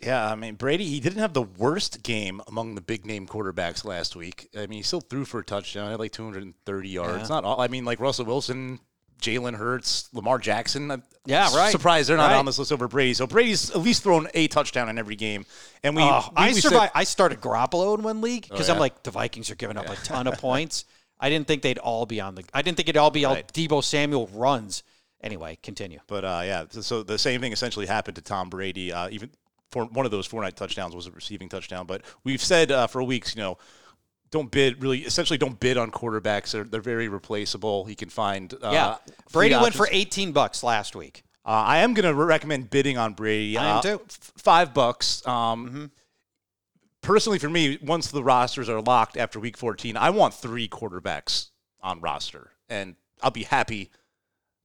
yeah, 0.00 0.30
I 0.30 0.34
mean 0.34 0.54
Brady, 0.54 0.86
he 0.86 1.00
didn't 1.00 1.18
have 1.18 1.34
the 1.34 1.42
worst 1.42 2.02
game 2.02 2.40
among 2.48 2.74
the 2.74 2.80
big 2.80 3.04
name 3.04 3.26
quarterbacks 3.26 3.84
last 3.84 4.16
week. 4.16 4.48
I 4.56 4.60
mean, 4.60 4.78
he 4.78 4.82
still 4.82 5.02
threw 5.02 5.26
for 5.26 5.40
a 5.40 5.44
touchdown, 5.44 5.90
had 5.90 5.98
like 6.00 6.12
230 6.12 6.88
yards. 6.88 7.22
Yeah. 7.28 7.34
Not 7.34 7.44
all. 7.44 7.60
I 7.60 7.68
mean, 7.68 7.84
like 7.84 8.00
Russell 8.00 8.24
Wilson. 8.24 8.80
Jalen 9.20 9.54
Hurts, 9.54 10.08
Lamar 10.14 10.38
Jackson. 10.38 10.90
I'm 10.90 11.02
Yeah, 11.26 11.54
right. 11.54 11.70
Surprised 11.72 12.08
they're 12.08 12.16
not 12.16 12.30
Right. 12.30 12.38
on 12.38 12.46
this 12.46 12.58
list 12.58 12.72
over 12.72 12.88
Brady. 12.88 13.12
So 13.12 13.26
Brady's 13.26 13.68
at 13.70 13.76
least 13.80 14.02
thrown 14.02 14.28
a 14.32 14.48
touchdown 14.48 14.88
in 14.88 14.96
every 14.96 15.14
game. 15.14 15.44
And 15.82 15.94
we, 15.94 16.00
Oh, 16.02 16.24
we- 16.30 16.36
I 16.36 16.52
we 16.54 16.60
said- 16.62 16.90
I 16.94 17.04
started 17.04 17.38
Garoppolo 17.42 17.98
in 17.98 18.02
one 18.02 18.22
league 18.22 18.48
because 18.48 18.70
Oh, 18.70 18.72
I'm 18.72 18.78
like 18.78 19.02
the 19.02 19.10
Vikings 19.10 19.50
are 19.50 19.56
giving 19.56 19.76
up 19.76 19.90
a 19.90 19.96
ton 19.96 20.26
of 20.26 20.38
points. 20.40 20.86
I 21.20 21.28
didn't 21.28 21.46
think 21.46 21.62
they'd 21.62 21.78
all 21.78 22.06
be 22.06 22.20
on 22.20 22.34
the. 22.34 22.44
I 22.54 22.62
didn't 22.62 22.76
think 22.78 22.88
it'd 22.88 22.98
all 22.98 23.10
be 23.10 23.24
all 23.24 23.34
Right. 23.34 23.52
Deebo 23.52 23.84
Samuel 23.84 24.28
runs. 24.32 24.82
Anyway, 25.22 25.58
continue. 25.62 26.00
But 26.06 26.24
uh, 26.24 26.40
yeah, 26.44 26.64
so, 26.70 27.02
the 27.02 27.18
same 27.18 27.42
thing 27.42 27.52
essentially 27.52 27.84
happened 27.86 28.16
to 28.16 28.22
Tom 28.22 28.48
Brady. 28.48 28.90
Uh, 28.92 29.08
even 29.10 29.30
for 29.70 29.84
one 29.84 30.06
of 30.06 30.10
those 30.10 30.26
four 30.26 30.40
night 30.42 30.56
touchdowns 30.56 30.96
was 30.96 31.06
a 31.06 31.10
receiving 31.10 31.48
touchdown. 31.50 31.86
But 31.86 32.02
we've 32.24 32.42
said 32.42 32.72
uh, 32.72 32.86
for 32.86 33.02
weeks, 33.02 33.36
you 33.36 33.42
know, 33.42 33.58
don't 34.30 34.50
bid 34.50 34.82
really. 34.82 35.00
Essentially, 35.00 35.36
don't 35.36 35.60
bid 35.60 35.76
on 35.76 35.90
quarterbacks. 35.90 36.52
They're, 36.52 36.64
they're 36.64 36.80
very 36.80 37.08
replaceable. 37.08 37.84
He 37.84 37.94
can 37.94 38.08
find. 38.08 38.54
Uh, 38.54 38.70
Yeah, 38.72 38.96
Brady 39.30 39.56
went 39.56 39.74
for 39.74 39.88
18 39.90 40.32
bucks 40.32 40.62
last 40.62 40.96
week. 40.96 41.22
Uh, 41.44 41.48
I 41.50 41.78
am 41.78 41.94
going 41.94 42.04
to 42.06 42.14
recommend 42.14 42.70
bidding 42.70 42.96
on 42.96 43.12
Brady. 43.14 43.58
I 43.58 43.64
am 43.72 43.76
Uh, 43.78 43.82
too. 43.82 43.88
Mm-hmm. 43.88 44.04
f- 44.04 44.32
five 44.36 44.72
bucks. 44.74 45.26
Um, 45.26 45.90
Personally, 47.02 47.38
for 47.38 47.48
me, 47.48 47.78
once 47.82 48.10
the 48.10 48.22
rosters 48.22 48.68
are 48.68 48.80
locked 48.80 49.16
after 49.16 49.40
week 49.40 49.56
14, 49.56 49.96
I 49.96 50.10
want 50.10 50.34
three 50.34 50.68
quarterbacks 50.68 51.48
on 51.80 52.00
roster, 52.00 52.50
and 52.68 52.94
I'll 53.22 53.30
be 53.30 53.44
happy 53.44 53.90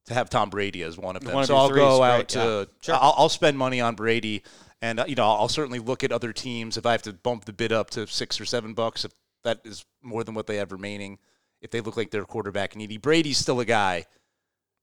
to 0.08 0.14
have 0.14 0.30
Tom 0.30 0.50
Brady 0.50 0.84
as 0.84 0.98
one 0.98 1.16
of 1.16 1.24
them. 1.24 1.34
One 1.34 1.44
of 1.44 1.48
so 1.48 1.56
I'll 1.56 1.70
go 1.70 2.04
out 2.04 2.30
to. 2.30 2.40
yeah. 2.40 2.66
Sure. 2.82 2.96
I'll, 2.96 3.16
I'll 3.18 3.30
spend 3.30 3.58
money 3.58 3.80
on 3.82 3.96
Brady, 3.96 4.44
and 4.82 5.00
uh, 5.00 5.06
you 5.08 5.16
know 5.16 5.26
I'll 5.26 5.48
certainly 5.50 5.80
look 5.80 6.04
at 6.04 6.12
other 6.12 6.34
teams 6.34 6.78
if 6.78 6.86
I 6.86 6.92
have 6.92 7.02
to 7.04 7.14
bump 7.14 7.46
the 7.46 7.54
bid 7.54 7.72
up 7.72 7.90
to 7.92 8.06
six 8.08 8.40
or 8.40 8.46
seven 8.46 8.74
bucks 8.74 9.06
if 9.06 9.12
that 9.44 9.62
is 9.64 9.86
more 10.02 10.24
than 10.24 10.36
what 10.36 10.48
they 10.48 10.58
have 10.58 10.72
remaining. 10.72 11.20
If 11.62 11.72
they 11.72 11.82
look 11.82 11.98
like 11.98 12.12
they're 12.12 12.26
quarterback 12.26 12.76
needy, 12.76 12.98
Brady's 12.98 13.38
still 13.38 13.60
a 13.60 13.66
guy. 13.66 14.06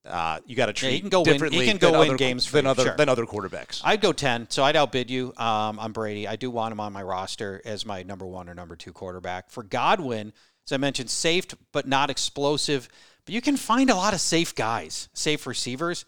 Uh, 0.05 0.39
you 0.45 0.55
got 0.55 0.65
to 0.65 0.73
treat 0.73 0.91
he 0.91 0.99
can 0.99 1.09
go 1.09 1.21
win- 1.21 1.51
he 1.51 1.65
can 1.65 1.77
go 1.77 1.91
win 1.99 2.09
other, 2.09 2.17
games 2.17 2.45
for 2.45 2.57
than 2.57 2.67
other 2.67 2.83
sure. 2.83 2.95
than 2.97 3.07
other 3.07 3.25
quarterbacks. 3.25 3.81
I'd 3.85 4.01
go 4.01 4.11
10, 4.11 4.49
so 4.49 4.63
I'd 4.63 4.75
outbid 4.75 5.09
you 5.09 5.33
um, 5.37 5.79
on 5.79 5.93
Brady. 5.93 6.27
I 6.27 6.35
do 6.35 6.51
want 6.51 6.73
him 6.73 6.81
on 6.81 6.91
my 6.91 7.01
roster 7.03 7.61
as 7.63 7.85
my 7.85 8.03
number 8.03 8.25
one 8.25 8.49
or 8.49 8.53
number 8.53 8.75
two 8.75 8.91
quarterback. 8.91 9.49
For 9.49 9.63
Godwin, 9.63 10.33
as 10.65 10.71
I 10.73 10.77
mentioned, 10.77 11.09
safe 11.09 11.45
but 11.71 11.87
not 11.87 12.09
explosive. 12.09 12.89
But 13.25 13.33
you 13.33 13.41
can 13.41 13.55
find 13.55 13.89
a 13.89 13.95
lot 13.95 14.13
of 14.13 14.19
safe 14.19 14.53
guys, 14.53 15.07
safe 15.13 15.47
receivers. 15.47 16.03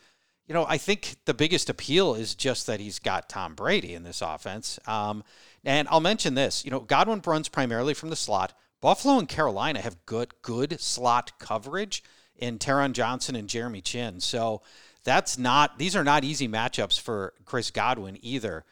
You 0.48 0.54
know, 0.54 0.66
I 0.68 0.78
think 0.78 1.16
the 1.26 1.34
biggest 1.34 1.70
appeal 1.70 2.16
is 2.16 2.36
just 2.36 2.68
that 2.68 2.80
he's 2.80 3.00
got 3.00 3.30
Tom 3.30 3.56
Brady 3.56 3.94
in 3.94 4.04
this 4.04 4.22
offense. 4.22 4.78
Um, 4.86 5.24
and 5.64 5.88
I'll 5.90 6.02
mention 6.02 6.36
this. 6.36 6.66
You 6.66 6.72
know, 6.72 6.82
Godwin 6.82 7.22
runs 7.26 7.48
primarily 7.48 7.94
from 7.94 8.10
the 8.10 8.16
slot. 8.16 8.54
Buffalo 8.82 9.18
and 9.18 9.28
Carolina 9.28 9.80
have 9.80 10.06
good, 10.06 10.34
good 10.42 10.80
slot 10.80 11.40
coverage 11.40 12.04
in 12.38 12.60
Taron 12.60 12.94
Johnson 12.94 13.36
and 13.36 13.48
Jeremy 13.48 13.82
Chinn. 13.82 14.20
So 14.20 14.62
that's 15.04 15.38
not; 15.38 15.78
these 15.78 15.96
are 15.96 16.04
not 16.04 16.24
easy 16.24 16.48
matchups 16.48 17.00
for 17.00 17.34
Chris 17.46 17.72
Godwin 17.72 18.18
either. 18.22 18.64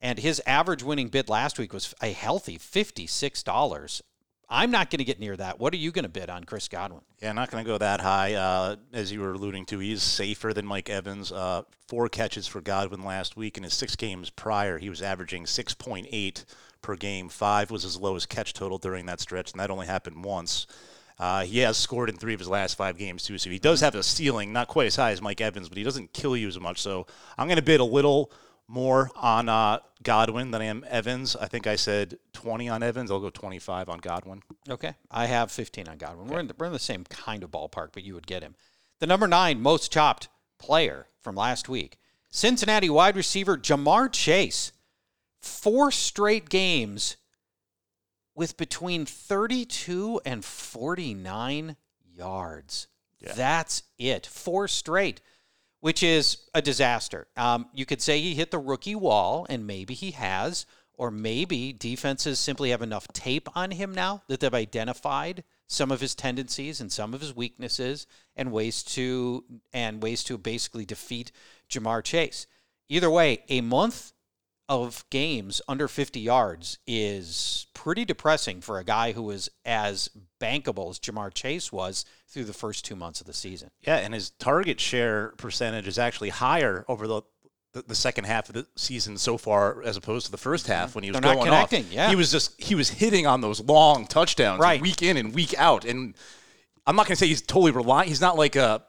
And 0.00 0.18
his 0.18 0.42
average 0.46 0.82
winning 0.82 1.08
bid 1.08 1.28
last 1.28 1.58
week 1.58 1.72
was 1.72 1.94
a 2.02 2.12
healthy 2.12 2.58
fifty-six 2.58 3.42
dollars. 3.42 4.02
I'm 4.48 4.70
not 4.70 4.90
going 4.90 4.98
to 4.98 5.04
get 5.04 5.18
near 5.18 5.36
that. 5.36 5.58
What 5.58 5.74
are 5.74 5.78
you 5.78 5.90
going 5.90 6.04
to 6.04 6.08
bid 6.08 6.30
on 6.30 6.44
Chris 6.44 6.68
Godwin? 6.68 7.02
Yeah, 7.20 7.32
not 7.32 7.50
going 7.50 7.64
to 7.64 7.68
go 7.68 7.78
that 7.78 8.00
high. 8.00 8.34
Uh, 8.34 8.76
as 8.92 9.10
you 9.10 9.20
were 9.20 9.32
alluding 9.32 9.66
to, 9.66 9.80
he's 9.80 10.02
safer 10.04 10.54
than 10.54 10.64
Mike 10.64 10.88
Evans. 10.88 11.32
Uh, 11.32 11.62
four 11.88 12.08
catches 12.08 12.46
for 12.46 12.60
Godwin 12.60 13.02
last 13.02 13.36
week. 13.36 13.56
In 13.56 13.64
his 13.64 13.74
six 13.74 13.96
games 13.96 14.30
prior, 14.30 14.78
he 14.78 14.88
was 14.88 15.02
averaging 15.02 15.46
6.8 15.46 16.44
per 16.80 16.94
game. 16.94 17.28
Five 17.28 17.72
was 17.72 17.82
his 17.82 17.98
lowest 17.98 18.28
catch 18.28 18.52
total 18.52 18.78
during 18.78 19.06
that 19.06 19.20
stretch, 19.20 19.50
and 19.50 19.60
that 19.60 19.70
only 19.70 19.86
happened 19.86 20.24
once. 20.24 20.68
Uh, 21.18 21.44
he 21.44 21.60
has 21.60 21.76
scored 21.76 22.10
in 22.10 22.16
three 22.16 22.34
of 22.34 22.40
his 22.40 22.48
last 22.48 22.76
five 22.76 22.98
games, 22.98 23.24
too, 23.24 23.38
so 23.38 23.48
he 23.48 23.58
does 23.58 23.80
have 23.80 23.94
a 23.94 24.02
ceiling, 24.02 24.52
not 24.52 24.68
quite 24.68 24.86
as 24.86 24.96
high 24.96 25.12
as 25.12 25.22
Mike 25.22 25.40
Evans, 25.40 25.68
but 25.68 25.78
he 25.78 25.84
doesn't 25.84 26.12
kill 26.12 26.36
you 26.36 26.48
as 26.48 26.60
much. 26.60 26.80
So 26.80 27.06
I'm 27.38 27.46
going 27.46 27.56
to 27.56 27.62
bid 27.62 27.80
a 27.80 27.84
little 27.84 28.30
more 28.68 29.10
on 29.16 29.48
uh, 29.48 29.78
Godwin 30.02 30.50
than 30.50 30.60
I 30.60 30.66
am 30.66 30.84
Evans. 30.88 31.36
I 31.36 31.46
think 31.46 31.66
I 31.66 31.76
said 31.76 32.18
20 32.32 32.68
on 32.68 32.82
Evans. 32.82 33.10
I'll 33.10 33.20
go 33.20 33.30
25 33.30 33.88
on 33.88 33.98
Godwin. 33.98 34.42
Okay. 34.68 34.94
I 35.10 35.26
have 35.26 35.50
15 35.50 35.88
on 35.88 35.98
Godwin. 35.98 36.26
We're, 36.26 36.40
in 36.40 36.48
the, 36.48 36.54
we're 36.58 36.66
in 36.66 36.72
the 36.72 36.78
same 36.78 37.04
kind 37.04 37.42
of 37.42 37.50
ballpark, 37.50 37.90
but 37.92 38.02
you 38.02 38.14
would 38.14 38.26
get 38.26 38.42
him. 38.42 38.54
The 38.98 39.06
number 39.06 39.28
nine 39.28 39.60
most 39.60 39.92
chopped 39.92 40.28
player 40.58 41.06
from 41.20 41.36
last 41.36 41.68
week 41.68 41.98
Cincinnati 42.30 42.90
wide 42.90 43.16
receiver 43.16 43.56
Ja'Marr 43.56 44.12
Chase. 44.12 44.72
Four 45.40 45.90
straight 45.92 46.48
games 46.48 47.16
with 48.36 48.56
between 48.56 49.06
32 49.06 50.20
and 50.24 50.44
49 50.44 51.76
yards. 52.14 52.86
Yeah. 53.18 53.32
That's 53.34 53.82
it. 53.98 54.26
Four 54.26 54.68
straight, 54.68 55.22
which 55.80 56.02
is 56.02 56.38
a 56.54 56.60
disaster. 56.62 57.26
Um, 57.36 57.66
you 57.72 57.86
could 57.86 58.02
say 58.02 58.20
he 58.20 58.34
hit 58.34 58.50
the 58.50 58.58
rookie 58.58 58.94
wall, 58.94 59.46
and 59.48 59.66
maybe 59.66 59.94
he 59.94 60.10
has, 60.12 60.66
or 60.94 61.10
maybe 61.10 61.72
defenses 61.72 62.38
simply 62.38 62.70
have 62.70 62.82
enough 62.82 63.08
tape 63.08 63.48
on 63.56 63.70
him 63.70 63.92
now 63.92 64.22
that 64.28 64.40
they've 64.40 64.54
identified 64.54 65.42
some 65.66 65.90
of 65.90 66.00
his 66.00 66.14
tendencies 66.14 66.80
and 66.80 66.92
some 66.92 67.14
of 67.14 67.20
his 67.20 67.34
weaknesses 67.34 68.06
and 68.36 68.52
ways 68.52 68.82
to 68.82 69.44
and 69.72 70.02
ways 70.02 70.22
to 70.24 70.38
basically 70.38 70.84
defeat 70.84 71.32
Ja'Marr 71.70 72.04
Chase. 72.04 72.46
Either 72.88 73.10
way, 73.10 73.42
a 73.48 73.60
month 73.62 74.12
of 74.68 75.04
games 75.10 75.60
under 75.68 75.86
50 75.86 76.18
yards 76.18 76.78
is 76.86 77.66
pretty 77.72 78.04
depressing 78.04 78.60
for 78.60 78.78
a 78.78 78.84
guy 78.84 79.12
who 79.12 79.22
was 79.22 79.48
as 79.64 80.10
bankable 80.40 80.90
as 80.90 80.98
Ja'Marr 80.98 81.32
Chase 81.32 81.70
was 81.70 82.04
through 82.26 82.44
the 82.44 82.52
first 82.52 82.84
two 82.84 82.96
months 82.96 83.20
of 83.20 83.26
the 83.26 83.32
season. 83.32 83.70
Yeah, 83.80 83.98
and 83.98 84.12
his 84.12 84.30
target 84.30 84.80
share 84.80 85.34
percentage 85.36 85.86
is 85.86 85.98
actually 85.98 86.30
higher 86.30 86.84
over 86.88 87.06
the 87.06 87.22
the, 87.86 87.94
second 87.94 88.24
half 88.24 88.48
of 88.48 88.54
the 88.54 88.66
season 88.74 89.18
so 89.18 89.36
far 89.36 89.82
as 89.82 89.98
opposed 89.98 90.24
to 90.24 90.32
the 90.32 90.38
first 90.38 90.64
mm-hmm. 90.64 90.72
half 90.72 90.94
when 90.94 91.04
he 91.04 91.10
was 91.10 91.20
They're 91.20 91.34
going 91.34 91.50
off. 91.50 91.70
yeah. 91.72 92.08
He 92.08 92.16
was 92.16 92.32
just 92.32 92.58
he 92.60 92.74
was 92.74 92.88
hitting 92.88 93.26
on 93.26 93.42
those 93.42 93.60
long 93.60 94.06
touchdowns 94.06 94.60
Right. 94.60 94.80
week 94.80 95.02
in 95.02 95.18
and 95.18 95.34
week 95.34 95.54
out. 95.58 95.84
And 95.84 96.14
I'm 96.86 96.96
not 96.96 97.06
going 97.06 97.16
to 97.16 97.16
say 97.16 97.26
he's 97.26 97.42
totally 97.42 97.72
reliant. 97.72 98.08
He's 98.08 98.20
not 98.20 98.36
like 98.38 98.56
a 98.56 98.82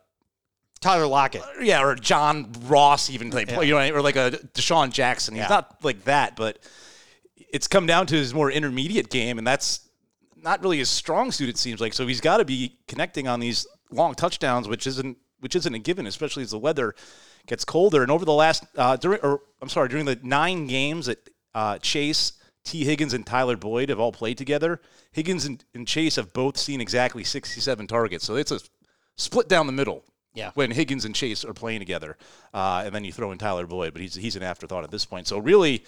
Tyler 0.79 1.07
Lockett. 1.07 1.43
yeah, 1.61 1.81
or 1.83 1.95
John 1.95 2.51
Ross 2.65 3.09
even 3.09 3.31
type, 3.31 3.49
Yeah. 3.49 3.61
you 3.61 3.73
know, 3.73 3.89
or 3.95 4.01
like 4.01 4.15
a 4.15 4.31
DeSean 4.53 4.91
Jackson. 4.91 5.35
He's 5.35 5.43
Yeah. 5.43 5.47
not 5.49 5.83
like 5.83 6.03
that, 6.05 6.35
but 6.35 6.59
it's 7.51 7.67
come 7.67 7.85
down 7.85 8.07
to 8.07 8.15
his 8.15 8.33
more 8.33 8.51
intermediate 8.51 9.09
game, 9.09 9.37
and 9.37 9.45
that's 9.47 9.81
not 10.35 10.61
really 10.61 10.77
his 10.77 10.89
strong 10.89 11.31
suit. 11.31 11.49
It 11.49 11.57
seems 11.57 11.79
like 11.81 11.93
so 11.93 12.05
he's 12.07 12.21
got 12.21 12.37
to 12.37 12.45
be 12.45 12.77
connecting 12.87 13.27
on 13.27 13.39
these 13.39 13.65
long 13.91 14.15
touchdowns, 14.15 14.67
which 14.67 14.85
isn't 14.87 15.17
which 15.39 15.55
isn't 15.55 15.73
a 15.73 15.79
given, 15.79 16.07
especially 16.07 16.43
as 16.43 16.51
the 16.51 16.57
weather 16.59 16.95
gets 17.45 17.63
colder. 17.63 18.01
And 18.01 18.11
over 18.11 18.25
the 18.25 18.33
last 18.33 18.63
uh, 18.75 18.95
during, 18.97 19.19
or 19.21 19.41
I'm 19.61 19.69
sorry, 19.69 19.87
during 19.87 20.05
the 20.05 20.19
nine 20.23 20.67
games 20.67 21.05
that 21.07 21.29
uh, 21.55 21.77
Chase. 21.79 22.33
Tee 22.63 22.83
Higgins 22.83 23.13
and 23.13 23.25
Tyler 23.25 23.55
Boyd 23.55 23.87
have 23.87 23.97
all 23.97 24.11
played 24.11 24.37
together. 24.37 24.81
Higgins 25.13 25.45
and, 25.45 25.63
and 25.73 25.87
Chase 25.87 26.17
have 26.17 26.33
both 26.33 26.57
seen 26.57 26.81
exactly 26.81 27.23
67 27.23 27.87
targets. 27.87 28.25
So 28.25 28.35
it's 28.35 28.51
a 28.51 28.59
split 29.15 29.47
down 29.47 29.67
the 29.67 29.71
middle 29.71 30.03
Yeah. 30.38 30.52
when 30.54 30.69
Higgins 30.69 31.04
and 31.04 31.15
Chase 31.15 31.43
are 31.43 31.54
playing 31.54 31.80
together, 31.80 32.15
uh, 32.54 32.84
and 32.86 32.93
then 32.93 33.04
you 33.04 33.12
throw 33.12 33.32
in 33.32 33.39
Tyler 33.39 33.65
Boyd, 33.65 33.93
but 33.93 34.02
he's 34.02 34.13
he's 34.13 34.36
an 34.36 34.43
afterthought 34.43 34.84
at 34.84 34.91
this 34.91 35.04
point. 35.04 35.28
So 35.28 35.39
really, 35.39 35.84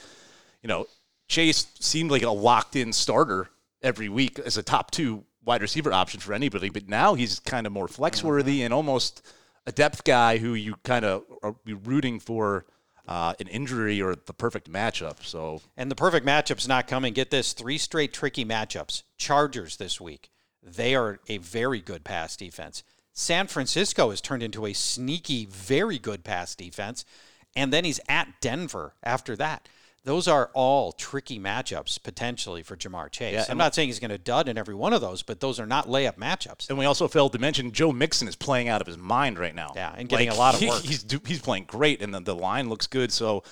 you 0.63 0.67
know, 0.67 0.87
Chase 1.27 1.67
seemed 1.79 2.09
like 2.09 2.23
a 2.23 2.31
locked-in 2.31 2.91
starter 2.91 3.49
every 3.83 4.09
week 4.09 4.39
as 4.39 4.57
a 4.57 4.63
top 4.63 4.89
two 4.89 5.23
wide 5.45 5.61
receiver 5.61 5.93
option 5.93 6.19
for 6.19 6.33
anybody, 6.33 6.69
but 6.69 6.89
now 6.89 7.13
he's 7.13 7.39
kind 7.39 7.67
of 7.67 7.73
more 7.73 7.87
flex-worthy 7.87 8.63
and 8.63 8.73
almost 8.73 9.25
a 9.67 9.71
depth 9.71 10.03
guy 10.03 10.37
who 10.37 10.55
you 10.55 10.75
kind 10.83 11.05
of 11.05 11.23
are 11.43 11.55
rooting 11.65 12.19
for 12.19 12.65
uh, 13.07 13.33
an 13.39 13.47
injury 13.47 14.01
or 14.01 14.15
the 14.15 14.33
perfect 14.33 14.71
matchup. 14.71 15.23
So 15.23 15.61
And 15.77 15.89
the 15.89 15.95
perfect 15.95 16.25
matchup's 16.25 16.67
not 16.67 16.87
coming. 16.87 17.13
Get 17.13 17.31
this 17.31 17.53
three 17.53 17.77
straight 17.77 18.13
tricky 18.13 18.45
matchups. 18.45 19.03
Chargers 19.17 19.77
this 19.77 20.01
week. 20.01 20.31
They 20.61 20.93
are 20.95 21.19
a 21.27 21.37
very 21.37 21.81
good 21.81 22.03
pass 22.03 22.35
defense. 22.35 22.83
San 23.19 23.47
Francisco 23.47 24.11
has 24.11 24.21
turned 24.21 24.41
into 24.41 24.65
a 24.65 24.71
sneaky, 24.71 25.45
very 25.45 25.99
good 25.99 26.23
pass 26.23 26.55
defense. 26.55 27.03
And 27.53 27.73
then 27.73 27.83
he's 27.83 27.99
at 28.07 28.29
Denver 28.39 28.93
after 29.03 29.35
that. 29.35 29.67
Those 30.05 30.29
are 30.29 30.49
all 30.53 30.93
tricky 30.93 31.37
matchups 31.37 32.01
potentially 32.01 32.63
for 32.63 32.77
Ja'Marr 32.77 33.11
Chase. 33.11 33.33
Yeah, 33.33 33.45
I'm 33.49 33.57
not 33.57 33.75
saying 33.75 33.89
he's 33.89 33.99
going 33.99 34.11
to 34.11 34.17
dud 34.17 34.47
in 34.47 34.57
every 34.57 34.73
one 34.73 34.93
of 34.93 35.01
those, 35.01 35.21
but 35.21 35.41
those 35.41 35.59
are 35.59 35.65
not 35.65 35.87
layup 35.87 36.15
matchups. 36.15 36.69
And 36.69 36.77
we 36.77 36.85
also 36.85 37.09
failed 37.09 37.33
to 37.33 37.39
mention 37.39 37.73
Joe 37.73 37.91
Mixon 37.91 38.29
is 38.29 38.37
playing 38.37 38.69
out 38.69 38.79
of 38.79 38.87
his 38.87 38.97
mind 38.97 39.37
right 39.37 39.53
now. 39.53 39.73
Yeah, 39.75 39.93
and 39.97 40.07
getting 40.07 40.29
a 40.29 40.35
lot 40.35 40.55
of 40.55 40.61
work. 40.65 40.81
He's 40.81 41.05
he's 41.25 41.41
playing 41.41 41.65
great, 41.65 42.01
and 42.01 42.13
the, 42.13 42.21
the 42.21 42.35
line 42.35 42.69
looks 42.69 42.87
good. 42.87 43.11
So 43.11 43.43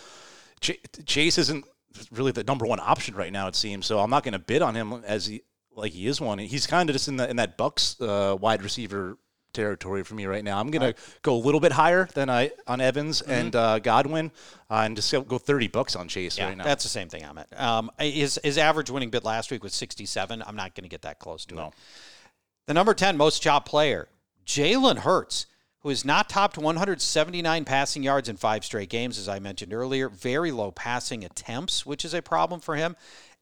Ch- 0.62 0.80
Chase 1.06 1.38
isn't 1.38 1.66
really 2.12 2.32
the 2.32 2.46
number 2.46 2.66
one 2.66 2.80
option 2.80 3.16
right 3.16 3.34
now. 3.34 3.48
It 3.50 3.56
seems. 3.56 3.86
So 3.86 4.00
I'm 4.00 4.10
not 4.10 4.24
going 4.24 4.32
to 4.32 4.40
bid 4.40 4.62
on 4.62 4.76
him 4.76 5.04
as 5.06 5.26
he 5.26 5.42
like 5.76 5.92
he 5.92 6.08
is 6.08 6.22
one. 6.22 6.40
He's 6.40 6.66
kind 6.66 6.90
of 6.90 6.94
just 6.94 7.10
in 7.10 7.18
the 7.18 7.30
in 7.30 7.36
that 7.36 7.58
Bucks 7.58 8.00
uh, 8.00 8.38
wide 8.40 8.64
receiver 8.64 9.18
territory 9.58 10.04
for 10.04 10.16
me 10.16 10.26
right 10.26 10.44
now. 10.44 10.60
I'm 10.60 10.72
going 10.72 10.94
to 10.94 11.00
go 11.24 11.36
a 11.36 11.42
little 11.44 11.60
bit 11.60 11.74
higher 11.74 12.08
than 12.14 12.30
I 12.30 12.52
on 12.68 12.80
Evans 12.80 13.22
Mm-hmm. 13.22 13.32
and 13.32 13.56
uh, 13.56 13.80
Godwin, 13.80 14.32
uh, 14.70 14.84
and 14.86 14.96
just 14.96 15.12
go- 15.12 15.22
go 15.22 15.38
30 15.38 15.68
bucks 15.68 15.96
on 15.96 16.08
Chase 16.08 16.38
Yeah, 16.38 16.48
right 16.48 16.58
now. 16.58 16.64
that's 16.64 16.84
the 16.84 16.90
same 16.90 17.10
thing 17.10 17.26
I'm 17.26 17.38
at. 17.38 17.60
Um, 17.60 17.92
his, 18.00 18.40
his 18.44 18.58
average 18.58 18.90
winning 18.90 19.10
bid 19.10 19.24
last 19.26 19.52
week 19.52 19.64
was 19.64 19.74
67. 19.74 20.42
I'm 20.46 20.56
not 20.56 20.76
going 20.76 20.84
to 20.84 20.90
get 20.90 21.02
that 21.02 21.20
close 21.20 21.46
to 21.46 21.58
it. 21.60 21.74
The 22.68 22.74
number 22.74 22.94
10 22.94 23.18
most 23.18 23.42
chopped 23.42 23.68
player, 23.68 24.08
Jalen 24.46 25.00
Hurts, 25.00 25.46
who 25.82 25.90
has 25.90 26.04
not 26.04 26.28
topped 26.30 26.58
179 26.58 27.66
passing 27.66 28.04
yards 28.04 28.28
in 28.30 28.36
five 28.38 28.66
straight 28.66 28.90
games, 28.90 29.18
as 29.18 29.30
I 29.30 29.40
mentioned 29.40 29.74
earlier. 29.74 30.10
Very 30.10 30.52
low 30.52 30.72
passing 30.72 31.24
attempts, 31.24 31.86
which 31.86 32.04
is 32.04 32.14
a 32.14 32.22
problem 32.22 32.60
for 32.60 32.76
him. 32.76 32.96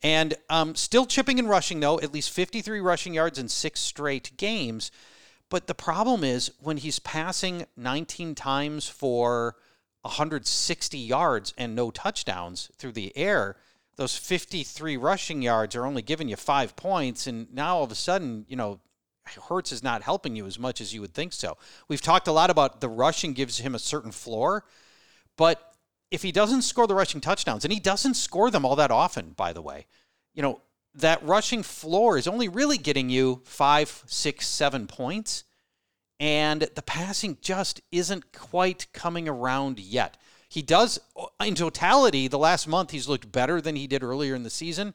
And 0.03 0.35
um, 0.49 0.75
still 0.75 1.05
chipping 1.05 1.39
and 1.39 1.49
rushing, 1.49 1.79
though, 1.79 1.99
at 2.01 2.13
least 2.13 2.29
53 2.31 2.79
rushing 2.81 3.13
yards 3.15 3.39
in 3.39 3.47
six 3.47 3.79
straight 3.79 4.35
games. 4.37 4.91
But 5.49 5.67
the 5.67 5.75
problem 5.75 6.23
is 6.23 6.51
when 6.59 6.77
he's 6.77 6.99
passing 6.99 7.65
19 7.77 8.35
times 8.35 8.87
for 8.87 9.55
160 10.01 10.97
yards 10.97 11.53
and 11.57 11.75
no 11.75 11.91
touchdowns 11.91 12.71
through 12.77 12.93
the 12.93 13.15
air, 13.17 13.57
those 13.95 14.17
53 14.17 14.97
rushing 14.97 15.41
yards 15.41 15.75
are 15.75 15.85
only 15.85 16.01
giving 16.01 16.27
you 16.27 16.35
five 16.35 16.75
points. 16.75 17.27
And 17.27 17.53
now 17.53 17.77
all 17.77 17.83
of 17.83 17.91
a 17.91 17.95
sudden, 17.95 18.45
you 18.47 18.55
know, 18.55 18.79
Hurts 19.49 19.71
is 19.71 19.81
not 19.81 20.03
helping 20.03 20.35
you 20.35 20.45
as 20.45 20.59
much 20.59 20.79
as 20.79 20.93
you 20.93 21.01
would 21.01 21.13
think 21.13 21.33
so. 21.33 21.57
We've 21.87 22.01
talked 22.01 22.27
a 22.27 22.31
lot 22.31 22.51
about 22.51 22.79
the 22.79 22.89
rushing 22.89 23.33
gives 23.33 23.57
him 23.57 23.73
a 23.73 23.79
certain 23.79 24.11
floor, 24.11 24.65
but 25.35 25.73
if 26.11 26.21
he 26.21 26.31
doesn't 26.31 26.61
score 26.61 26.85
the 26.85 26.93
rushing 26.95 27.21
touchdowns, 27.21 27.65
and 27.65 27.73
he 27.73 27.79
doesn't 27.79 28.13
score 28.13 28.51
them 28.51 28.65
all 28.65 28.75
that 28.75 28.91
often, 28.91 29.31
by 29.31 29.51
the 29.51 29.61
way, 29.61 29.87
you 30.35 30.43
know, 30.43 30.61
that 30.95 31.23
rushing 31.23 31.63
floor 31.63 32.17
is 32.17 32.27
only 32.27 32.47
really 32.47 32.77
getting 32.77 33.09
you 33.09 33.41
five, 33.45 34.03
six, 34.07 34.47
seven 34.47 34.87
points. 34.87 35.43
And 36.19 36.61
the 36.75 36.81
passing 36.81 37.37
just 37.41 37.81
isn't 37.91 38.31
quite 38.31 38.87
coming 38.93 39.27
around 39.27 39.79
yet. 39.79 40.17
He 40.47 40.61
does, 40.61 40.99
in 41.43 41.55
totality, 41.55 42.29
the 42.29 42.39
last 42.39 42.67
month, 42.67 42.91
he's 42.91 43.09
looked 43.09 43.29
better 43.31 43.59
than 43.59 43.75
he 43.75 43.87
did 43.87 44.03
earlier 44.03 44.35
in 44.35 44.43
the 44.43 44.49
season, 44.49 44.93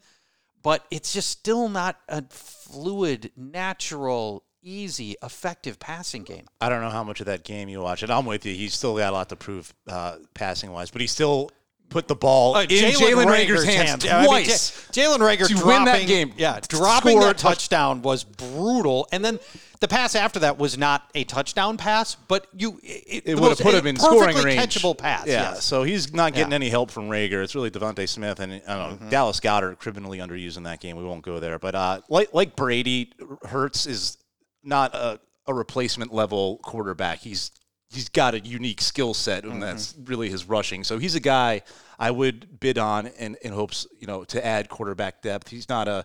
but 0.62 0.86
it's 0.90 1.12
just 1.12 1.28
still 1.28 1.68
not 1.68 2.00
a 2.08 2.24
fluid, 2.30 3.32
natural, 3.36 4.44
easy, 4.62 5.16
effective 5.22 5.78
passing 5.78 6.22
game. 6.22 6.46
I 6.60 6.70
don't 6.70 6.80
know 6.80 6.88
how 6.88 7.04
much 7.04 7.20
of 7.20 7.26
that 7.26 7.44
game 7.44 7.68
you 7.68 7.82
watch, 7.82 8.02
and 8.02 8.10
I'm 8.10 8.24
with 8.24 8.46
you. 8.46 8.54
He's 8.54 8.72
still 8.72 8.96
got 8.96 9.10
a 9.10 9.12
lot 9.12 9.28
to 9.28 9.36
prove 9.36 9.74
uh, 9.86 10.16
passing 10.32 10.72
wise, 10.72 10.90
but 10.90 11.02
he 11.02 11.06
still 11.06 11.50
put 11.90 12.09
the 12.09 12.14
ball 12.14 12.57
Uh, 12.57 12.62
in 12.62 12.68
Jalen 12.68 13.26
Reagor's 13.26 13.64
hands 13.64 14.05
Yeah, 14.05 14.18
I 14.18 14.20
mean, 14.22 14.29
twice. 14.29 14.70
Jalen 14.92 15.18
Reagor 15.18 15.48
to 15.48 15.55
dropping, 15.55 15.66
win 15.66 15.85
that 15.85 16.07
game. 16.07 16.33
Yeah, 16.37 16.61
dropping 16.68 17.20
that 17.20 17.37
touch- 17.37 17.68
touchdown 17.68 18.00
was 18.03 18.24
brutal. 18.24 19.07
And 19.12 19.24
then 19.24 19.38
the 19.81 19.88
pass 19.88 20.14
after 20.14 20.40
that 20.40 20.59
was 20.59 20.76
not 20.79 21.11
a 21.14 21.24
touchdown 21.24 21.76
pass, 21.76 22.14
but 22.14 22.46
you 22.57 22.79
it, 22.83 23.22
it 23.26 23.35
would 23.40 23.48
have 23.50 23.59
put 23.59 23.74
him 23.74 23.87
in 23.87 23.96
scoring 23.96 24.37
range. 24.38 24.61
catchable 24.61 24.96
pass. 24.96 25.26
Yeah, 25.26 25.53
yes. 25.53 25.64
so 25.64 25.83
he's 25.83 26.12
not 26.12 26.33
getting 26.35 26.53
Yeah. 26.53 26.57
any 26.57 26.68
help 26.68 26.90
from 26.90 27.09
Reagor. 27.09 27.42
It's 27.42 27.55
really 27.55 27.71
DeVonta 27.71 28.08
Smith 28.08 28.40
and 28.40 28.52
I 28.52 28.58
don't 28.58 28.67
know 28.67 28.96
Mm-hmm. 28.96 29.08
Dallas 29.10 29.40
Goedert 29.40 29.79
criminally 29.79 30.19
underused 30.19 30.56
in 30.56 30.62
that 30.64 30.81
game. 30.81 30.96
We 30.96 31.04
won't 31.04 31.23
go 31.23 31.40
there, 31.40 31.58
but 31.58 31.75
uh, 31.75 32.00
like 32.08 32.33
like 32.35 32.56
Brady, 32.56 33.12
Hurts 33.44 33.87
is 33.87 34.19
not 34.62 34.94
a, 34.94 35.19
a 35.46 35.54
replacement 35.54 36.12
level 36.12 36.58
quarterback. 36.62 37.21
He's 37.21 37.50
he's 37.90 38.08
got 38.08 38.34
a 38.34 38.40
unique 38.40 38.80
skill 38.80 39.14
set, 39.14 39.44
and 39.44 39.62
that's 39.62 39.92
Mm-hmm. 39.92 40.04
really 40.04 40.28
his 40.30 40.44
rushing. 40.48 40.84
So 40.84 40.98
he's 40.98 41.14
a 41.14 41.20
guy 41.20 41.62
I 41.98 42.10
would 42.10 42.60
bid 42.60 42.78
on 42.78 43.06
in, 43.08 43.36
in 43.42 43.52
hopes 43.52 43.86
you 43.98 44.06
know 44.06 44.24
to 44.24 44.44
add 44.44 44.68
quarterback 44.68 45.22
depth. 45.22 45.48
He's 45.48 45.68
not 45.68 45.88
a 45.88 46.04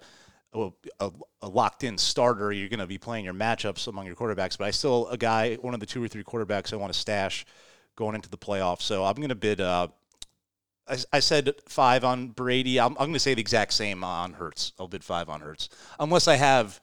a, 0.53 0.69
a, 1.01 1.11
a 1.41 1.49
locked-in 1.49 1.97
starter. 1.97 2.51
You're 2.53 2.69
going 2.69 2.79
to 2.79 2.87
be 2.87 2.97
playing 2.97 3.25
your 3.25 3.33
matchups 3.33 3.87
among 3.89 4.05
your 4.05 4.15
quarterbacks, 4.15 4.57
but 4.57 4.65
I 4.65 4.71
still 4.71 5.07
a 5.09 5.17
guy, 5.17 5.55
one 5.55 5.73
of 5.73 5.81
the 5.81 5.85
two 5.85 6.01
or 6.01 6.07
three 6.07 6.23
quarterbacks 6.23 6.71
I 6.71 6.77
want 6.77 6.93
to 6.93 6.97
stash 6.97 7.45
going 7.97 8.15
into 8.15 8.29
the 8.29 8.37
playoffs. 8.37 8.81
So 8.83 9.03
I'm 9.03 9.15
going 9.15 9.29
to 9.29 9.35
bid. 9.35 9.59
Uh, 9.59 9.89
I, 10.87 10.97
I 11.11 11.19
said 11.19 11.53
five 11.67 12.05
on 12.05 12.29
Brady. 12.29 12.79
I'm, 12.79 12.91
I'm 12.91 13.07
going 13.07 13.13
to 13.13 13.19
say 13.19 13.33
the 13.33 13.41
exact 13.41 13.73
same 13.73 14.01
on 14.03 14.33
Hurts. 14.33 14.71
I'll 14.79 14.87
bid 14.87 15.03
five 15.03 15.27
on 15.27 15.41
Hurts, 15.41 15.67
unless 15.99 16.27
I 16.27 16.35
have 16.35 16.79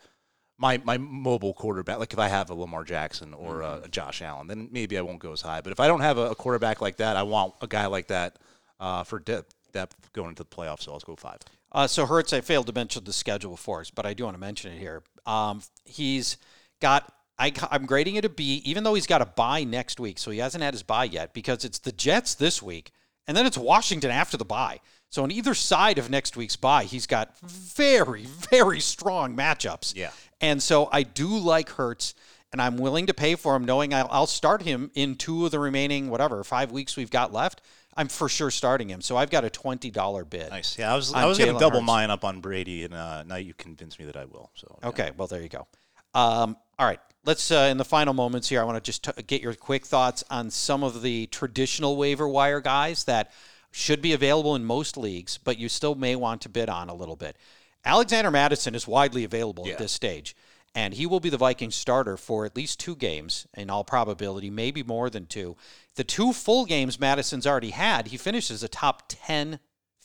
my 0.58 0.80
my 0.84 0.98
mobile 0.98 1.54
quarterback. 1.54 1.98
Like 1.98 2.12
if 2.12 2.18
I 2.18 2.28
have 2.28 2.50
a 2.50 2.54
Lamar 2.54 2.84
Jackson 2.84 3.34
or 3.34 3.62
a, 3.62 3.88
Josh 3.90 4.22
Allen, 4.22 4.46
then 4.46 4.68
maybe 4.70 4.98
I 4.98 5.02
won't 5.02 5.18
go 5.18 5.32
as 5.32 5.40
high. 5.40 5.60
But 5.60 5.72
if 5.72 5.80
I 5.80 5.86
don't 5.86 6.00
have 6.00 6.18
a, 6.18 6.30
a 6.30 6.34
quarterback 6.34 6.80
like 6.80 6.96
that, 6.96 7.16
I 7.16 7.22
want 7.22 7.54
a 7.60 7.66
guy 7.66 7.86
like 7.86 8.08
that 8.08 8.38
uh, 8.80 9.04
for 9.04 9.18
depth, 9.18 9.54
depth 9.72 10.12
going 10.12 10.30
into 10.30 10.42
the 10.42 10.48
playoffs. 10.48 10.82
So 10.82 10.92
let's 10.92 11.04
go 11.04 11.16
five. 11.16 11.38
Uh, 11.72 11.86
so 11.86 12.04
Hurts, 12.04 12.32
I 12.32 12.42
failed 12.42 12.66
to 12.66 12.72
mention 12.72 13.04
the 13.04 13.12
schedule 13.12 13.52
before 13.52 13.82
but 13.94 14.04
I 14.04 14.12
do 14.12 14.24
want 14.24 14.34
to 14.34 14.40
mention 14.40 14.72
it 14.72 14.78
here. 14.78 15.02
Um, 15.26 15.62
he's 15.84 16.36
got. 16.80 17.12
I, 17.38 17.50
I'm 17.70 17.86
grading 17.86 18.16
it 18.16 18.24
a 18.26 18.28
B, 18.28 18.62
even 18.64 18.84
though 18.84 18.94
he's 18.94 19.06
got 19.06 19.22
a 19.22 19.26
bye 19.26 19.64
next 19.64 19.98
week, 19.98 20.18
so 20.18 20.30
he 20.30 20.38
hasn't 20.38 20.62
had 20.62 20.74
his 20.74 20.82
bye 20.82 21.04
yet 21.04 21.32
because 21.32 21.64
it's 21.64 21.78
the 21.78 21.90
Jets 21.90 22.34
this 22.34 22.62
week, 22.62 22.92
and 23.26 23.36
then 23.36 23.46
it's 23.46 23.56
Washington 23.56 24.10
after 24.10 24.36
the 24.36 24.44
bye. 24.44 24.80
So 25.12 25.22
on 25.24 25.30
either 25.30 25.52
side 25.52 25.98
of 25.98 26.08
next 26.08 26.36
week's 26.36 26.56
bye, 26.56 26.84
he's 26.84 27.06
got 27.06 27.36
very, 27.38 28.24
very 28.50 28.80
strong 28.80 29.36
matchups. 29.36 29.94
Yeah. 29.94 30.10
And 30.42 30.62
so 30.62 30.88
I 30.92 31.04
do 31.04 31.28
like 31.28 31.70
Hurts, 31.70 32.14
and 32.52 32.60
I'm 32.60 32.76
willing 32.76 33.06
to 33.06 33.14
pay 33.14 33.36
for 33.36 33.56
him, 33.56 33.64
knowing 33.64 33.94
I'll, 33.94 34.08
I'll 34.10 34.26
start 34.26 34.62
him 34.62 34.90
in 34.94 35.14
two 35.14 35.46
of 35.46 35.52
the 35.52 35.58
remaining 35.60 36.10
whatever 36.10 36.42
five 36.44 36.72
weeks 36.72 36.96
we've 36.96 37.10
got 37.10 37.32
left. 37.32 37.62
I'm 37.96 38.08
for 38.08 38.28
sure 38.28 38.50
starting 38.50 38.88
him. 38.88 39.00
So 39.02 39.16
I've 39.16 39.30
got 39.30 39.44
a 39.44 39.50
twenty 39.50 39.90
dollar 39.90 40.24
bid. 40.24 40.50
Nice. 40.50 40.78
Yeah, 40.78 40.92
I 40.92 40.96
was 40.96 41.12
I 41.14 41.26
was 41.26 41.38
going 41.38 41.52
to 41.52 41.60
double 41.60 41.80
Hurts. 41.80 41.86
mine 41.86 42.10
up 42.10 42.24
on 42.24 42.40
Brady, 42.40 42.84
and 42.84 42.94
uh, 42.94 43.22
now 43.22 43.36
you 43.36 43.54
convinced 43.54 43.98
me 43.98 44.06
that 44.06 44.16
I 44.16 44.24
will. 44.24 44.50
So 44.54 44.78
yeah. 44.82 44.88
Okay, 44.88 45.10
well 45.16 45.28
there 45.28 45.42
you 45.42 45.48
go. 45.48 45.66
Um, 46.14 46.56
all 46.78 46.86
right, 46.86 47.00
let's 47.24 47.50
uh, 47.50 47.68
in 47.70 47.76
the 47.76 47.84
final 47.84 48.14
moments 48.14 48.48
here. 48.48 48.60
I 48.60 48.64
want 48.64 48.82
to 48.82 48.82
just 48.82 49.04
t- 49.04 49.22
get 49.22 49.42
your 49.42 49.54
quick 49.54 49.86
thoughts 49.86 50.24
on 50.30 50.50
some 50.50 50.82
of 50.82 51.02
the 51.02 51.26
traditional 51.26 51.96
waiver 51.96 52.28
wire 52.28 52.60
guys 52.60 53.04
that 53.04 53.30
should 53.70 54.02
be 54.02 54.12
available 54.12 54.54
in 54.54 54.64
most 54.64 54.96
leagues, 54.96 55.38
but 55.38 55.58
you 55.58 55.68
still 55.68 55.94
may 55.94 56.16
want 56.16 56.42
to 56.42 56.48
bid 56.48 56.68
on 56.68 56.88
a 56.88 56.94
little 56.94 57.16
bit. 57.16 57.36
Alexander 57.84 58.30
Mattison 58.30 58.74
is 58.74 58.86
widely 58.86 59.24
available 59.24 59.66
Yeah. 59.66 59.72
at 59.74 59.78
this 59.78 59.92
stage, 59.92 60.36
and 60.74 60.94
he 60.94 61.06
will 61.06 61.20
be 61.20 61.28
the 61.30 61.36
Vikings 61.36 61.74
starter 61.74 62.16
for 62.16 62.44
at 62.46 62.56
least 62.56 62.78
two 62.80 62.96
games 62.96 63.46
in 63.54 63.70
all 63.70 63.84
probability, 63.84 64.50
maybe 64.50 64.82
more 64.82 65.10
than 65.10 65.26
two. 65.26 65.56
The 65.96 66.04
two 66.04 66.32
full 66.32 66.64
games 66.64 66.98
Mattison's 67.00 67.46
already 67.46 67.70
had, 67.70 68.08
he 68.08 68.16
finishes 68.16 68.62
a 68.62 68.68
top 68.68 69.04
10 69.08 69.58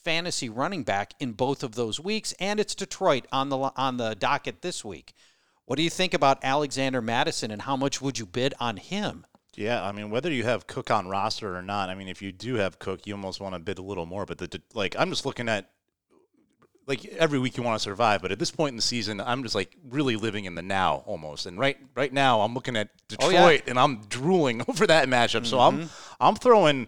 fantasy 0.03 0.49
running 0.49 0.83
back 0.83 1.13
in 1.19 1.33
both 1.33 1.63
of 1.63 1.75
those 1.75 1.99
weeks, 1.99 2.33
and 2.39 2.59
it's 2.59 2.75
Detroit 2.75 3.25
on 3.31 3.49
the 3.49 3.57
on 3.57 3.97
the 3.97 4.15
docket 4.15 4.61
this 4.61 4.83
week. 4.83 5.13
What 5.65 5.75
do 5.75 5.83
you 5.83 5.89
think 5.89 6.13
about 6.13 6.39
Alexander 6.43 7.01
Mattison, 7.01 7.51
and 7.51 7.63
how 7.63 7.75
much 7.75 8.01
would 8.01 8.17
you 8.17 8.25
bid 8.25 8.53
on 8.59 8.77
him? 8.77 9.25
Yeah, 9.55 9.83
I 9.83 9.91
mean, 9.91 10.09
whether 10.09 10.31
you 10.31 10.43
have 10.43 10.67
Cook 10.67 10.91
on 10.91 11.07
roster 11.07 11.55
or 11.57 11.61
not, 11.61 11.89
I 11.89 11.95
mean, 11.95 12.07
if 12.07 12.21
you 12.21 12.31
do 12.31 12.55
have 12.55 12.79
Cook, 12.79 13.05
you 13.07 13.13
almost 13.15 13.41
want 13.41 13.53
to 13.55 13.59
bid 13.59 13.79
a 13.79 13.81
little 13.81 14.05
more. 14.05 14.25
But 14.25 14.37
the 14.37 14.61
like, 14.73 14.95
I'm 14.97 15.09
just 15.09 15.25
looking 15.25 15.49
at 15.49 15.69
like 16.87 17.05
every 17.05 17.37
week 17.37 17.57
you 17.57 17.63
want 17.63 17.77
to 17.77 17.83
survive, 17.83 18.21
but 18.21 18.31
at 18.31 18.39
this 18.39 18.49
point 18.49 18.71
in 18.71 18.75
the 18.77 18.81
season, 18.81 19.19
I'm 19.21 19.43
just 19.43 19.53
like 19.55 19.75
really 19.89 20.15
living 20.15 20.45
in 20.45 20.55
the 20.55 20.61
now 20.61 21.03
almost. 21.05 21.45
And 21.45 21.59
right 21.59 21.77
right 21.95 22.11
now, 22.11 22.41
I'm 22.41 22.53
looking 22.53 22.75
at 22.75 22.89
Oh, 23.19 23.29
Detroit 23.29 23.61
yeah. 23.65 23.69
and 23.71 23.79
I'm 23.79 24.01
drooling 24.07 24.63
over 24.67 24.87
that 24.87 25.07
matchup. 25.07 25.45
So 25.45 25.59
I'm 25.59 25.79
mm-hmm. 25.79 25.87
I'm 26.19 26.35
throwing 26.35 26.87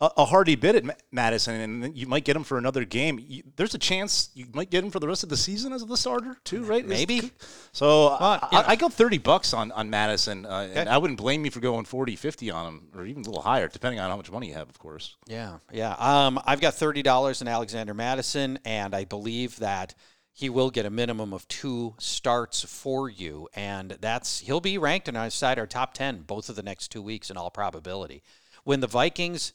a, 0.00 0.10
a 0.18 0.24
hardy 0.24 0.56
bid 0.56 0.76
at 0.76 0.84
Ma- 0.84 0.94
Mattison, 1.12 1.60
and 1.60 1.96
you 1.96 2.06
might 2.06 2.24
get 2.24 2.36
him 2.36 2.44
for 2.44 2.58
another 2.58 2.84
game. 2.84 3.18
You, 3.22 3.42
there's 3.56 3.74
a 3.74 3.78
chance 3.78 4.30
you 4.34 4.46
might 4.52 4.70
get 4.70 4.82
him 4.82 4.90
for 4.90 4.98
the 4.98 5.08
rest 5.08 5.22
of 5.22 5.28
the 5.28 5.36
season 5.36 5.72
as 5.72 5.84
the 5.84 5.96
starter 5.96 6.36
too, 6.44 6.64
right? 6.64 6.86
Maybe. 6.86 7.32
So 7.72 8.16
Well, 8.18 8.18
I. 8.20 8.48
I, 8.52 8.64
I 8.70 8.76
go 8.76 8.88
30 8.88 9.18
bucks 9.18 9.52
on, 9.52 9.72
on 9.72 9.90
Mattison, 9.90 10.46
uh, 10.46 10.68
and 10.72 10.88
I 10.88 10.98
wouldn't 10.98 11.18
blame 11.18 11.44
you 11.44 11.50
for 11.50 11.60
going 11.60 11.84
40, 11.84 12.16
50 12.16 12.50
on 12.50 12.66
him, 12.66 12.88
or 12.94 13.04
even 13.04 13.22
a 13.22 13.26
little 13.26 13.42
higher, 13.42 13.68
depending 13.68 14.00
on 14.00 14.10
how 14.10 14.16
much 14.16 14.30
money 14.30 14.48
you 14.48 14.54
have, 14.54 14.68
of 14.68 14.78
course. 14.78 15.16
Yeah, 15.26 15.58
yeah. 15.72 15.94
Um, 15.98 16.40
I've 16.46 16.60
got 16.60 16.74
thirty 16.74 17.02
dollars 17.02 17.42
in 17.42 17.48
Alexander 17.48 17.94
Mattison, 17.94 18.58
and 18.64 18.94
I 18.94 19.04
believe 19.04 19.58
that 19.58 19.94
he 20.32 20.48
will 20.48 20.70
get 20.70 20.86
a 20.86 20.90
minimum 20.90 21.34
of 21.34 21.46
two 21.48 21.94
starts 21.98 22.62
for 22.64 23.10
you, 23.10 23.48
and 23.54 23.98
that's 24.00 24.40
he'll 24.40 24.60
be 24.60 24.78
ranked 24.78 25.08
inside 25.08 25.58
our 25.58 25.66
top 25.66 25.92
ten 25.92 26.22
both 26.22 26.48
of 26.48 26.56
the 26.56 26.62
next 26.62 26.88
two 26.88 27.02
weeks 27.02 27.30
in 27.30 27.36
all 27.36 27.50
probability. 27.50 28.22
When 28.64 28.80
the 28.80 28.86
Vikings 28.86 29.52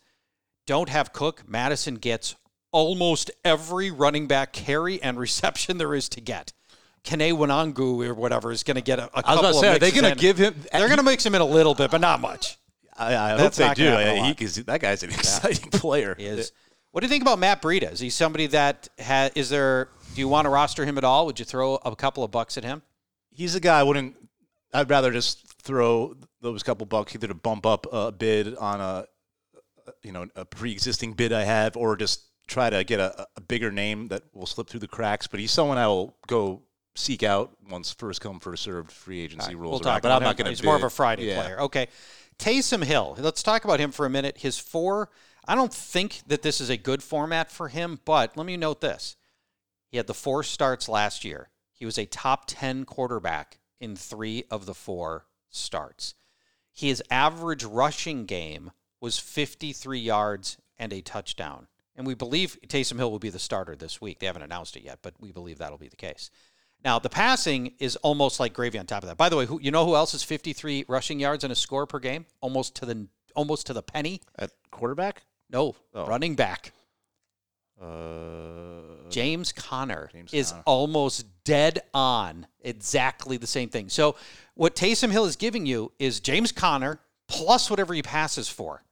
don't 0.66 0.90
have 0.90 1.14
Cook, 1.14 1.48
Mattison 1.48 1.96
gets 1.96 2.36
almost 2.72 3.32
every 3.44 3.92
running 3.92 4.28
back 4.28 4.52
carry 4.54 5.02
and 5.02 5.18
reception 5.18 5.78
there 5.80 5.94
is 5.94 6.10
to 6.10 6.22
get. 6.22 6.54
Kene 7.04 7.32
Nwangwu 7.34 8.08
or 8.08 8.14
whatever 8.16 8.52
is 8.52 8.64
going 8.64 8.76
to 8.76 8.82
get 8.82 8.98
a, 8.98 9.04
a 9.04 9.10
I 9.14 9.16
was 9.16 9.24
couple 9.24 9.40
about 9.40 9.42
to 9.42 9.48
of 9.50 9.56
say, 9.62 9.68
are 9.76 9.80
they 9.80 9.86
mixes 9.88 10.02
going 10.02 10.12
in. 10.12 10.18
to 10.18 10.22
give 10.22 10.38
him? 10.38 10.56
They're 10.72 10.88
going 10.88 10.98
to 10.98 11.04
mix 11.04 11.26
him 11.26 11.36
in 11.36 11.42
a 11.42 11.46
little 11.46 11.76
bit, 11.76 11.92
but 11.92 12.02
not 12.02 12.20
much. 12.20 12.58
I, 12.98 13.16
I 13.16 13.38
hope 13.38 13.54
they 13.54 13.74
do. 13.74 13.88
a 13.90 14.34
He, 14.34 14.62
that 14.64 14.82
guy's 14.82 15.04
an 15.04 15.10
exciting 15.12 15.70
player. 15.72 16.16
He 16.18 16.26
is. 16.26 16.52
What 16.92 17.02
do 17.02 17.08
you 17.08 17.10
think 17.10 17.24
about 17.24 17.40
Matt 17.40 17.62
Breida? 17.62 17.92
Is 17.92 18.00
he 18.00 18.10
somebody 18.10 18.48
that 18.48 18.88
ha, 19.00 19.30
is 19.36 19.50
there? 19.50 19.90
Do 20.14 20.22
you 20.22 20.30
want 20.30 20.46
to 20.46 20.50
roster 20.50 20.86
him 20.86 20.98
at 20.98 21.04
all? 21.04 21.26
Would 21.26 21.40
you 21.40 21.46
throw 21.46 21.76
a 21.76 21.96
couple 21.96 22.24
of 22.24 22.32
bucks 22.32 22.58
at 22.58 22.64
him? 22.64 22.82
He's 23.32 23.54
a 23.54 23.60
guy 23.60 23.82
I 23.82 23.84
wouldn't. 23.84 24.16
I'd 24.74 24.90
rather 24.90 25.12
just 25.12 25.46
throw 25.62 26.16
those 26.42 26.64
couple 26.64 26.86
bucks 26.86 27.14
either 27.14 27.28
to 27.28 27.34
bump 27.34 27.66
up 27.66 27.86
a 27.92 28.12
bid 28.14 28.56
on 28.56 28.80
a, 28.80 29.06
you 30.04 30.12
know, 30.12 30.28
a 30.36 30.46
pre-existing 30.46 31.14
bid 31.14 31.34
I 31.34 31.44
have, 31.44 31.76
or 31.78 31.96
just 31.96 32.22
try 32.48 32.70
to 32.70 32.84
get 32.84 33.00
a, 33.00 33.28
a 33.36 33.42
bigger 33.42 33.72
name 33.72 34.10
that 34.10 34.24
will 34.34 34.46
slip 34.46 34.70
through 34.70 34.82
the 34.82 34.88
cracks. 34.88 35.28
But 35.28 35.40
he's 35.40 35.52
someone 35.52 35.78
I 35.78 35.88
will 35.88 36.16
go 36.28 36.64
seek 36.96 37.24
out 37.24 37.58
once 37.70 37.92
first 37.92 38.22
come 38.22 38.40
first 38.40 38.64
served 38.64 38.92
free 38.92 39.20
agency 39.20 39.54
rules 39.54 39.72
We'll 39.72 39.80
talk 39.80 40.02
But 40.02 40.12
I'm 40.12 40.24
not 40.24 40.32
him. 40.32 40.38
going 40.38 40.46
to. 40.46 40.50
He's 40.52 40.64
more 40.64 40.76
of 40.76 40.84
a 40.84 40.90
Friday 40.90 41.26
yeah. 41.26 41.42
player. 41.42 41.60
Okay. 41.62 41.88
Taysom 42.40 42.84
Hill. 42.84 43.16
Let's 43.18 43.44
talk 43.44 43.64
about 43.64 43.80
him 43.80 43.92
for 43.92 44.06
a 44.06 44.10
minute. 44.10 44.38
His 44.40 44.58
four. 44.58 45.10
I 45.48 45.56
don't 45.56 45.74
think 45.74 46.22
that 46.28 46.42
this 46.42 46.60
is 46.60 46.70
a 46.70 46.78
good 46.78 47.04
format 47.04 47.52
for 47.52 47.68
him, 47.68 48.00
but 48.04 48.36
let 48.36 48.46
me 48.46 48.58
note 48.58 48.82
this: 48.82 49.16
he 49.88 49.98
had 49.98 50.08
the 50.08 50.14
four 50.14 50.44
starts 50.44 50.90
last 50.90 51.24
year. 51.24 51.50
He 51.72 51.86
was 51.86 51.98
a 51.98 52.06
top 52.06 52.46
ten 52.48 52.84
quarterback 52.84 53.60
in 53.80 53.96
three 53.96 54.46
of 54.50 54.66
the 54.66 54.74
four 54.74 55.28
starts. 55.50 56.16
His 56.74 57.02
average 57.10 57.64
rushing 57.64 58.26
game 58.26 58.72
was 59.06 59.20
53 59.20 60.00
yards 60.00 60.58
and 60.80 60.92
a 60.92 61.00
touchdown. 61.00 61.68
And 61.96 62.08
we 62.08 62.16
believe 62.16 62.58
Taysom 62.68 62.98
Hill 62.98 63.12
will 63.12 63.20
be 63.20 63.30
the 63.30 63.38
starter 63.40 63.76
this 63.76 64.02
week. 64.02 64.18
They 64.20 64.26
haven't 64.26 64.42
announced 64.42 64.76
it 64.76 64.84
yet, 64.84 65.00
but 65.04 65.14
we 65.20 65.32
believe 65.32 65.60
that'll 65.60 65.78
be 65.78 65.88
the 65.88 65.96
case. 65.96 66.32
Now, 66.84 66.98
the 66.98 67.08
passing 67.10 67.74
is 67.78 67.96
almost 67.98 68.40
like 68.40 68.52
gravy 68.54 68.80
on 68.80 68.88
top 68.88 69.04
of 69.04 69.10
that. 69.10 69.16
By 69.18 69.30
the 69.30 69.38
way, 69.38 69.46
who, 69.46 69.60
you 69.62 69.70
know 69.70 69.86
who 69.86 69.96
else 69.96 70.16
is 70.16 70.24
53 70.24 70.86
rushing 70.88 71.20
yards 71.20 71.44
and 71.44 71.54
a 71.54 71.56
score 71.56 71.86
per 71.86 72.00
game? 72.00 72.26
Almost 72.42 72.76
to 72.78 72.86
the 72.88 73.08
almost 73.36 73.68
to 73.68 73.74
the 73.74 73.84
penny? 73.84 74.22
At 74.40 74.52
quarterback, 74.72 75.22
No, 75.52 75.76
Oh. 75.94 76.08
running 76.08 76.36
back. 76.36 76.74
uh, 77.82 79.10
James 79.10 79.52
Conner 79.52 80.10
James 80.12 80.34
is 80.34 80.52
Conner. 80.52 80.64
almost 80.66 81.26
dead 81.44 81.82
on 81.94 82.48
exactly 82.62 83.38
the 83.38 83.48
same 83.48 83.70
thing. 83.70 83.90
So, 83.90 84.16
what 84.56 84.76
Taysom 84.76 85.12
Hill 85.12 85.26
is 85.26 85.36
giving 85.36 85.66
you 85.66 85.92
is 86.00 86.20
James 86.20 86.52
Conner 86.52 87.00
plus 87.28 87.70
whatever 87.70 87.94
he 87.94 88.02
passes 88.02 88.48
for. 88.50 88.84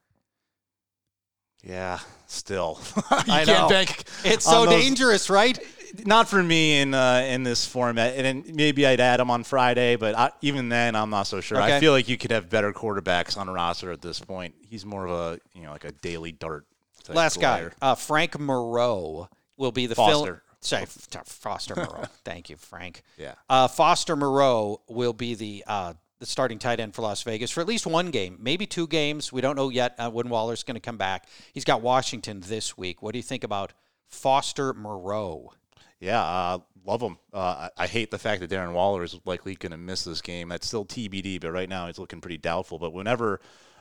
Yeah, 1.64 1.99
still. 2.28 2.80
you 2.95 3.03
I 3.11 3.45
can't 3.45 3.47
know. 3.47 3.70
bank 3.70 4.03
It's 4.24 4.45
so 4.45 4.66
those- 4.66 4.82
dangerous, 4.82 5.30
right? 5.30 5.57
Not 6.05 6.28
for 6.28 6.41
me 6.41 6.80
in 6.82 6.95
uh, 6.95 7.24
in 7.28 7.43
this 7.43 7.68
format, 7.68 8.16
and 8.16 8.26
then 8.26 8.55
maybe 8.55 8.88
I'd 8.88 8.99
add 8.99 9.20
him 9.20 9.30
on 9.30 9.43
Friday, 9.43 9.95
but 9.95 10.16
I, 10.18 10.32
even 10.41 10.68
then, 10.70 10.95
I'm 10.95 11.11
not 11.11 11.28
so 11.28 11.39
sure. 11.39 11.61
Okay. 11.61 11.78
I 11.78 11.80
feel 11.80 11.91
like 11.91 12.09
you 12.09 12.18
could 12.18 12.32
have 12.32 12.49
better 12.49 12.74
quarterbacks 12.74 13.38
on 13.38 13.47
a 13.47 13.51
roster 13.53 13.91
at 13.91 14.01
this 14.01 14.20
point. 14.20 14.55
He's 14.68 14.88
more 14.88 15.05
of 15.05 15.11
a 15.11 15.39
you 15.53 15.61
know 15.61 15.72
like 15.72 15.86
a 15.86 15.91
daily 15.91 16.32
dart. 16.32 16.66
Type 17.03 17.16
Last 17.16 17.39
guy, 17.39 17.70
uh, 17.80 17.93
Frank 17.93 18.39
Moreau 18.39 19.30
will 19.55 19.72
be 19.72 19.86
the 19.86 19.93
Foster. 19.93 20.34
Fill- 20.34 20.41
sorry, 20.61 20.86
Foster 21.26 21.76
Moreau. 21.76 22.05
Thank 22.26 22.49
you, 22.49 22.55
Frank. 22.55 23.03
Yeah. 23.20 23.36
Uh, 23.47 23.68
Foster 23.68 24.16
Moreau 24.16 24.82
will 24.88 25.14
be 25.14 25.36
the 25.36 25.64
uh, 25.68 25.93
the 26.20 26.26
starting 26.26 26.59
tight 26.59 26.80
end 26.80 26.95
for 26.95 27.01
Las 27.01 27.24
Vegas 27.24 27.51
for 27.51 27.61
at 27.61 27.68
least 27.68 27.86
one 27.86 28.11
game, 28.11 28.38
maybe 28.39 28.66
two 28.66 28.88
games. 28.88 29.32
We 29.32 29.41
don't 29.41 29.55
know 29.55 29.70
yet 29.70 29.95
uh, 29.97 30.09
when 30.09 30.30
Waller's 30.30 30.64
going 30.64 30.76
to 30.76 30.82
come 30.82 30.97
back. 30.97 31.28
He's 31.53 31.66
got 31.66 31.82
Washington 31.82 32.41
this 32.41 32.78
week. 32.78 33.01
What 33.01 33.11
do 33.14 33.20
you 33.20 33.24
think 33.24 33.43
about 33.43 33.74
Foster 34.07 34.74
Moreau? 34.74 35.51
Yeah, 35.99 36.22
uh, 36.22 36.59
love 36.86 37.01
him. 37.01 37.18
Uh, 37.32 37.70
I, 37.78 37.88
hate 37.88 38.11
the 38.11 38.20
fact 38.20 38.41
that 38.41 38.49
Darren 38.49 38.74
Waller 38.74 39.03
is 39.03 39.20
likely 39.26 39.55
going 39.55 39.72
to 39.72 39.78
miss 39.78 40.03
this 40.03 40.22
game. 40.22 40.49
That's 40.49 40.68
still 40.68 40.86
TBD, 40.86 41.39
but 41.39 41.51
right 41.51 41.70
now 41.70 41.88
it's 41.88 41.99
looking 41.99 42.22
pretty 42.22 42.38
doubtful. 42.38 42.78
But 42.78 42.93
whenever 42.93 43.39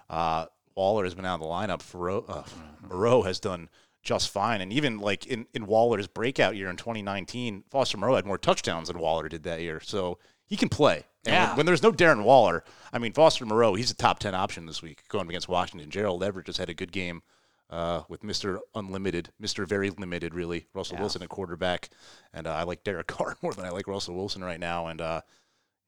uh, 0.09 0.47
Waller 0.75 1.05
has 1.05 1.15
been 1.15 1.25
out 1.25 1.35
of 1.35 1.41
the 1.41 1.47
lineup, 1.47 2.29
uh, 2.29 2.43
Moreau 2.89 3.23
has 3.23 3.41
done 3.41 3.69
just 4.03 4.31
fine. 4.31 4.61
And 4.61 4.73
even 4.73 4.99
like 4.99 5.27
in, 5.27 5.47
in 5.55 5.67
Waller's 5.67 6.07
breakout 6.07 6.57
year 6.57 6.71
in 6.71 6.77
2019, 6.77 7.65
Foster 7.71 7.99
Moreau 7.99 8.17
had 8.17 8.27
more 8.27 8.39
touchdowns 8.39 8.89
than 8.89 8.99
Waller 8.99 9.29
did 9.29 9.45
that 9.45 9.61
year. 9.61 9.81
So 9.81 10.19
he 10.47 10.57
can 10.57 10.69
play. 10.69 11.05
And 11.25 11.33
Yeah. 11.35 11.49
when, 11.51 11.59
when 11.59 11.67
there's 11.67 11.83
no 11.83 11.93
Darren 11.93 12.25
Waller, 12.25 12.65
I 12.93 12.99
mean, 12.99 13.13
Foster 13.13 13.47
Moreau, 13.47 13.75
he's 13.75 13.91
a 13.91 13.95
top 13.95 14.19
10 14.19 14.35
option 14.35 14.67
this 14.67 14.83
week 14.83 15.03
going 15.09 15.29
against 15.29 15.49
Washington. 15.49 15.91
Gerald 15.91 16.23
Everett 16.25 16.47
just 16.47 16.59
had 16.59 16.69
a 16.69 16.75
good 16.75 16.93
game 16.93 17.23
uh, 17.71 18.03
with 18.09 18.23
Mr. 18.23 18.59
Unlimited, 18.75 19.31
Mr. 19.41 19.67
Very 19.67 19.91
Limited, 19.91 20.35
really. 20.35 20.67
Russell 20.75 20.99
Wilson 20.99 21.23
at 21.23 21.29
quarterback. 21.29 21.89
And 22.35 22.47
uh, 22.47 22.53
I 22.53 22.65
like 22.65 22.85
Derek 22.85 23.07
Carr 23.09 23.37
more 23.43 23.55
than 23.55 23.65
I 23.65 23.71
like 23.71 23.87
Russell 23.87 24.15
Wilson 24.15 24.43
right 24.45 24.61
now. 24.61 24.89
And 24.89 25.01
uh, 25.01 25.21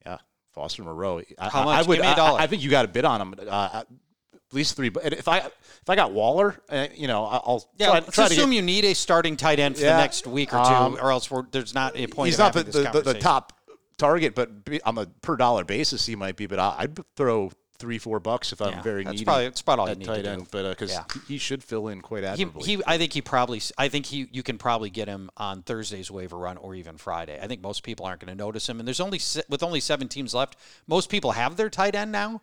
yeah, 0.07 0.19
Foster 0.53 0.83
Moreau. 0.85 1.21
I, 1.39 1.49
How 1.49 1.65
much? 1.65 1.79
I 1.85 1.89
would, 1.89 1.97
Give 1.97 2.03
me 2.05 2.09
a 2.09 2.13
I- 2.13 2.17
dollar. 2.17 2.41
I, 2.41 2.47
think 2.47 2.63
you 2.63 2.71
got 2.71 2.85
a 2.85 2.89
bid 2.89 3.05
on 3.05 3.21
him. 3.21 3.35
Uh, 3.47 3.83
at 3.83 4.53
least 4.53 4.77
three. 4.77 4.89
But 4.89 5.13
if 5.13 5.27
I 5.27 5.39
if 5.39 5.89
I 5.91 5.97
got 5.97 6.13
Waller, 6.13 6.55
uh, 6.71 6.87
you 6.95 7.09
know, 7.09 7.25
I- 7.25 7.41
I'll 7.45 7.69
Yeah, 7.77 7.87
try, 7.87 7.95
let's 7.97 8.13
try 8.15 8.29
to 8.29 8.33
assume 8.35 8.51
get, 8.51 8.57
you 8.57 8.63
need 8.63 8.85
a 8.85 8.95
starting 8.95 9.37
tight 9.37 9.59
end 9.59 9.75
for 9.75 9.83
the 9.83 9.97
next 9.97 10.27
week 10.27 10.55
or 10.55 10.65
two, 10.65 10.71
um, 10.73 10.97
or 11.03 11.11
else 11.11 11.31
there's 11.51 11.75
not 11.75 11.97
a 11.97 12.07
point. 12.07 12.29
He's 12.29 12.39
not 12.39 12.53
the, 12.53 12.63
the, 12.63 12.91
the, 12.93 13.01
the 13.03 13.15
top 13.15 13.53
target, 13.99 14.35
but 14.35 14.65
be- 14.65 14.83
on 14.83 14.97
a 14.99 15.07
per 15.07 15.37
dollar 15.37 15.65
basis, 15.65 16.07
he 16.07 16.17
might 16.17 16.37
be. 16.37 16.47
But 16.47 16.59
I, 16.59 16.75
I'd 16.79 16.99
throw 17.17 17.51
three, 17.77 17.99
four 17.99 18.21
bucks 18.21 18.53
if 18.53 18.63
I'm 18.63 18.71
Yeah, 18.75 18.83
very 18.83 19.03
that's 19.05 19.15
needy. 19.15 19.25
probably- 19.25 19.45
that's 19.45 19.61
about 19.61 19.79
all 19.81 19.89
you 19.89 19.97
need 19.97 20.05
tight 20.05 20.23
to 20.23 20.31
end, 20.31 20.43
do. 20.43 20.49
but 20.53 20.71
because 20.71 20.93
uh, 20.97 21.03
Yeah. 21.15 21.23
he 21.27 21.39
should 21.39 21.63
fill 21.65 21.89
in 21.89 22.01
quite 22.03 22.23
He, 22.23 22.29
admirably. 22.29 22.65
he, 22.77 22.83
I 22.87 22.99
think 22.99 23.13
he 23.13 23.21
probably, 23.21 23.61
I 23.77 23.89
think 23.89 24.07
he, 24.07 24.29
you 24.31 24.45
can 24.45 24.59
probably 24.59 24.91
get 24.91 25.09
him 25.09 25.29
on 25.37 25.63
Thursday's 25.63 26.09
waiver 26.09 26.39
run 26.39 26.57
or 26.57 26.77
even 26.77 26.97
Friday. 26.99 27.39
I 27.43 27.49
think 27.49 27.63
most 27.63 27.83
people 27.83 28.07
aren't 28.07 28.21
going 28.21 28.35
to 28.35 28.43
notice 28.43 28.69
him, 28.69 28.79
and 28.79 28.87
there's 28.87 29.01
only 29.01 29.21
with 29.49 29.63
only 29.65 29.81
seven 29.81 30.07
teams 30.09 30.35
left, 30.35 30.57
most 30.87 31.11
people 31.11 31.33
have 31.33 31.57
their 31.57 31.69
tight 31.69 31.97
end 31.97 32.13
now. 32.13 32.43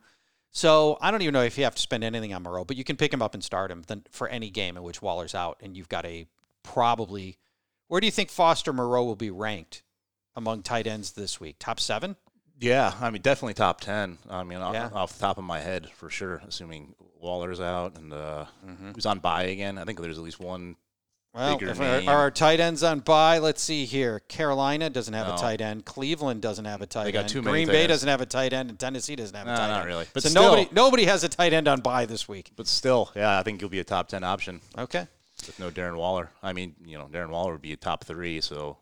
So 0.51 0.97
I 0.99 1.11
don't 1.11 1.21
even 1.21 1.33
know 1.33 1.43
if 1.43 1.57
you 1.57 1.63
have 1.63 1.75
to 1.75 1.81
spend 1.81 2.03
anything 2.03 2.33
on 2.33 2.43
Moreau, 2.43 2.65
but 2.65 2.75
you 2.75 2.83
can 2.83 2.97
pick 2.97 3.13
him 3.13 3.21
up 3.21 3.33
and 3.33 3.41
start 3.41 3.71
him 3.71 3.83
then 3.87 4.03
for 4.11 4.27
any 4.27 4.49
game 4.49 4.75
in 4.75 4.83
which 4.83 5.01
Waller's 5.01 5.33
out, 5.33 5.57
and 5.63 5.77
you've 5.77 5.89
got 5.89 6.05
a 6.05 6.27
probably. 6.61 7.37
Where 7.87 8.01
do 8.01 8.05
you 8.07 8.11
think 8.11 8.29
Foster 8.29 8.73
Moreau 8.73 9.05
will 9.05 9.15
be 9.15 9.31
ranked 9.31 9.83
among 10.36 10.63
tight 10.63 10.88
ends 10.88 11.11
this 11.11 11.39
week? 11.39 11.57
Top 11.59 11.79
seven? 11.79 12.15
Yeah, 12.59 12.93
I 13.01 13.09
mean, 13.09 13.21
definitely 13.23 13.55
top 13.55 13.82
ten. 13.82 14.19
I 14.29 14.43
mean, 14.43 14.59
off, 14.59 14.73
Yeah. 14.75 14.89
off 14.93 15.13
the 15.13 15.19
top 15.19 15.38
of 15.38 15.43
my 15.43 15.59
head, 15.59 15.89
for 15.95 16.09
sure. 16.09 16.41
Assuming 16.47 16.93
Waller's 17.19 17.59
out 17.59 17.97
and 17.97 18.13
uh, 18.13 18.45
Mm-hmm. 18.65 18.91
who's 18.93 19.05
on 19.05 19.19
bye 19.19 19.43
again. 19.43 19.77
I 19.77 19.84
think 19.84 19.99
there's 20.01 20.17
at 20.17 20.23
least 20.23 20.39
one. 20.39 20.75
Well, 21.34 21.57
if 21.61 21.79
our, 21.79 21.86
are 22.13 22.17
our 22.23 22.32
tight 22.32 22.59
ends 22.59 22.84
on 22.84 22.99
bye? 22.99 23.38
Let's 23.38 23.63
see 23.63 23.86
here. 23.86 24.19
Carolina 24.19 24.89
doesn't 24.89 25.13
have 25.13 25.29
a 25.34 25.38
tight 25.38 25.61
end. 25.61 25.86
Cleveland 25.86 26.41
doesn't 26.41 26.65
have 26.65 26.82
a 26.82 26.86
tight 26.86 27.05
they 27.05 27.13
got 27.13 27.19
end. 27.21 27.29
too 27.29 27.41
many 27.41 27.53
Green 27.63 27.67
Bay 27.67 27.84
ends. 27.84 27.88
doesn't 27.93 28.09
have 28.09 28.19
a 28.19 28.25
tight 28.25 28.51
end, 28.51 28.69
and 28.69 28.77
Tennessee 28.77 29.15
doesn't 29.15 29.34
have 29.36 29.47
a 29.47 29.55
tight 29.55 29.67
not 29.69 29.79
end. 29.79 29.88
really. 29.88 30.05
But 30.13 30.23
so 30.23 30.29
still- 30.29 30.43
nobody 30.43 30.67
nobody 30.73 31.05
has 31.05 31.23
a 31.23 31.29
tight 31.29 31.53
end 31.53 31.69
on 31.69 31.79
bye 31.79 32.05
this 32.05 32.27
week. 32.27 32.51
But 32.57 32.67
still, 32.67 33.11
yeah, 33.15 33.39
I 33.39 33.43
think 33.43 33.61
he'll 33.61 33.69
be 33.69 33.79
a 33.79 33.84
top 33.86 34.09
ten 34.09 34.25
option 34.25 34.59
Okay. 34.77 35.07
with 35.47 35.57
no 35.57 35.71
Darren 35.71 35.95
Waller. 35.95 36.32
I 36.43 36.51
mean, 36.51 36.75
you 36.86 36.97
know, 36.97 37.05
Darren 37.09 37.29
Waller 37.29 37.53
would 37.53 37.61
be 37.61 37.71
a 37.71 37.77
top 37.77 38.03
three, 38.03 38.41
so 38.41 38.77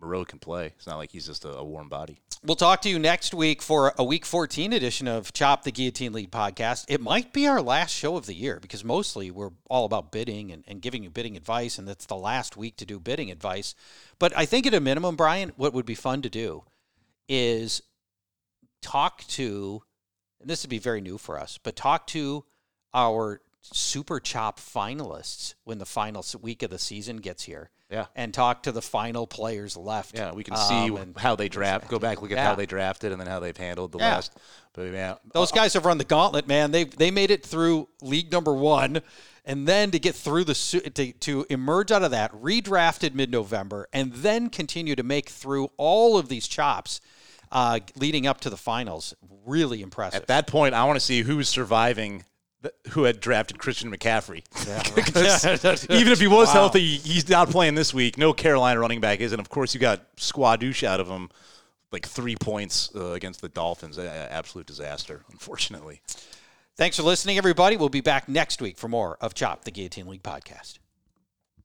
Moreau 0.00 0.24
can 0.24 0.38
play. 0.38 0.66
It's 0.76 0.86
not 0.86 0.96
like 0.96 1.12
he's 1.12 1.26
just 1.26 1.44
a, 1.44 1.56
a 1.56 1.64
warm 1.64 1.88
body. 1.88 2.20
We'll 2.42 2.56
talk 2.56 2.80
to 2.82 2.88
you 2.88 2.98
next 2.98 3.34
week 3.34 3.60
for 3.60 3.92
a 3.98 4.04
week 4.04 4.24
14 4.24 4.72
edition 4.72 5.06
of 5.06 5.32
Chop 5.32 5.62
the 5.62 5.70
Guillotine 5.70 6.14
League 6.14 6.30
podcast. 6.30 6.86
It 6.88 7.02
might 7.02 7.34
be 7.34 7.46
our 7.46 7.60
last 7.60 7.94
show 7.94 8.16
of 8.16 8.24
the 8.24 8.34
year 8.34 8.58
because 8.60 8.82
mostly 8.82 9.30
we're 9.30 9.50
all 9.68 9.84
about 9.84 10.10
bidding 10.10 10.50
and, 10.50 10.64
and 10.66 10.80
giving 10.80 11.02
you 11.02 11.10
bidding 11.10 11.36
advice, 11.36 11.78
and 11.78 11.86
that's 11.86 12.06
the 12.06 12.16
last 12.16 12.56
week 12.56 12.76
to 12.78 12.86
do 12.86 12.98
bidding 12.98 13.30
advice. 13.30 13.74
But 14.18 14.32
I 14.36 14.46
think 14.46 14.66
at 14.66 14.72
a 14.72 14.80
minimum, 14.80 15.16
Brian, 15.16 15.52
what 15.56 15.74
would 15.74 15.84
be 15.84 15.94
fun 15.94 16.22
to 16.22 16.30
do 16.30 16.64
is 17.28 17.82
talk 18.80 19.22
to, 19.28 19.82
and 20.40 20.48
this 20.48 20.62
would 20.62 20.70
be 20.70 20.78
very 20.78 21.02
new 21.02 21.18
for 21.18 21.38
us, 21.38 21.58
but 21.62 21.76
talk 21.76 22.06
to 22.08 22.44
our 22.94 23.42
Super 23.62 24.18
Chop 24.18 24.58
finalists 24.58 25.54
when 25.64 25.78
the 25.78 25.86
final 25.86 26.24
week 26.40 26.62
of 26.62 26.70
the 26.70 26.78
season 26.78 27.18
gets 27.18 27.44
here. 27.44 27.70
Yeah. 27.90 28.06
And 28.14 28.32
talk 28.32 28.62
to 28.64 28.72
the 28.72 28.80
final 28.82 29.26
players 29.26 29.76
left. 29.76 30.16
Yeah, 30.16 30.32
we 30.32 30.44
can 30.44 30.56
see 30.56 30.90
Um, 30.90 30.96
and- 30.96 31.18
how 31.18 31.34
they 31.34 31.48
draft. 31.48 31.88
Go 31.88 31.98
back, 31.98 32.22
look 32.22 32.30
at 32.30 32.36
Yeah. 32.36 32.44
how 32.44 32.54
they 32.54 32.66
drafted, 32.66 33.10
and 33.10 33.20
then 33.20 33.26
how 33.26 33.40
they've 33.40 33.56
handled 33.56 33.92
the 33.92 33.98
Yeah. 33.98 34.14
last. 34.14 34.32
But 34.72 34.92
yeah, 34.92 35.14
Those 35.34 35.50
guys 35.50 35.74
have 35.74 35.84
run 35.84 35.98
the 35.98 36.04
gauntlet, 36.04 36.46
man. 36.46 36.70
They 36.70 36.84
they 36.84 37.10
made 37.10 37.30
it 37.32 37.44
through 37.44 37.88
league 38.00 38.30
number 38.30 38.54
one, 38.54 39.02
and 39.44 39.66
then 39.66 39.90
to 39.90 39.98
get 39.98 40.14
through 40.14 40.44
the 40.44 40.54
to, 40.94 41.12
to 41.12 41.46
emerge 41.50 41.90
out 41.90 42.04
of 42.04 42.12
that, 42.12 42.30
redrafted 42.32 43.14
mid 43.14 43.32
November, 43.32 43.88
and 43.92 44.12
then 44.12 44.48
continue 44.50 44.94
to 44.94 45.02
make 45.02 45.28
through 45.28 45.70
all 45.76 46.16
of 46.16 46.28
these 46.28 46.46
chops, 46.46 47.00
uh, 47.50 47.80
leading 47.96 48.26
up 48.28 48.40
to 48.42 48.50
the 48.50 48.56
finals. 48.56 49.14
Really 49.44 49.82
impressive. 49.82 50.20
At 50.22 50.28
that 50.28 50.46
point, 50.46 50.74
I 50.74 50.84
want 50.84 50.96
to 50.96 51.04
see 51.04 51.22
who's 51.22 51.48
surviving. 51.48 52.24
Th- 52.62 52.74
Who 52.90 53.04
had 53.04 53.20
drafted 53.20 53.58
Christian 53.58 53.90
McCaffrey? 53.94 54.42
Because 54.94 55.84
even 55.90 56.12
if 56.12 56.20
he 56.20 56.26
was 56.26 56.48
Wow. 56.48 56.52
healthy, 56.54 56.80
he's 56.96 57.28
not 57.28 57.48
playing 57.50 57.74
this 57.74 57.92
week. 57.94 58.18
No 58.18 58.32
Carolina 58.32 58.78
running 58.80 59.00
back 59.00 59.20
is, 59.20 59.32
and 59.32 59.40
of 59.40 59.48
course 59.48 59.74
you 59.74 59.80
got 59.80 60.14
squadouche 60.16 60.82
out 60.84 61.00
of 61.00 61.08
him, 61.08 61.30
like 61.92 62.06
three 62.06 62.36
points 62.36 62.90
uh, 62.94 63.12
against 63.12 63.40
the 63.40 63.48
Dolphins. 63.48 63.98
A- 63.98 64.02
a- 64.02 64.32
absolute 64.32 64.66
disaster, 64.66 65.24
unfortunately. 65.30 66.00
Thanks 66.76 66.96
for 66.96 67.02
listening, 67.02 67.36
everybody. 67.36 67.76
We'll 67.76 67.88
be 67.90 68.00
back 68.00 68.28
next 68.28 68.62
week 68.62 68.78
for 68.78 68.88
more 68.88 69.18
of 69.20 69.34
Chop 69.34 69.64
the 69.64 69.70
Guillotine 69.70 70.06
League 70.06 70.22
podcast. 70.22 70.78